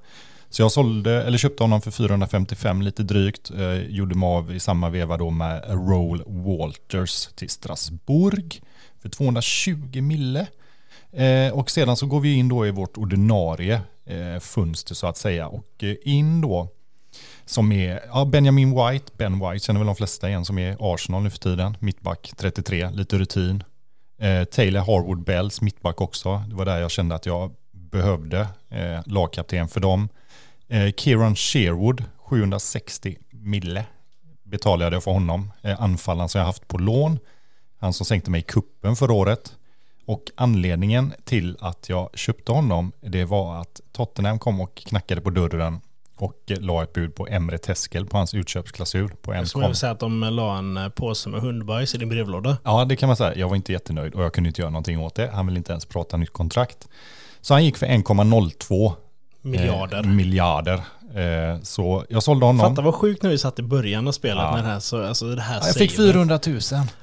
Så 0.56 0.62
jag 0.62 0.72
sålde, 0.72 1.24
eller 1.24 1.38
köpte 1.38 1.64
honom 1.64 1.82
för 1.82 1.92
455 1.92 2.82
lite 2.82 3.04
drygt. 3.04 3.52
Eh, 3.52 3.74
gjorde 3.74 4.16
mig 4.16 4.28
av 4.28 4.56
i 4.56 4.60
samma 4.60 4.90
veva 4.90 5.18
då 5.18 5.30
med 5.30 5.64
Roll 5.68 6.24
Walters 6.26 7.28
till 7.36 7.50
Strasbourg 7.50 8.62
för 9.02 9.10
220 9.10 10.02
mille. 10.02 10.48
Eh, 11.12 11.54
och 11.54 11.72
sedan 11.72 11.98
så 11.98 12.06
går 12.06 12.20
vi 12.20 12.34
in 12.34 12.50
då 12.50 12.68
i 12.68 12.72
vårt 12.72 12.98
ordinarie 12.98 13.82
eh, 14.06 14.40
fönster 14.40 14.96
så 14.96 15.08
att 15.08 15.18
säga. 15.18 15.48
Och 15.48 15.84
eh, 15.84 15.96
in 16.04 16.42
då 16.42 16.68
som 17.46 17.72
är 17.72 18.02
ja, 18.08 18.26
Benjamin 18.26 18.70
White, 18.70 19.12
Ben 19.18 19.40
White 19.40 19.66
känner 19.66 19.80
väl 19.80 19.88
de 19.88 19.96
flesta 19.96 20.30
igen 20.30 20.46
som 20.46 20.58
är 20.58 20.78
Arsenal 20.80 21.24
nu 21.24 21.30
för 21.30 21.40
tiden. 21.40 21.78
Mittback 21.80 22.34
33, 22.38 22.90
lite 22.90 23.18
rutin. 23.18 23.64
Eh, 24.20 24.44
Taylor 24.44 24.80
Harwood 24.80 25.24
Bells, 25.24 25.62
mittback 25.62 26.02
också. 26.02 26.44
Det 26.50 26.56
var 26.56 26.66
där 26.66 26.80
jag 26.80 26.92
kände 26.92 27.16
att 27.16 27.26
jag 27.26 27.52
behövde 27.72 28.48
eh, 28.70 29.02
lagkapten 29.06 29.68
för 29.68 29.80
dem. 29.80 30.10
Eh, 30.68 30.92
Kieran 30.92 31.36
Sherwood, 31.36 32.04
760 32.18 33.18
mille 33.32 33.86
betalade 34.44 34.96
jag 34.96 35.04
för 35.04 35.12
honom. 35.12 35.52
Eh, 35.62 35.82
anfallaren 35.82 36.30
som 36.30 36.40
jag 36.40 36.46
haft 36.46 36.68
på 36.68 36.78
lån. 36.78 37.20
Han 37.80 37.94
som 37.94 38.06
sänkte 38.06 38.32
mig 38.32 38.40
i 38.40 38.44
kuppen 38.44 38.96
förra 38.96 39.14
året. 39.14 39.54
Och 40.06 40.24
anledningen 40.36 41.14
till 41.24 41.58
att 41.60 41.90
jag 41.90 42.10
köpte 42.14 42.52
honom, 42.52 42.92
det 43.02 43.26
var 43.26 43.62
att 43.62 43.82
Tottenham 43.92 44.40
kom 44.40 44.62
och 44.62 44.76
knackade 44.76 45.22
på 45.22 45.30
dörren 45.30 45.82
och 46.18 46.52
eh, 46.52 46.60
la 46.60 46.84
ett 46.84 46.94
bud 46.94 47.16
på 47.16 47.28
Emre 47.28 47.58
Teskel 47.58 48.06
på 48.06 48.18
hans 48.18 48.34
utköpsklausul 48.34 49.12
på 49.22 49.34
en 49.34 49.46
vilja 49.56 49.74
säga 49.74 49.92
att 49.92 50.00
de 50.00 50.20
la 50.22 50.58
en 50.58 50.78
eh, 50.78 50.90
påse 50.90 51.30
med 51.30 51.42
hundbajs 51.42 51.96
i 51.96 51.98
din 51.98 52.10
brevlåda. 52.10 52.58
Ja, 52.64 52.86
det 52.86 52.96
kan 52.96 53.08
man 53.08 53.16
säga. 53.16 53.36
Jag 53.36 53.50
var 53.50 53.56
inte 53.56 53.72
jättenöjd 53.72 54.14
och 54.14 54.24
jag 54.24 54.34
kunde 54.34 54.48
inte 54.48 54.62
göra 54.62 54.72
någonting 54.72 55.00
åt 55.00 55.16
det. 55.16 55.30
Han 55.34 55.46
ville 55.46 55.58
inte 55.58 55.72
ens 55.72 55.86
prata 55.86 56.18
nytt 56.18 56.34
kontrakt. 56.34 56.88
Så 57.42 57.54
han 57.54 57.66
gick 57.66 57.78
för 57.78 57.86
1,02 57.86 58.94
Miljarder. 59.46 59.98
eh, 59.98 60.04
miljarder. 60.06 60.74
Eh, 61.16 61.62
så 61.64 62.06
jag 62.10 62.24
sålde 62.24 62.46
honom. 62.46 62.70
Fatta 62.70 62.82
vad 62.82 62.96
sjukt 62.96 63.24
när 63.24 63.30
vi 63.30 63.38
satt 63.38 63.60
i 63.60 63.64
början 63.64 64.08
av 64.08 64.12
spelet 64.12 64.38
Ja. 64.44 64.56
med 64.56 64.64
det 64.64 64.70
här. 64.70 64.80
Så, 64.80 65.04
alltså 65.06 65.26
det 65.36 65.42
här 65.42 65.56
Ja, 65.60 65.66
jag 65.66 65.76
fick 65.76 65.92
säger- 65.92 66.14
400 66.14 66.40
000. 66.48 66.60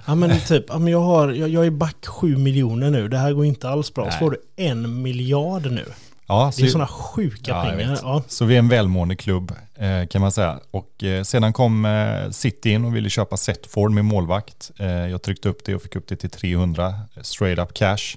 Ja 0.06 0.14
men 0.14 0.40
typ, 0.40 0.64
ja, 0.68 0.78
men 0.78 0.92
jag, 0.92 1.00
har, 1.00 1.28
jag, 1.28 1.48
jag 1.48 1.66
är 1.66 1.70
back 1.70 2.06
7 2.06 2.36
miljoner 2.36 2.90
nu. 2.90 3.08
Det 3.08 3.18
här 3.18 3.32
går 3.32 3.44
inte 3.44 3.68
alls 3.68 3.94
bra. 3.94 4.04
Så 4.04 4.10
Nej. 4.10 4.18
får 4.18 4.30
du 4.30 4.36
en 4.64 5.02
miljard 5.02 5.70
nu. 5.70 5.84
Ja, 6.26 6.52
Det 6.56 6.62
är 6.62 6.66
så, 6.66 6.72
sådana 6.72 6.86
sjuka 6.88 7.50
Ja, 7.50 7.62
pengar. 7.64 7.98
Ja. 8.02 8.22
så 8.28 8.44
vi 8.44 8.54
är 8.54 8.58
en 8.58 8.68
välmående 8.68 9.16
klubb 9.16 9.52
eh, 9.74 10.06
kan 10.10 10.20
man 10.20 10.32
säga. 10.32 10.58
Och 10.70 11.04
eh, 11.04 11.22
sedan 11.22 11.52
kom 11.52 11.84
eh, 11.84 12.30
City 12.30 12.70
in 12.70 12.84
och 12.84 12.96
ville 12.96 13.10
köpa 13.10 13.36
Setford 13.36 13.90
med 13.90 14.04
målvakt. 14.04 14.70
Eh, 14.78 14.86
jag 14.86 15.22
tryckte 15.22 15.48
upp 15.48 15.64
det 15.64 15.74
och 15.74 15.82
fick 15.82 15.96
upp 15.96 16.08
det 16.08 16.16
till 16.16 16.30
300 16.30 16.94
straight 17.22 17.58
up 17.58 17.74
cash. 17.74 18.16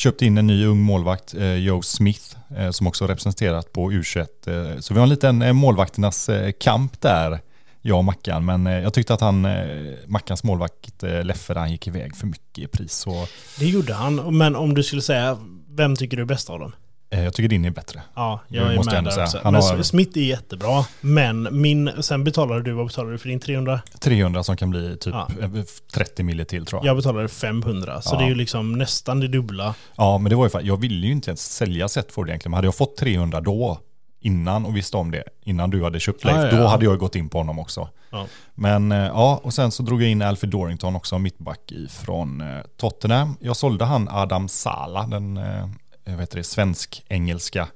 Köpte 0.00 0.26
in 0.26 0.38
en 0.38 0.46
ny 0.46 0.66
ung 0.66 0.80
målvakt, 0.80 1.34
eh, 1.34 1.54
Joe 1.54 1.82
Smith, 1.82 2.36
eh, 2.56 2.70
som 2.70 2.86
också 2.86 3.06
representerat 3.06 3.72
på 3.72 3.92
U21. 3.92 4.48
Eh, 4.48 4.78
så 4.80 4.94
vi 4.94 5.00
har 5.00 5.04
en 5.04 5.10
liten 5.10 5.56
målvakternas 5.56 6.30
kamp 6.60 7.00
där, 7.00 7.40
jag 7.82 7.98
och 7.98 8.04
Mackan. 8.04 8.44
Men 8.44 8.66
jag 8.66 8.94
tyckte 8.94 9.14
att 9.14 9.20
han, 9.20 9.46
Mackans 10.06 10.44
målvakt 10.44 11.02
Leffe, 11.02 11.54
han 11.54 11.70
gick 11.70 11.86
iväg 11.86 12.16
för 12.16 12.26
mycket 12.26 12.64
i 12.64 12.66
pris. 12.66 12.92
Så 12.92 13.26
Det 13.58 13.66
gjorde 13.66 13.94
han. 13.94 14.38
Men 14.38 14.56
om 14.56 14.74
du 14.74 14.82
skulle 14.82 15.02
säga, 15.02 15.38
vem 15.68 15.96
tycker 15.96 16.16
du 16.16 16.22
är 16.22 16.26
bäst 16.26 16.50
av 16.50 16.58
dem? 16.60 16.72
Eh, 17.10 17.24
jag 17.24 17.34
tycker 17.34 17.48
din 17.48 17.64
är 17.64 17.70
bättre. 17.70 18.02
Ja, 18.14 18.40
jag 18.48 18.72
är 18.72 18.76
måste 18.76 18.94
jag 18.94 19.02
med 19.04 19.10
ändå 19.10 19.10
där 19.10 19.14
säga. 19.14 19.24
också. 19.24 19.40
Han 19.42 19.52
Men 19.52 19.62
har- 19.62 19.82
Smith 19.82 20.18
är 20.18 20.22
jättebra. 20.22 20.84
Men 21.00 21.48
min, 21.60 21.90
sen 22.00 22.24
betalade 22.24 22.62
du, 22.62 22.72
vad 22.72 22.86
betalade 22.86 23.12
du 23.14 23.18
för 23.18 23.28
din 23.28 23.40
300? 23.40 23.80
300 24.00 24.42
som 24.42 24.56
kan 24.56 24.70
bli 24.70 24.96
typ 24.96 25.14
Ja. 25.14 25.28
eh, 25.42 25.50
30 25.94 26.22
mille 26.22 26.44
till 26.44 26.66
tror 26.66 26.80
jag. 26.80 26.90
Jag 26.90 26.96
betalade 26.96 27.28
500. 27.28 28.02
Så 28.02 28.14
Ja. 28.14 28.18
det 28.18 28.24
är 28.24 28.28
ju 28.28 28.34
liksom 28.34 28.72
nästan 28.78 29.20
det 29.20 29.28
dubbla. 29.28 29.74
Ja, 29.96 30.18
men 30.18 30.30
det 30.30 30.36
var 30.36 30.44
ju 30.44 30.50
för 30.50 30.58
att 30.58 30.64
jag 30.64 30.76
ville 30.80 31.06
ju 31.06 31.12
inte 31.12 31.30
ens 31.30 31.52
sälja 31.52 31.88
Setford 31.88 32.28
egentligen. 32.28 32.50
Men 32.50 32.56
hade 32.56 32.66
jag 32.66 32.74
fått 32.74 32.96
300 32.96 33.40
då, 33.40 33.78
innan 34.22 34.66
och 34.66 34.76
visste 34.76 34.96
om 34.96 35.10
det, 35.10 35.24
innan 35.42 35.70
du 35.70 35.84
hade 35.84 36.00
köpt 36.00 36.24
Leif, 36.24 36.36
Ja, 36.38 36.46
ja, 36.46 36.56
då 36.62 36.66
hade 36.66 36.84
jag 36.84 36.98
gått 36.98 37.16
in 37.16 37.28
på 37.28 37.38
honom 37.38 37.58
också. 37.58 37.88
Men 38.54 38.92
eh, 38.92 38.98
ja, 38.98 39.40
och 39.42 39.54
sen 39.54 39.70
så 39.72 39.82
drog 39.82 40.02
jag 40.02 40.10
in 40.10 40.22
Alfred 40.22 40.50
Dorrington 40.50 40.96
också, 40.96 41.18
mittback 41.18 41.72
ifrån 41.72 42.40
eh, 42.40 42.46
Tottenham. 42.76 43.36
Jag 43.40 43.56
sålde 43.56 43.84
han 43.84 44.08
Adam 44.08 44.48
Sala, 44.48 45.06
den 45.06 45.36
eh, 46.10 46.26
det, 46.30 46.44
svensk-engelska 46.44 47.68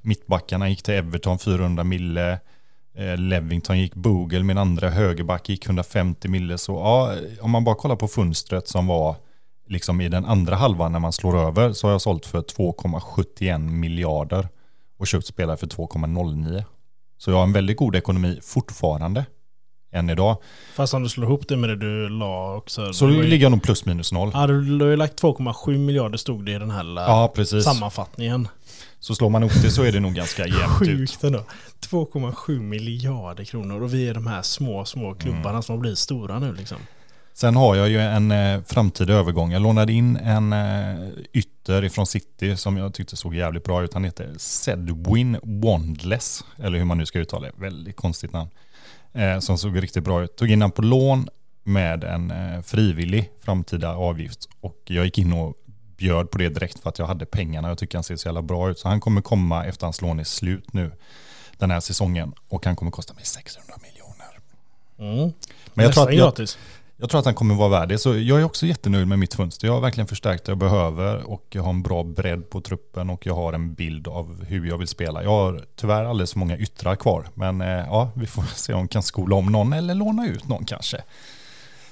mittbackarna 0.00 0.68
gick 0.68 0.82
till 0.82 0.94
Everton 0.94 1.38
400 1.38 1.84
mille. 1.84 2.38
Eh, 2.94 3.16
Levington 3.16 3.78
gick 3.78 3.94
Bogle, 3.94 4.42
min 4.42 4.58
andra 4.58 4.90
högerback 4.90 5.48
gick 5.48 5.66
150 5.66 6.28
mille. 6.28 6.58
Så 6.58 6.72
ja, 6.72 7.14
om 7.40 7.50
man 7.50 7.64
bara 7.64 7.74
kollar 7.74 7.96
på 7.96 8.08
fönstret 8.08 8.68
som 8.68 8.86
var 8.86 9.16
liksom 9.68 10.00
i 10.00 10.08
den 10.08 10.24
andra 10.24 10.56
halvan 10.56 10.92
när 10.92 10.98
man 10.98 11.12
slår 11.12 11.38
över 11.38 11.72
så 11.72 11.86
har 11.86 11.92
jag 11.92 12.00
sålt 12.00 12.26
för 12.26 12.42
2,71 12.42 13.58
miljarder 13.58 14.48
och 14.98 15.06
köpt 15.06 15.26
spelare 15.26 15.56
för 15.56 15.66
2,09. 15.66 16.64
Så 17.18 17.30
jag 17.30 17.36
har 17.36 17.42
en 17.42 17.52
väldigt 17.52 17.76
god 17.76 17.96
ekonomi 17.96 18.38
fortfarande 18.42 19.24
än 19.92 20.10
idag. 20.10 20.36
Fast 20.74 20.94
om 20.94 21.02
du 21.02 21.08
slår 21.08 21.26
ihop 21.26 21.48
det 21.48 21.56
med 21.56 21.70
det 21.70 21.76
du 21.76 22.08
la 22.08 22.54
också. 22.56 22.92
Så 22.92 23.06
ligger 23.06 23.44
jag 23.44 23.50
nog 23.50 23.62
plus 23.62 23.84
minus 23.84 24.12
noll. 24.12 24.30
Ja, 24.34 24.46
du 24.46 24.80
har 24.80 24.90
ju 24.90 24.96
lagt 24.96 25.22
2,7 25.22 25.78
miljarder 25.78 26.18
stod 26.18 26.46
det 26.46 26.52
i 26.52 26.58
den 26.58 26.70
här 26.70 26.84
Ja, 26.96 27.32
sammanfattningen. 27.64 28.48
Så 29.00 29.14
slår 29.14 29.30
man 29.30 29.42
ihop 29.42 29.62
det 29.62 29.70
så 29.70 29.82
är 29.82 29.92
det 29.92 30.00
nog 30.00 30.14
ganska 30.14 30.46
jämnt 30.46 30.82
ut. 30.82 31.10
Sjukt 31.10 31.24
ändå. 31.24 31.44
2,7 31.90 32.60
miljarder 32.60 33.44
kronor 33.44 33.82
och 33.82 33.94
vi 33.94 34.08
är 34.08 34.14
de 34.14 34.26
här 34.26 34.42
små, 34.42 34.84
små 34.84 35.14
klubbarna 35.14 35.50
Mm. 35.50 35.62
som 35.62 35.80
blivit 35.80 35.98
stora 35.98 36.38
nu 36.38 36.52
liksom. 36.54 36.78
Sen 37.34 37.56
har 37.56 37.76
jag 37.76 37.88
ju 37.88 38.00
en 38.00 38.30
eh, 38.30 38.60
framtida 38.66 39.12
övergång. 39.12 39.52
Jag 39.52 39.62
lånade 39.62 39.92
in 39.92 40.16
en 40.16 40.52
eh, 40.52 41.08
ytter 41.32 41.84
ifrån 41.84 42.06
City 42.06 42.56
som 42.56 42.76
jag 42.76 42.94
tyckte 42.94 43.16
såg 43.16 43.34
jävligt 43.34 43.64
bra 43.64 43.82
ut. 43.82 43.94
Han 43.94 44.04
heter 44.04 44.34
Sedwin 44.36 45.38
Wandless, 45.42 46.44
eller 46.58 46.78
hur 46.78 46.84
man 46.84 46.98
nu 46.98 47.06
ska 47.06 47.18
uttala 47.18 47.46
det. 47.46 47.52
Väldigt 47.56 47.96
konstigt 47.96 48.32
namn. 48.32 48.50
Eh, 49.12 49.38
som 49.38 49.58
såg 49.58 49.82
riktigt 49.82 50.04
bra 50.04 50.22
ut. 50.22 50.36
Tog 50.36 50.50
in 50.50 50.62
han 50.62 50.70
på 50.70 50.82
lån 50.82 51.28
med 51.62 52.04
en 52.04 52.30
eh, 52.30 52.62
frivillig 52.62 53.30
framtida 53.40 53.94
avgift. 53.94 54.48
Och 54.60 54.78
jag 54.84 55.04
gick 55.04 55.18
in 55.18 55.32
och 55.32 55.54
bjöd 55.96 56.30
på 56.30 56.38
det 56.38 56.48
direkt 56.48 56.80
för 56.80 56.88
att 56.88 56.98
jag 56.98 57.06
hade 57.06 57.26
pengarna. 57.26 57.68
Jag 57.68 57.78
tycker 57.78 57.98
han 57.98 58.04
ser 58.04 58.16
så 58.16 58.28
jävla 58.28 58.42
bra 58.42 58.70
ut. 58.70 58.78
Så 58.78 58.88
han 58.88 59.00
kommer 59.00 59.20
komma 59.20 59.66
efter 59.66 59.86
hans 59.86 60.00
lån 60.00 60.20
är 60.20 60.24
slut 60.24 60.72
nu 60.72 60.92
den 61.58 61.70
här 61.70 61.80
säsongen. 61.80 62.32
Och 62.48 62.66
han 62.66 62.76
kommer 62.76 62.90
kosta 62.90 63.14
mig 63.14 63.24
600 63.24 63.74
miljoner. 63.82 64.38
Mm. 64.98 65.32
Men 65.74 65.84
jag 65.84 65.94
tror, 65.94 66.02
att, 66.02 66.08
Nästan 66.08 66.16
jag, 66.16 66.16
gratis. 66.16 66.58
Jag 67.00 67.10
tror 67.10 67.18
att 67.18 67.24
han 67.24 67.34
kommer 67.34 67.54
vara 67.54 67.68
värd 67.68 67.88
det. 67.88 67.98
Så 67.98 68.18
jag 68.18 68.40
är 68.40 68.44
också 68.44 68.66
jättenöjd 68.66 69.08
med 69.08 69.18
mitt 69.18 69.34
fönster. 69.34 69.66
Jag 69.66 69.74
har 69.74 69.80
verkligen 69.80 70.06
förstärkt 70.08 70.44
det 70.44 70.50
jag 70.50 70.58
behöver 70.58 71.30
och 71.30 71.46
jag 71.50 71.62
har 71.62 71.70
en 71.70 71.82
bra 71.82 72.02
bredd 72.04 72.50
på 72.50 72.60
truppen 72.60 73.10
och 73.10 73.26
jag 73.26 73.34
har 73.34 73.52
en 73.52 73.74
bild 73.74 74.08
av 74.08 74.44
hur 74.44 74.66
jag 74.68 74.78
vill 74.78 74.88
spela. 74.88 75.22
Jag 75.22 75.30
har 75.30 75.64
tyvärr 75.76 76.04
alldeles 76.04 76.32
för 76.32 76.38
många 76.38 76.56
yttrar 76.56 76.96
kvar. 76.96 77.26
Men 77.34 77.60
eh, 77.60 77.68
ja, 77.68 78.10
vi 78.14 78.26
får 78.26 78.42
se 78.54 78.74
om 78.74 78.82
vi 78.82 78.88
kan 78.88 79.02
skola 79.02 79.36
om 79.36 79.46
någon 79.52 79.72
eller 79.72 79.94
låna 79.94 80.26
ut 80.26 80.48
någon 80.48 80.64
kanske. 80.64 80.96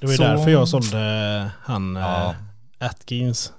Det 0.00 0.06
var 0.06 0.12
ju 0.12 0.16
Så- 0.16 0.22
därför 0.22 0.50
jag 0.50 0.68
sålde 0.68 1.50
han 1.62 1.96
Ja. 1.96 2.34
eh, 2.80 2.86
Atkins. 2.86 3.52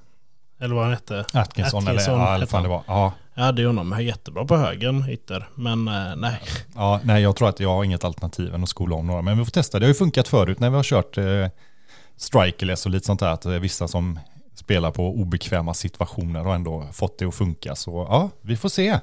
Eller 0.62 0.76
vad 0.76 0.84
han 0.84 0.94
hette. 0.94 1.26
Atkinson, 1.34 1.82
eller 1.88 1.92
Atkinson 2.00 2.20
ja, 2.20 2.28
eller 2.28 2.40
hette 2.40 2.52
fan 2.52 2.64
det 2.64 2.70
var. 2.70 2.84
Ja, 2.88 3.14
Jag 3.40 3.46
hade 3.46 3.62
ju 3.62 3.68
honom 3.68 4.02
jättebra 4.02 4.46
på 4.46 4.58
högen, 4.58 5.10
ytter. 5.10 5.50
Men 5.56 5.88
eh, 5.88 6.16
nej. 6.18 6.40
ja, 6.76 7.00
nej, 7.04 7.24
jag 7.24 7.36
tror 7.36 7.50
att 7.50 7.60
jag 7.60 7.70
har 7.70 7.84
inget 7.84 8.04
alternativ 8.04 8.54
än 8.56 8.64
att 8.64 8.70
skola 8.70 8.96
om 8.96 9.08
några. 9.08 9.22
Men 9.22 9.38
vi 9.38 9.46
får 9.46 9.52
testa. 9.52 9.80
Det 9.80 9.86
har 9.86 9.88
ju 9.88 9.94
funkat 9.94 10.28
förut 10.28 10.60
när 10.60 10.70
vi 10.70 10.76
har 10.76 10.84
kört 10.84 11.18
eh, 11.18 11.48
strikerless 12.18 12.86
och 12.86 12.92
lite 12.92 13.06
sånt 13.06 13.20
där. 13.20 13.30
Att 13.30 13.46
är 13.46 13.60
vissa 13.60 13.88
som 13.88 14.20
spelar 14.56 14.92
på 14.92 15.08
obekväma 15.08 15.74
situationer 15.74 16.48
och 16.48 16.56
ändå 16.56 16.88
fått 16.94 17.18
det 17.20 17.26
att 17.26 17.36
funka. 17.36 17.76
Så 17.76 18.08
ja, 18.10 18.30
vi 18.42 18.56
får 18.56 18.70
se. 18.70 19.00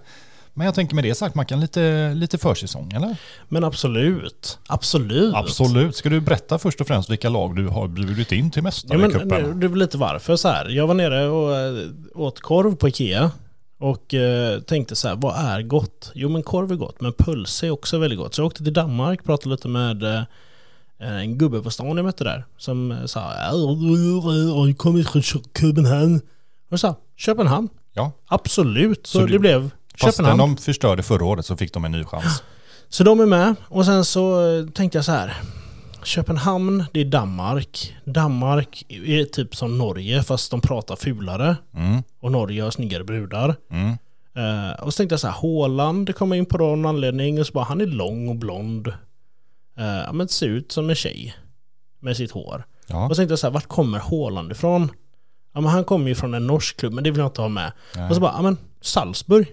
Men 0.55 0.65
jag 0.65 0.75
tänker 0.75 0.95
med 0.95 1.05
det 1.05 1.15
sagt, 1.15 1.35
man 1.35 1.47
kan 1.47 1.61
lite, 1.61 2.15
lite 2.15 2.39
försäsong, 2.39 2.93
eller? 2.93 3.17
Men 3.49 3.65
absolut. 3.65 4.59
Absolut. 4.67 5.35
Absolut. 5.35 5.97
Ska 5.97 6.09
du 6.09 6.21
berätta 6.21 6.59
först 6.59 6.81
och 6.81 6.87
främst 6.87 7.11
vilka 7.11 7.29
lag 7.29 7.57
du 7.57 7.69
har 7.69 7.89
bjudit 7.89 8.33
in 8.33 8.51
till 8.51 8.63
Ja, 8.65 8.73
men 8.89 9.01
Mästarcupen? 9.01 9.61
det 9.61 9.69
det 9.69 9.73
är 9.73 9.77
lite 9.77 9.99
varför 9.99 10.37
så 10.37 10.49
här. 10.49 10.69
Jag 10.69 10.87
var 10.87 10.95
nere 10.95 11.29
och 11.29 11.57
eh, 11.57 11.87
åt 12.15 12.41
korv 12.41 12.77
på 12.77 12.89
Ikea. 12.89 13.31
Och 13.79 14.15
eh, 14.15 14.61
tänkte 14.61 14.97
så 14.97 15.09
här, 15.09 15.17
vad 15.17 15.37
är 15.37 15.63
gott? 15.63 16.11
Jo 16.15 16.29
men 16.29 16.43
korv 16.43 16.73
är 16.73 16.77
gott, 16.77 17.01
men 17.01 17.13
pölse 17.13 17.67
är 17.67 17.71
också 17.71 17.99
väldigt 17.99 18.19
gott. 18.19 18.35
Så 18.35 18.41
jag 18.43 18.47
åkte 18.47 18.65
till 18.65 18.73
Danmark, 18.73 19.25
pratade 19.25 19.51
lite 19.51 19.69
med 19.69 20.03
eh, 20.03 20.23
en 20.99 21.39
gubbe 21.39 21.63
på 21.63 21.71
stan 21.71 21.97
jag 21.97 22.05
mötte 22.05 22.25
där. 22.25 22.45
Som 22.59 22.93
eh, 22.93 23.05
sa, 23.05 23.33
jag 23.35 24.79
kommer 24.79 25.03
från 25.03 25.23
Köpenhamn. 25.23 26.21
Och 26.71 26.81
sa, 26.81 26.95
Köpenhamn? 27.17 27.69
Ja, 27.93 28.13
Absolut. 28.27 29.07
Så, 29.07 29.19
Så 29.19 29.27
det 29.27 29.33
du- 29.33 29.39
blev 29.39 29.71
fastän 30.01 30.13
Köpenhamn. 30.25 30.39
de 30.39 30.57
förstörde 30.63 31.03
förra 31.03 31.25
året 31.25 31.47
så 31.47 31.57
fick 31.57 31.73
de 31.73 31.85
en 31.85 31.93
ny 31.93 32.05
chans. 32.05 32.43
Så 32.89 33.05
de 33.05 33.21
är 33.21 33.27
med. 33.27 33.55
Och 33.69 33.85
sen 33.85 34.05
så 34.05 34.49
eh, 34.59 34.67
tänkte 34.67 34.99
jag 34.99 35.05
så 35.05 35.13
här. 35.13 35.35
Köpenhamn, 36.07 36.85
det 36.93 37.01
är 37.01 37.05
Danmark. 37.05 37.97
Danmark 38.05 38.85
är 38.89 39.25
typ 39.25 39.57
som 39.57 39.79
Norge 39.79 40.23
fast 40.23 40.51
de 40.51 40.61
pratar 40.61 40.97
fulare. 40.97 41.57
Mm, 41.75 42.03
Och 42.21 42.33
Norge 42.33 42.63
har 42.63 42.71
snyggare 42.71 43.05
brudar. 43.05 43.57
mm. 43.71 43.97
Eh, 44.37 44.73
och 44.83 44.95
så 44.95 44.97
tänkte 44.97 45.13
jag 45.13 45.21
så 45.21 45.27
här, 45.27 45.35
Håland 45.35 46.15
kom 46.17 46.33
in 46.33 46.47
på 46.47 46.59
någon 46.59 46.87
anledning 46.87 47.41
och 47.41 47.47
så 47.47 47.53
bara, 47.53 47.65
han 47.65 47.81
är 47.81 47.87
lång 47.87 48.29
och 48.29 48.37
blond. 48.37 48.89
Uh, 48.89 50.13
men 50.13 50.29
ser 50.29 50.47
ut 50.49 50.73
som 50.73 50.91
en 50.91 50.97
tjej. 50.97 51.35
Med 52.01 52.17
sitt 52.17 52.31
hår. 52.31 52.65
Ja, 52.87 53.05
Och 53.07 53.17
så 53.17 53.21
tänkte 53.21 53.33
jag 53.33 53.39
så 53.39 53.47
här, 53.47 53.53
vart 53.55 53.67
kommer 53.69 53.99
Håland 53.99 54.53
ifrån? 54.53 54.91
Ja 55.55 55.61
men 55.61 55.71
han 55.71 55.85
kommer 55.85 56.09
ju 56.09 56.15
från 56.15 56.35
en 56.35 56.47
norsk 56.47 56.77
klubb, 56.77 56.93
men 56.93 57.05
det 57.05 57.11
vill 57.11 57.19
jag 57.19 57.27
inte 57.29 57.41
ha 57.41 57.49
med. 57.49 57.73
nej. 57.97 58.09
Och 58.09 58.15
så 58.15 58.21
bara, 58.21 58.33
ja 58.37 58.43
men 58.43 58.57
Salzburg. 58.81 59.47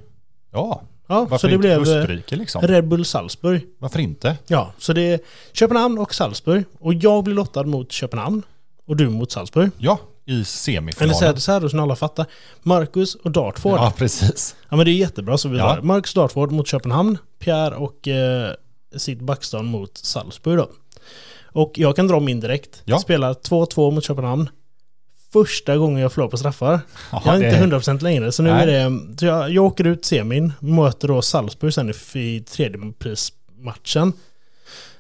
ja. 0.52 0.82
Ja, 1.08 1.20
varför 1.20 1.38
så 1.38 1.48
det 1.48 1.54
inte 1.54 1.62
blev 1.68 1.74
eh, 1.78 1.82
Österrike 1.82 2.36
liksom? 2.36 2.62
Red 2.62 2.88
Bull 2.88 3.06
Salzburg. 3.06 3.62
Varför 3.80 4.00
inte? 4.00 4.38
Ja, 4.48 4.74
så 4.78 4.94
det 4.94 5.02
är 5.02 5.20
Köpenhamn 5.54 5.98
och 5.98 6.14
Salzburg. 6.16 6.64
Och 6.80 6.94
jag 6.94 7.24
blir 7.24 7.36
lottad 7.36 7.64
mot 7.64 7.92
Köpenhamn. 7.92 8.44
Och 8.88 8.96
du 8.98 9.10
mot 9.10 9.32
Salzburg. 9.32 9.72
Ja, 9.78 10.00
i 10.26 10.32
Eller 10.34 10.44
semifinalen. 10.44 11.16
så 11.16 11.26
är 11.26 11.34
det 11.34 11.40
så 11.40 11.52
här 11.52 11.60
då 11.60 11.70
så 11.70 11.82
alla 11.82 11.96
fattar. 11.96 12.26
Marcus 12.62 13.16
och 13.16 13.32
Dartford. 13.32 13.72
Ja. 13.80 13.84
Ja, 13.86 13.94
precis. 13.98 14.56
men 14.70 14.80
det 14.80 14.92
är 14.92 14.94
jättebra 14.94 15.38
så 15.38 15.50
vi 15.50 15.58
Ja. 15.58 15.68
har 15.68 15.82
Marcus 15.82 16.14
Dartford 16.14 16.52
mot 16.52 16.68
Köpenhamn. 16.68 17.18
Pierre 17.40 17.76
och 17.76 18.08
eh, 18.08 18.52
sitt 18.98 19.20
Backstone 19.20 19.70
mot 19.70 19.98
Salzburg 19.98 20.58
då. 20.58 20.70
Och 21.52 21.72
jag 21.76 21.96
kan 21.96 22.08
dra 22.08 22.20
min 22.20 22.40
direkt. 22.40 22.82
Ja. 22.86 23.00
Spelar 23.00 23.34
2-2 23.34 23.92
mot 23.92 24.04
Köpenhamn. 24.04 24.50
Första 25.34 25.78
gången 25.78 26.02
jag 26.02 26.12
förlorar 26.12 26.30
på 26.32 26.38
straffar. 26.38 26.80
Ja, 27.12 27.22
jag 27.26 27.36
är 27.36 27.40
det- 27.40 27.64
inte 27.64 27.78
100% 27.78 28.04
längre. 28.04 28.32
Så 28.32 28.44
nu 28.44 28.50
Nej. 28.50 28.64
är 28.76 28.90
det... 28.90 29.18
Så 29.18 29.26
jag, 29.26 29.50
jag 29.52 29.64
åker 29.66 29.88
ut 29.88 30.06
semin. 30.06 30.54
Möter 30.60 31.08
då 31.08 31.22
Salzburg 31.22 31.74
sen 31.74 31.90
i, 32.14 32.20
i 32.20 32.40
tredje 32.42 32.80
prismatchen. 33.00 34.14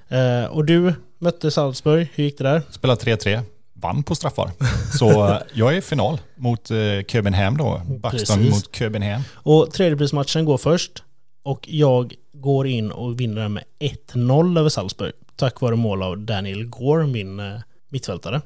Eh, 0.08 0.46
och 0.46 0.66
du 0.66 0.94
mötte 1.20 1.52
Salzburg. 1.52 2.08
Hur 2.16 2.24
gick 2.24 2.38
det 2.38 2.44
där? 2.44 2.62
Spelar 2.70 2.96
3-3. 2.96 3.42
Vann 3.74 4.04
på 4.04 4.16
straffar. 4.16 4.52
Så 4.98 5.28
eh, 5.30 5.38
jag 5.54 5.74
är 5.74 5.78
i 5.78 5.82
final 5.82 6.20
mot 6.36 6.72
eh, 6.72 6.78
Köpenhamn 7.08 7.58
då. 7.58 7.82
Backstone 8.02 8.44
Precis. 8.44 8.54
mot 8.66 8.76
Köpenhamn. 8.76 9.24
Och 9.34 9.72
tredjeprismatchen 9.74 10.46
går 10.46 10.58
först. 10.58 11.04
Och 11.44 11.68
jag 11.70 12.14
går 12.34 12.68
in 12.68 12.92
och 12.92 13.20
vinner 13.20 13.42
den 13.42 13.54
med 13.54 13.64
1-0 14.14 14.60
över 14.60 14.70
Salzburg. 14.70 15.12
Tack 15.36 15.62
vare 15.62 15.76
mål 15.76 16.04
av 16.04 16.18
Daniel 16.18 16.66
Gore, 16.66 17.08
min 17.08 17.40
eh, 17.40 17.60
mittfältare. 17.90 18.42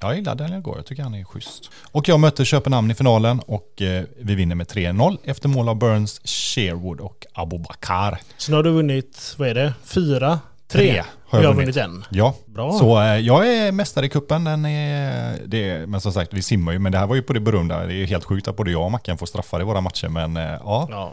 Jag 0.00 0.16
gillar 0.16 0.34
Daniel 0.34 0.60
Gore, 0.60 0.78
jag 0.78 0.86
tycker 0.86 1.02
han 1.02 1.14
är 1.14 1.24
schysst. 1.24 1.70
Och 1.92 2.08
jag 2.08 2.20
möter 2.20 2.44
Köpenhamn 2.44 2.90
i 2.90 2.94
finalen 2.94 3.40
och 3.40 3.82
eh, 3.82 4.04
vi 4.20 4.34
vinner 4.34 4.54
med 4.54 4.66
3-0 4.66 5.18
efter 5.24 5.48
mål 5.48 5.68
av 5.68 5.76
Burns, 5.78 6.20
Sherwood 6.24 7.00
och 7.00 7.26
Abubakar. 7.34 8.18
Så 8.36 8.50
nu 8.50 8.56
har 8.56 8.62
du 8.62 8.70
vunnit, 8.70 9.34
vad 9.38 9.48
är 9.48 9.54
det? 9.54 9.72
Fyra? 9.84 10.40
Tre? 10.68 10.92
Tre 10.92 11.02
har 11.28 11.38
jag 11.38 11.44
jag 11.44 11.54
vunnit. 11.54 11.76
vunnit 11.76 11.76
en. 11.76 12.04
Ja, 12.10 12.34
Bra. 12.46 12.72
så 12.72 13.00
eh, 13.00 13.16
jag 13.16 13.48
är 13.56 13.72
mästare 13.72 14.06
i 14.06 14.08
kuppen. 14.08 14.44
Den 14.44 14.64
är, 14.66 15.38
det 15.46 15.86
men 15.88 16.00
som 16.00 16.12
sagt, 16.12 16.32
vi 16.34 16.42
simmar 16.42 16.72
ju, 16.72 16.78
men 16.78 16.92
det 16.92 16.98
här 16.98 17.06
var 17.06 17.14
ju 17.16 17.22
på 17.22 17.32
det 17.32 17.40
berömda. 17.40 17.86
Det 17.86 17.94
är 17.94 18.06
helt 18.06 18.24
sjukt 18.24 18.48
att 18.48 18.56
både 18.56 18.70
jag 18.70 18.84
och 18.84 18.90
Mackan 18.92 19.18
får 19.18 19.26
straffar 19.26 19.60
i 19.60 19.64
våra 19.64 19.80
matcher, 19.80 20.08
men 20.08 20.36
eh, 20.36 20.42
ja. 20.42 20.88
Ja. 20.90 21.12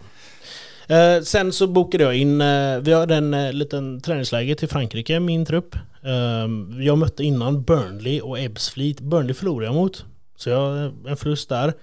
Eh, 0.88 1.21
sen 1.21 1.53
så 1.53 1.67
bokade 1.67 2.03
jag 2.03 2.15
in, 2.17 2.41
eh, 2.41 2.79
vi 2.79 2.93
hade 2.93 3.15
en 3.15 3.34
eh, 3.34 3.53
liten 3.53 4.01
träningsläger 4.01 4.55
till 4.55 4.67
Frankrike, 4.67 5.19
min 5.19 5.45
trupp. 5.45 5.75
Eh, 6.03 6.81
jag 6.86 6.97
mötte 6.97 7.23
innan 7.23 7.63
Burnley 7.63 8.21
och 8.21 8.39
Ebbsfleet. 8.39 8.99
Burnley 8.99 9.34
förlorade 9.34 9.65
jag 9.65 9.75
mot. 9.75 10.05
Så 10.36 10.49
jag 10.49 10.57
har 10.57 10.93
en 11.07 11.17
förlust 11.17 11.49
där. 11.49 11.73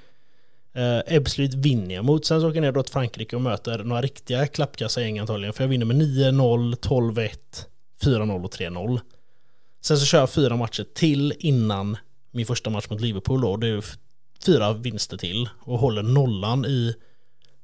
Eh, 0.74 1.14
Ebbsfleet 1.16 1.54
vinner 1.54 1.94
jag 1.94 2.04
mot. 2.04 2.24
Sen 2.24 2.40
så 2.40 2.48
åker 2.48 2.56
jag 2.56 2.62
ner 2.62 2.72
då 2.72 2.82
till 2.82 2.92
Frankrike 2.92 3.36
och 3.36 3.42
möter 3.42 3.84
några 3.84 4.02
riktiga 4.02 4.46
klappkassagäng 4.46 5.18
antagligen. 5.18 5.52
För 5.52 5.64
jag 5.64 5.68
vinner 5.68 5.86
med 5.86 5.96
9-0, 5.96 6.74
12-1, 6.76 7.30
4-0 8.02 8.44
och 8.44 8.52
3-0. 8.52 9.00
Sen 9.82 9.98
så 9.98 10.06
kör 10.06 10.18
jag 10.18 10.30
fyra 10.30 10.56
matcher 10.56 10.86
till 10.94 11.34
innan 11.38 11.96
min 12.30 12.46
första 12.46 12.70
match 12.70 12.86
mot 12.90 13.00
Liverpool 13.00 13.40
då. 13.40 13.56
Det 13.56 13.68
är 13.68 13.84
fyra 14.46 14.72
vinster 14.72 15.16
till 15.16 15.48
och 15.60 15.78
håller 15.78 16.02
nollan 16.02 16.64
i 16.64 16.94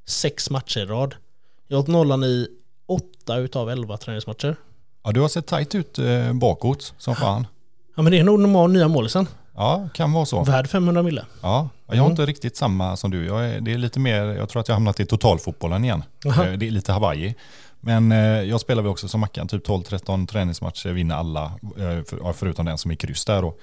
sex 0.06 0.50
matcher 0.50 0.80
i 0.80 0.84
rad. 0.84 1.14
Jag 1.68 1.76
har 1.76 1.82
hållit 1.82 1.92
nollan 1.92 2.24
i 2.24 2.48
åtta 2.88 3.36
utav 3.36 3.70
elva 3.70 3.96
träningsmatcher. 3.96 4.56
ja, 5.04 5.12
du 5.12 5.20
har 5.20 5.28
sett 5.28 5.46
tajt 5.46 5.74
ut 5.74 5.98
eh, 5.98 6.32
bakåt 6.32 6.94
som 6.98 7.14
fan. 7.16 7.46
Ja 7.96 8.02
men 8.02 8.12
det 8.12 8.18
är 8.18 8.24
nog 8.24 8.40
normal 8.40 8.72
nya 8.72 8.88
målisen. 8.88 9.26
Ja, 9.54 9.88
kan 9.94 10.12
vara 10.12 10.26
så. 10.26 10.44
Värd 10.44 10.68
500 10.68 11.02
mille. 11.02 11.24
Ja, 11.42 11.68
jag 11.86 12.02
har 12.02 12.10
inte 12.10 12.26
riktigt 12.26 12.56
samma 12.56 12.96
som 12.96 13.10
du. 13.10 13.26
Jag 13.26 13.46
är, 13.50 13.60
det 13.60 13.72
är 13.72 13.78
lite 13.78 14.00
mer, 14.00 14.22
jag 14.24 14.48
tror 14.48 14.60
att 14.60 14.68
jag 14.68 14.74
har 14.74 14.76
hamnat 14.76 15.00
i 15.00 15.06
totalfotbollen 15.06 15.84
igen. 15.84 16.02
Jaha. 16.24 16.46
Eh, 16.46 16.52
Det 16.58 16.66
är 16.66 16.70
lite 16.70 16.92
Hawaii. 16.92 17.34
Men 17.80 18.12
eh, 18.12 18.18
jag 18.42 18.60
spelar 18.60 18.82
väl 18.82 18.90
också 18.92 19.08
som 19.08 19.20
Mackan, 19.20 19.48
typ 19.48 19.66
12-13 19.68 20.26
träningsmatcher, 20.26 20.88
vinner 20.92 21.14
alla, 21.14 21.44
eh, 21.44 22.04
för, 22.04 22.32
förutom 22.32 22.66
den 22.66 22.78
som 22.78 22.90
är 22.90 22.94
kryss 22.94 23.24
där 23.24 23.42
då, 23.42 23.54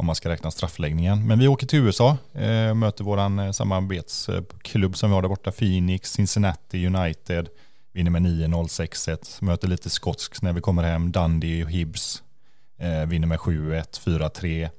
om 0.00 0.06
man 0.06 0.14
ska 0.14 0.28
räkna 0.28 0.50
straffläggningen. 0.50 1.26
Men 1.26 1.38
vi 1.38 1.48
åker 1.48 1.66
till 1.66 1.78
USA, 1.78 2.16
eh, 2.34 2.74
möter 2.74 3.04
vår 3.04 3.18
eh, 3.18 3.50
samarbetsklubb 3.52 4.96
som 4.96 5.10
vi 5.10 5.14
har 5.14 5.22
där 5.22 5.28
borta, 5.28 5.52
Phoenix, 5.52 6.12
Cincinnati 6.12 6.86
United, 6.86 7.48
vinner 7.92 8.10
med 8.10 8.22
9-0, 8.22 8.66
6-1, 8.66 9.44
möter 9.44 9.68
lite 9.68 9.90
skotskt 9.90 10.42
när 10.42 10.52
vi 10.52 10.60
kommer 10.60 10.82
hem, 10.82 11.12
Dundee 11.12 11.64
och 11.64 11.70
Hibs, 11.70 12.22
eh, 12.78 13.06
vinner 13.06 13.26
med 13.26 13.38
7-1, 13.38 14.00
4-3. 14.00 14.70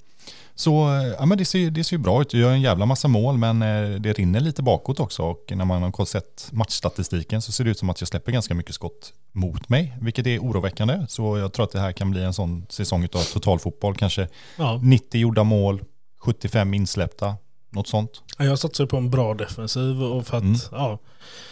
Så 0.61 0.95
eh, 0.95 1.07
ja, 1.19 1.25
men 1.25 1.37
det, 1.37 1.45
ser, 1.45 1.69
det 1.71 1.83
ser 1.83 1.95
ju 1.95 2.01
bra 2.03 2.21
ut. 2.21 2.33
Jag 2.33 2.41
gör 2.41 2.51
en 2.51 2.61
jävla 2.61 2.85
massa 2.85 3.07
mål 3.07 3.37
men 3.37 3.61
eh, 3.61 3.99
det 4.01 4.13
rinner 4.13 4.39
lite 4.39 4.61
bakåt 4.63 4.99
också 4.99 5.23
och 5.23 5.51
när 5.55 5.65
man 5.65 5.83
har 5.97 6.05
sett 6.05 6.47
matchstatistiken 6.51 7.41
så 7.41 7.51
ser 7.51 7.63
det 7.63 7.69
ut 7.71 7.79
som 7.79 7.89
att 7.89 8.01
jag 8.01 8.07
släpper 8.07 8.31
ganska 8.31 8.53
mycket 8.53 8.75
skott 8.75 9.13
mot 9.31 9.69
mig, 9.69 9.97
vilket 10.01 10.27
är 10.27 10.39
oroväckande. 10.39 11.05
Så 11.09 11.37
jag 11.37 11.53
tror 11.53 11.63
att 11.65 11.71
det 11.71 11.79
här 11.79 11.91
kan 11.91 12.11
bli 12.11 12.23
en 12.23 12.33
sån 12.33 12.65
säsong 12.69 13.03
av 13.13 13.23
totalfotboll. 13.33 13.95
Kanske 13.95 14.27
Ja. 14.57 14.79
90 14.83 15.21
gjorda 15.21 15.43
mål, 15.43 15.81
75 16.23 16.73
insläppta, 16.73 17.35
något 17.69 17.87
sånt. 17.87 18.11
Ja, 18.37 18.45
Jag 18.45 18.59
satsar 18.59 18.85
på 18.85 18.97
en 18.97 19.09
bra 19.09 19.33
defensiv 19.33 20.03
och 20.03 20.27
för 20.27 20.37
att, 20.37 20.43
Mm. 20.43 20.59
ja. 20.71 20.99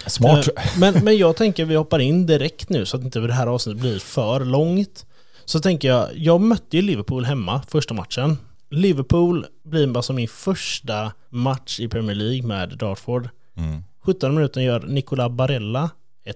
Smart. 0.07 0.47
Eh, 0.57 0.63
Men, 0.77 0.93
men 1.03 1.17
jag 1.17 1.35
tänker 1.35 1.65
vi 1.65 1.75
hoppar 1.75 1.99
in 1.99 2.25
direkt 2.25 2.69
nu 2.69 2.85
så 2.85 2.97
att 2.97 3.03
inte 3.03 3.19
det 3.19 3.33
här 3.33 3.47
avsnittet 3.47 3.81
blir 3.81 3.99
för 3.99 4.45
långt. 4.45 5.05
Så 5.45 5.59
tänker 5.59 5.87
jag, 5.87 6.07
jag 6.15 6.41
mötte 6.41 6.77
ju 6.77 6.81
Liverpool 6.81 7.25
hemma 7.25 7.61
första 7.67 7.93
matchen. 7.93 8.37
Liverpool 8.69 9.45
blir 9.63 9.87
bara 9.87 10.01
som 10.01 10.15
min 10.15 10.27
första 10.27 11.11
match 11.29 11.79
i 11.79 11.87
Premier 11.87 12.15
League 12.15 12.47
med 12.47 12.77
Dartford. 12.77 13.29
Mm. 13.57 13.83
17 14.01 14.35
minuten 14.35 14.63
gör 14.63 14.79
Nicola 14.79 15.29
Barella 15.29 15.89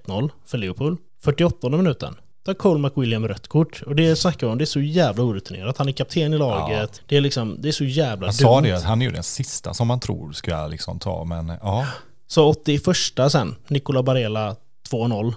1-0 0.08 0.30
för 0.46 0.58
Liverpool. 0.58 0.98
48 1.22 1.70
minuten 1.70 2.16
tar 2.46 2.54
Cole 2.54 2.80
McWilliam 2.80 3.28
rött 3.28 3.48
kort. 3.48 3.82
Och 3.86 3.96
det 3.96 4.16
snackar 4.16 4.48
vi 4.48 4.52
om, 4.52 4.58
det 4.58 4.64
är 4.64 4.66
så 4.66 4.82
jävla 4.82 5.24
orutinerat. 5.24 5.78
Han 5.78 5.88
är 5.88 5.92
kapten 5.92 6.34
i 6.34 6.38
laget. 6.38 7.02
Det 7.08 7.18
är 7.18 7.22
liksom, 7.22 7.58
det 7.60 7.68
är 7.68 7.72
så 7.72 7.84
jävla 7.84 8.28
Jag 8.28 8.36
sa 8.36 8.62
dumt. 8.62 8.64
det, 8.64 8.84
han 8.84 9.02
är 9.02 9.06
ju 9.06 9.12
den 9.12 9.24
sista 9.24 9.74
som 9.74 9.88
man 9.88 10.00
tror 10.00 10.32
ska 10.32 10.68
liksom 10.68 11.00
ta, 11.00 11.24
men 11.24 11.52
ja. 11.62 11.88
Så 12.28 12.50
81 12.50 12.82
sen, 13.32 13.56
Nicola 13.68 14.04
Barella 14.04 14.56
2-0. 14.90 15.34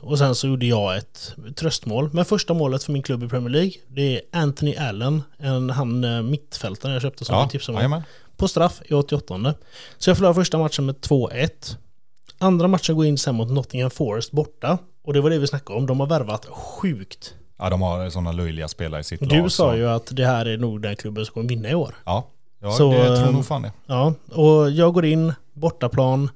Och 0.00 0.18
sen 0.18 0.34
så 0.34 0.46
gjorde 0.46 0.66
jag 0.66 0.96
ett 0.96 1.34
tröstmål. 1.56 2.10
Men 2.12 2.24
första 2.24 2.54
målet 2.54 2.84
för 2.84 2.92
min 2.92 3.02
klubb 3.02 3.22
i 3.22 3.28
Premier 3.28 3.50
League, 3.50 3.72
det 3.88 4.16
är 4.16 4.20
Anthony 4.32 4.76
Allen, 4.76 5.22
en, 5.38 5.70
han 5.70 6.04
eh, 6.04 6.22
mittfältaren 6.22 6.92
jag 6.92 7.02
köpte 7.02 7.24
som 7.24 7.34
ja. 7.34 7.40
jag 7.40 7.50
tipsade 7.50 7.76
om. 7.76 7.78
jajamän. 7.78 8.02
På 8.36 8.48
straff 8.48 8.82
i 8.84 8.94
88. 8.94 9.54
Så 9.98 10.10
jag 10.10 10.16
förlorade 10.16 10.34
första 10.34 10.58
matchen 10.58 10.86
med 10.86 10.94
2-1. 10.94 11.76
Andra 12.38 12.68
matchen 12.68 12.96
går 12.96 13.06
in 13.06 13.18
sen 13.18 13.34
mot 13.34 13.50
Nottingham 13.50 13.90
Forest 13.90 14.32
borta. 14.32 14.78
Och 15.04 15.12
det 15.12 15.20
var 15.20 15.30
det 15.30 15.38
vi 15.38 15.46
snackade 15.46 15.78
om, 15.78 15.86
de 15.86 16.00
har 16.00 16.06
värvat 16.06 16.46
sjukt. 16.46 17.34
Ja, 17.58 17.70
de 17.70 17.82
har 17.82 18.10
sådana 18.10 18.32
löjliga 18.32 18.68
spelare 18.68 19.00
i 19.00 19.04
sitt 19.04 19.20
lag. 19.20 19.44
Du 19.44 19.50
sa 19.50 19.70
så- 19.70 19.76
ju 19.76 19.88
att 19.88 20.16
det 20.16 20.26
här 20.26 20.46
är 20.46 20.58
nog 20.58 20.82
den 20.82 20.96
klubben 20.96 21.24
som 21.26 21.32
kommer 21.32 21.48
vinna 21.48 21.70
i 21.70 21.74
år. 21.74 21.94
Ja, 22.04 22.26
ja 22.60 22.70
Så, 22.70 22.90
det 22.92 23.16
tror 23.16 23.28
ehm, 23.28 23.34
nog 23.34 23.46
fan 23.46 23.62
det. 23.62 23.72
Ja, 23.86 24.14
och 24.32 24.70
jag 24.70 24.94
går 24.94 25.04
in, 25.04 25.32
bortaplan, 25.52 26.30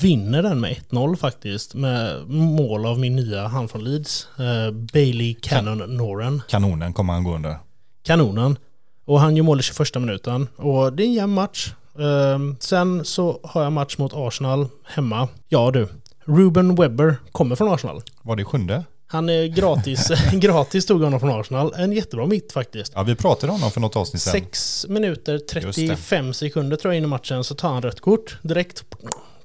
vinner 0.00 0.42
den 0.42 0.60
med 0.60 0.76
1-0 0.90 1.16
faktiskt. 1.16 1.74
Med 1.74 2.28
mål 2.30 2.86
av 2.86 2.98
min 2.98 3.16
nya, 3.16 3.46
han 3.46 3.68
från 3.68 3.84
Leeds, 3.84 4.28
eh, 4.38 4.70
Bailey 4.70 5.34
Cannon 5.34 5.96
Noren. 5.96 6.42
Kanonen 6.48 6.92
kommer 6.92 7.12
han 7.12 7.24
gå 7.24 7.34
under. 7.34 7.56
Kanonen. 8.02 8.58
Och 9.04 9.20
han 9.20 9.36
gör 9.36 9.44
mål 9.44 9.60
i 9.60 9.62
21 9.62 10.00
minuten. 10.00 10.48
Och 10.56 10.92
det 10.92 11.02
är 11.02 11.06
en 11.06 11.12
jämn 11.12 11.34
match. 11.34 11.72
Ehm, 11.98 12.56
sen 12.60 13.04
så 13.04 13.40
har 13.42 13.62
jag 13.62 13.72
match 13.72 13.98
mot 13.98 14.12
Arsenal 14.14 14.68
hemma. 14.84 15.28
Ja 15.48 15.70
du, 15.70 15.88
Ruben 16.24 16.74
Webber 16.74 17.16
kommer 17.32 17.56
från 17.56 17.72
Arsenal. 17.72 18.02
Var 18.22 18.36
det 18.36 18.44
sjunde? 18.44 18.84
Han 19.06 19.28
är 19.28 19.46
gratis, 19.46 20.10
gratis 20.32 20.86
tog 20.86 21.02
honom 21.02 21.20
från 21.20 21.40
Arsenal. 21.40 21.74
En 21.76 21.92
jättebra 21.92 22.26
mitt 22.26 22.52
faktiskt. 22.52 22.92
Ja, 22.96 23.02
vi 23.02 23.14
pratade 23.14 23.52
om 23.52 23.58
honom 23.58 23.70
för 23.70 23.80
något 23.80 23.96
avsnitt 23.96 24.22
sedan. 24.22 24.32
6 24.32 24.86
minuter 24.88 25.38
35 25.38 26.34
sekunder 26.34 26.76
tror 26.76 26.94
jag 26.94 26.98
in 26.98 27.04
i 27.04 27.06
matchen 27.06 27.44
så 27.44 27.54
tar 27.54 27.68
han 27.68 27.82
rött 27.82 28.00
kort 28.00 28.38
direkt. 28.42 28.84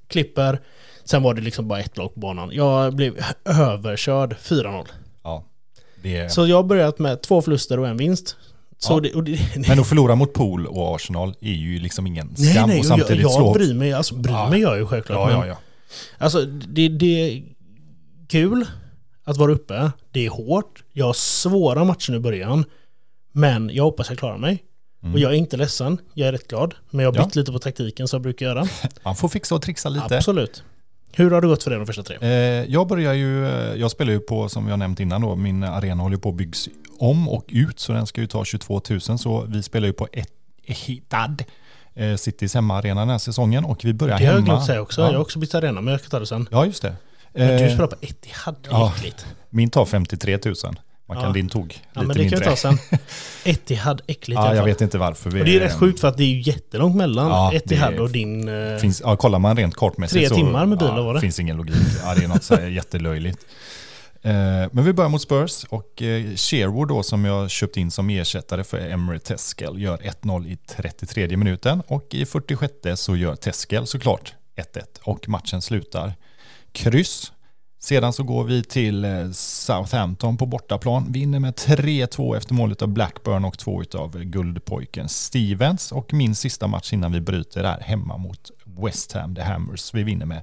Klipper. 0.10 0.60
Sen 1.06 1.24
var 1.24 1.34
det 1.34 1.42
liksom 1.42 1.68
bara 1.68 1.80
ett 1.80 1.98
lag 1.98 2.14
på 2.14 2.20
banan. 2.20 2.50
Jag 2.52 2.96
blev 2.96 3.18
överkörd 3.46 4.34
4-0. 4.34 4.86
Ja, 5.24 5.44
det. 6.04 6.32
Så 6.32 6.48
jag 6.48 6.56
har 6.56 6.64
börjat 6.64 7.00
med 7.00 7.22
två 7.22 7.42
förluster 7.42 7.80
och 7.80 7.88
en 7.88 7.98
vinst. 7.98 8.36
Ja. 8.90 9.00
det, 9.00 9.22
det, 9.22 9.40
Men 9.68 9.80
att 9.80 9.88
förlora 9.88 10.16
mot 10.16 10.34
Pool 10.34 10.68
och 10.68 10.96
Arsenal 10.96 11.36
är 11.42 11.52
ju 11.54 11.80
liksom 11.80 12.08
ingen 12.08 12.36
nej, 12.38 12.54
skam. 12.54 12.70
nej, 12.70 12.80
och 12.80 12.86
och 12.86 12.92
jag, 12.92 13.00
samtidigt 13.00 13.22
jag 13.22 13.32
slå... 13.32 13.54
bryr 13.54 13.74
mig. 13.74 13.94
Alltså 13.94 14.16
bryr 14.16 14.34
Ja. 14.34 14.50
mig 14.50 14.62
jag 14.62 14.78
ju 14.78 14.86
självklart. 14.86 15.32
Ja, 15.32 15.46
ja, 15.46 15.48
ja. 15.48 15.58
Alltså 16.18 16.46
det, 16.46 16.90
det 16.90 17.06
är 17.32 17.44
kul 18.28 18.66
att 19.24 19.38
vara 19.38 19.52
uppe. 19.52 19.92
Det 20.12 20.26
är 20.26 20.30
hårt. 20.30 20.84
Jag 20.94 21.06
har 21.06 21.14
svåra 21.14 21.84
matcher 21.84 22.16
i 22.16 22.20
början. 22.20 22.66
Men 23.32 23.70
jag 23.74 23.84
hoppas 23.84 24.10
jag 24.10 24.18
klarar 24.20 24.38
mig. 24.38 24.64
Och 25.14 25.20
jag 25.20 25.32
är 25.32 25.36
inte 25.36 25.58
ledsen. 25.58 25.98
Jag 26.14 26.28
är 26.28 26.32
rätt 26.32 26.48
glad. 26.48 26.76
Men 26.90 27.04
jag 27.04 27.12
har 27.12 27.14
Mm. 27.16 27.22
Ja. 27.22 27.26
bytt 27.28 27.36
lite 27.36 27.52
på 27.52 27.60
taktiken 27.60 28.08
som 28.08 28.18
jag 28.18 28.22
brukar 28.24 28.46
göra. 28.46 28.68
Man 29.04 29.16
får 29.16 29.30
fixa 29.30 29.56
och 29.56 29.62
trixa 29.62 29.90
lite. 29.90 30.18
Absolut. 30.18 30.64
Hur 31.14 31.32
har 31.32 31.42
det 31.42 31.48
gått 31.48 31.64
för 31.64 31.70
dig 31.70 31.80
de 31.80 31.86
första 31.86 32.04
tre? 32.04 32.18
Eh, 32.22 32.30
jag 32.72 32.88
börjar 32.88 33.14
ju, 33.14 33.48
eh, 33.48 33.76
jag 33.76 33.92
spelar 33.92 34.14
ju 34.14 34.20
på, 34.20 34.50
som 34.50 34.68
jag 34.68 34.80
nämnt 34.80 35.00
innan 35.00 35.22
då, 35.22 35.36
min 35.36 35.64
arena 35.64 36.04
håller 36.04 36.18
på 36.18 36.30
att 36.30 36.36
byggs 36.36 36.70
om 37.00 37.30
och 37.30 37.46
ut, 37.48 37.80
så 37.80 37.92
den 37.94 38.08
ska 38.08 38.22
ju 38.22 38.28
ta 38.28 38.46
22 38.46 38.82
000, 38.90 39.02
så 39.02 39.42
vi 39.48 39.64
spelar 39.64 39.88
ju 39.88 39.94
på 39.94 40.08
ett 40.14 40.30
eh, 41.96 42.16
Citys 42.16 42.54
hemmaarena 42.54 43.00
den 43.02 43.10
här 43.10 43.18
säsongen 43.18 43.66
och 43.66 43.86
vi 43.86 43.94
börjar 43.94 44.18
Det 44.20 44.26
har 44.26 44.34
jag 44.34 44.40
hemma. 44.40 44.46
glömt 44.54 44.66
säga 44.66 44.82
också. 44.82 45.02
Ja, 45.02 45.08
Jag 45.08 45.14
har 45.14 45.22
också 45.22 45.40
bytt 45.40 45.56
arena, 45.56 45.82
men 45.82 45.92
jag 45.92 46.02
kan 46.02 46.10
ta 46.10 46.20
det 46.20 46.26
sen. 46.26 46.48
ja 46.52 46.66
just 46.66 46.82
det. 46.82 46.96
Men 47.34 47.48
du 47.48 47.54
Eh, 47.66 47.74
spelar 47.74 47.88
på 47.88 47.96
Etihad, 48.02 48.56
ja. 48.70 48.94
äckligt. 48.98 49.26
min 49.50 49.70
tar 49.70 49.86
53 49.86 50.40
000. 50.46 50.56
Man 51.10 51.18
kan 51.18 51.26
Ja. 51.28 51.34
din 51.34 51.50
tog 51.50 51.68
lite 51.68 51.80
Ja, 51.94 52.02
men 52.02 52.08
det 52.08 52.14
kan 52.14 52.22
mindre. 52.24 52.40
vi 52.40 52.46
ta 52.46 52.56
sen. 52.56 52.78
Etihad, 53.46 54.02
äckligt 54.08 54.40
ja, 54.42 54.56
jag 54.56 54.64
vet 54.66 54.82
inte 54.82 54.98
varför. 54.98 55.30
Vi, 55.32 55.42
Och 55.42 55.46
det 55.46 55.56
är 55.56 55.60
rätt 55.60 55.74
sjukt 55.80 56.00
för 56.00 56.08
att 56.08 56.18
det 56.18 56.24
är 56.24 56.28
ju 56.28 56.42
jättelångt 56.42 56.96
mellan 56.96 57.28
Ja, 57.28 57.54
Etihad 57.54 57.94
det 57.94 58.00
och 58.00 58.10
din... 58.10 58.48
eh, 58.50 58.78
Finns, 58.78 59.02
ja, 59.06 59.16
kollar 59.16 59.40
man 59.40 59.58
rent 59.58 59.76
kartmässigt 59.76 60.20
Tre 60.20 60.30
så 60.30 60.36
timmar 60.36 60.66
med 60.66 60.78
bil, 60.78 60.88
ja, 60.92 61.02
var 61.04 61.14
det? 61.14 61.20
finns 61.22 61.40
ingen 61.40 61.58
logik. 61.58 61.76
Ja, 62.04 62.16
det 62.16 62.24
är 62.24 62.28
något 62.28 62.44
så 62.44 62.56
här 62.56 62.68
jättelöjligt. 62.68 63.46
Eh, 64.22 64.32
Men 64.72 64.84
vi 64.84 64.94
börjar 64.94 65.10
mot 65.10 65.22
Spurs 65.22 65.64
och 65.70 66.02
eh, 66.02 66.36
Sherwood 66.36 66.88
då 66.88 67.04
som 67.04 67.26
jag 67.26 67.50
köpt 67.50 67.78
in 67.78 67.92
som 67.92 68.10
ersättare 68.10 68.64
för 68.64 68.78
Emery 68.90 69.20
Teskel 69.20 69.82
gör 69.82 69.98
1-0 69.98 70.48
i 70.48 70.58
33 70.58 71.38
minuten 71.38 71.82
och 71.88 72.08
i 72.12 72.26
46 72.26 73.02
så 73.02 73.16
gör 73.16 73.36
Teskel 73.36 73.88
såklart 73.88 74.34
1-1 74.76 74.82
och 75.04 75.30
matchen 75.30 75.62
slutar 75.62 76.14
kryss. 76.72 77.32
Sedan 77.82 78.14
så 78.14 78.24
går 78.24 78.44
vi 78.44 78.64
till 78.64 79.06
eh, 79.06 79.32
Southampton 79.32 80.38
på 80.38 80.46
bortaplan. 80.46 81.12
Vinner 81.12 81.40
med 81.40 81.54
3-2 81.54 82.38
efter 82.38 82.54
målet 82.54 82.82
av 82.82 82.88
Blackburn 82.88 83.46
och 83.46 83.58
två 83.58 83.84
av 83.94 84.16
eh, 84.16 84.22
guldpojken 84.22 85.10
Stevens. 85.10 85.92
Och 85.92 86.14
min 86.14 86.36
sista 86.36 86.68
match 86.68 86.94
innan 86.94 87.12
vi 87.12 87.22
bryter 87.22 87.64
är 87.64 87.80
hemma 87.80 88.18
mot 88.18 88.52
West 88.64 89.12
Ham, 89.12 89.36
The 89.36 89.42
Hammers. 89.42 89.94
Vi 89.94 90.04
vinner 90.04 90.26
med 90.26 90.42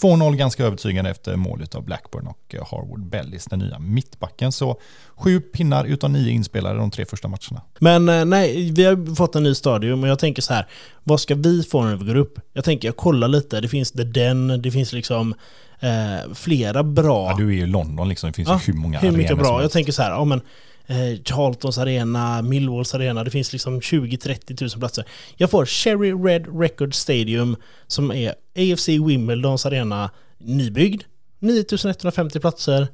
2-0 0.00 0.36
ganska 0.36 0.64
övertygande 0.64 1.10
efter 1.10 1.36
målet 1.36 1.74
av 1.74 1.84
Blackburn 1.84 2.26
och 2.26 2.54
eh, 2.54 2.66
Harwood 2.70 3.06
Bellis, 3.06 3.44
den 3.44 3.58
nya 3.58 3.78
mittbacken. 3.78 4.52
Så 4.52 4.80
sju 5.14 5.40
pinnar 5.40 5.84
utav 5.84 6.10
nio 6.10 6.30
inspelade 6.30 6.78
de 6.78 6.90
tre 6.90 7.04
första 7.04 7.28
matcherna. 7.28 7.62
Men 7.78 8.30
nej, 8.30 8.70
vi 8.70 8.84
har 8.84 9.14
fått 9.14 9.34
en 9.36 9.42
ny 9.42 9.54
stadium 9.54 10.02
och 10.02 10.08
jag 10.08 10.18
tänker 10.18 10.42
så 10.42 10.54
här. 10.54 10.66
Vad 11.04 11.20
ska 11.20 11.34
vi 11.34 11.62
få 11.62 11.84
när 11.84 11.96
vi 11.96 12.04
går 12.04 12.16
upp? 12.16 12.38
Jag 12.52 12.64
tänker, 12.64 12.88
jag 12.88 12.96
kollar 12.96 13.28
lite. 13.28 13.60
Det 13.60 13.68
finns 13.68 13.92
The 13.92 14.04
Den, 14.04 14.62
det 14.62 14.70
finns 14.70 14.92
liksom 14.92 15.34
eh, 15.80 16.34
flera 16.34 16.82
bra... 16.82 17.30
Ja, 17.30 17.36
du 17.36 17.48
är 17.48 17.52
ju 17.52 17.62
i 17.62 17.66
London 17.66 18.08
liksom, 18.08 18.30
det 18.30 18.34
finns 18.34 18.48
Ja, 18.48 18.60
ju 18.66 18.72
hur 18.72 18.80
många 18.80 18.98
hur 18.98 19.10
mycket 19.12 19.30
arenor 19.30 19.44
som 19.44 19.50
bra? 19.50 19.54
Jag 19.56 19.60
helst. 19.60 19.72
tänker 19.72 19.92
så 19.92 20.02
här, 20.02 20.10
ja 20.10 20.24
men 20.24 20.40
eh, 20.86 21.22
Charltons 21.24 21.78
arena, 21.78 22.42
Millwalls 22.42 22.94
arena, 22.94 23.24
det 23.24 23.30
finns 23.30 23.52
liksom 23.52 23.80
20-30 23.80 24.62
000 24.62 24.70
platser. 24.80 25.04
Jag 25.36 25.50
får 25.50 25.66
Cherry 25.66 26.12
Red 26.12 26.60
Record 26.60 26.94
Stadium 26.94 27.56
som 27.86 28.12
är 28.12 28.34
AFC 28.58 28.88
Wimbledons 28.88 29.66
arena, 29.66 30.10
nybyggd. 30.38 31.02
9150 31.38 32.40
platser. 32.40 32.88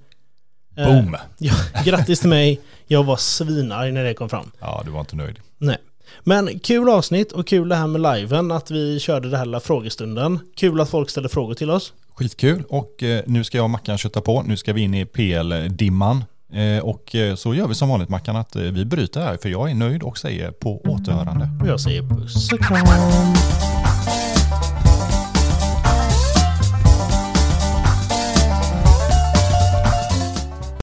Eh, 0.76 0.86
Boom! 0.86 1.16
Ja, 1.38 1.54
grattis 1.84 2.20
till 2.20 2.28
mig. 2.28 2.60
Jag 2.86 3.04
var 3.04 3.16
svinarg 3.16 3.92
när 3.92 4.04
det 4.04 4.14
kom 4.14 4.28
fram. 4.28 4.50
Ja, 4.60 4.82
du 4.84 4.90
var 4.90 5.00
inte 5.00 5.16
nöjd. 5.16 5.36
Nej. 5.58 5.76
Men 6.24 6.58
kul 6.58 6.88
avsnitt 6.88 7.32
och 7.32 7.46
kul 7.46 7.68
det 7.68 7.76
här 7.76 7.86
med 7.86 8.16
liven, 8.16 8.50
att 8.52 8.70
vi 8.70 9.00
körde 9.00 9.30
det 9.30 9.36
här 9.38 9.44
lilla 9.44 9.60
frågestunden. 9.60 10.38
Kul 10.56 10.80
att 10.80 10.90
folk 10.90 11.10
ställde 11.10 11.28
frågor 11.28 11.54
till 11.54 11.70
oss. 11.70 11.92
Skitkul 12.14 12.64
och 12.68 13.02
eh, 13.02 13.22
nu 13.26 13.44
ska 13.44 13.58
jag 13.58 13.64
och 13.64 13.70
Mackan 13.70 13.98
kötta 13.98 14.20
på. 14.20 14.42
Nu 14.42 14.56
ska 14.56 14.72
vi 14.72 14.80
in 14.80 14.94
i 14.94 15.06
PL-dimman. 15.06 16.24
Eh, 16.52 16.84
och 16.84 17.14
eh, 17.14 17.34
så 17.34 17.54
gör 17.54 17.68
vi 17.68 17.74
som 17.74 17.88
vanligt 17.88 18.08
Mackan 18.08 18.36
att 18.36 18.56
vi 18.56 18.84
bryter 18.84 19.20
här 19.20 19.36
för 19.42 19.48
jag 19.48 19.70
är 19.70 19.74
nöjd 19.74 20.02
och 20.02 20.18
säger 20.18 20.50
på 20.50 20.80
återhörande. 20.80 21.48
Och 21.62 21.68
jag 21.68 21.80
säger 21.80 22.02
puss 22.02 22.52
och 22.52 22.60
kram. 22.60 22.86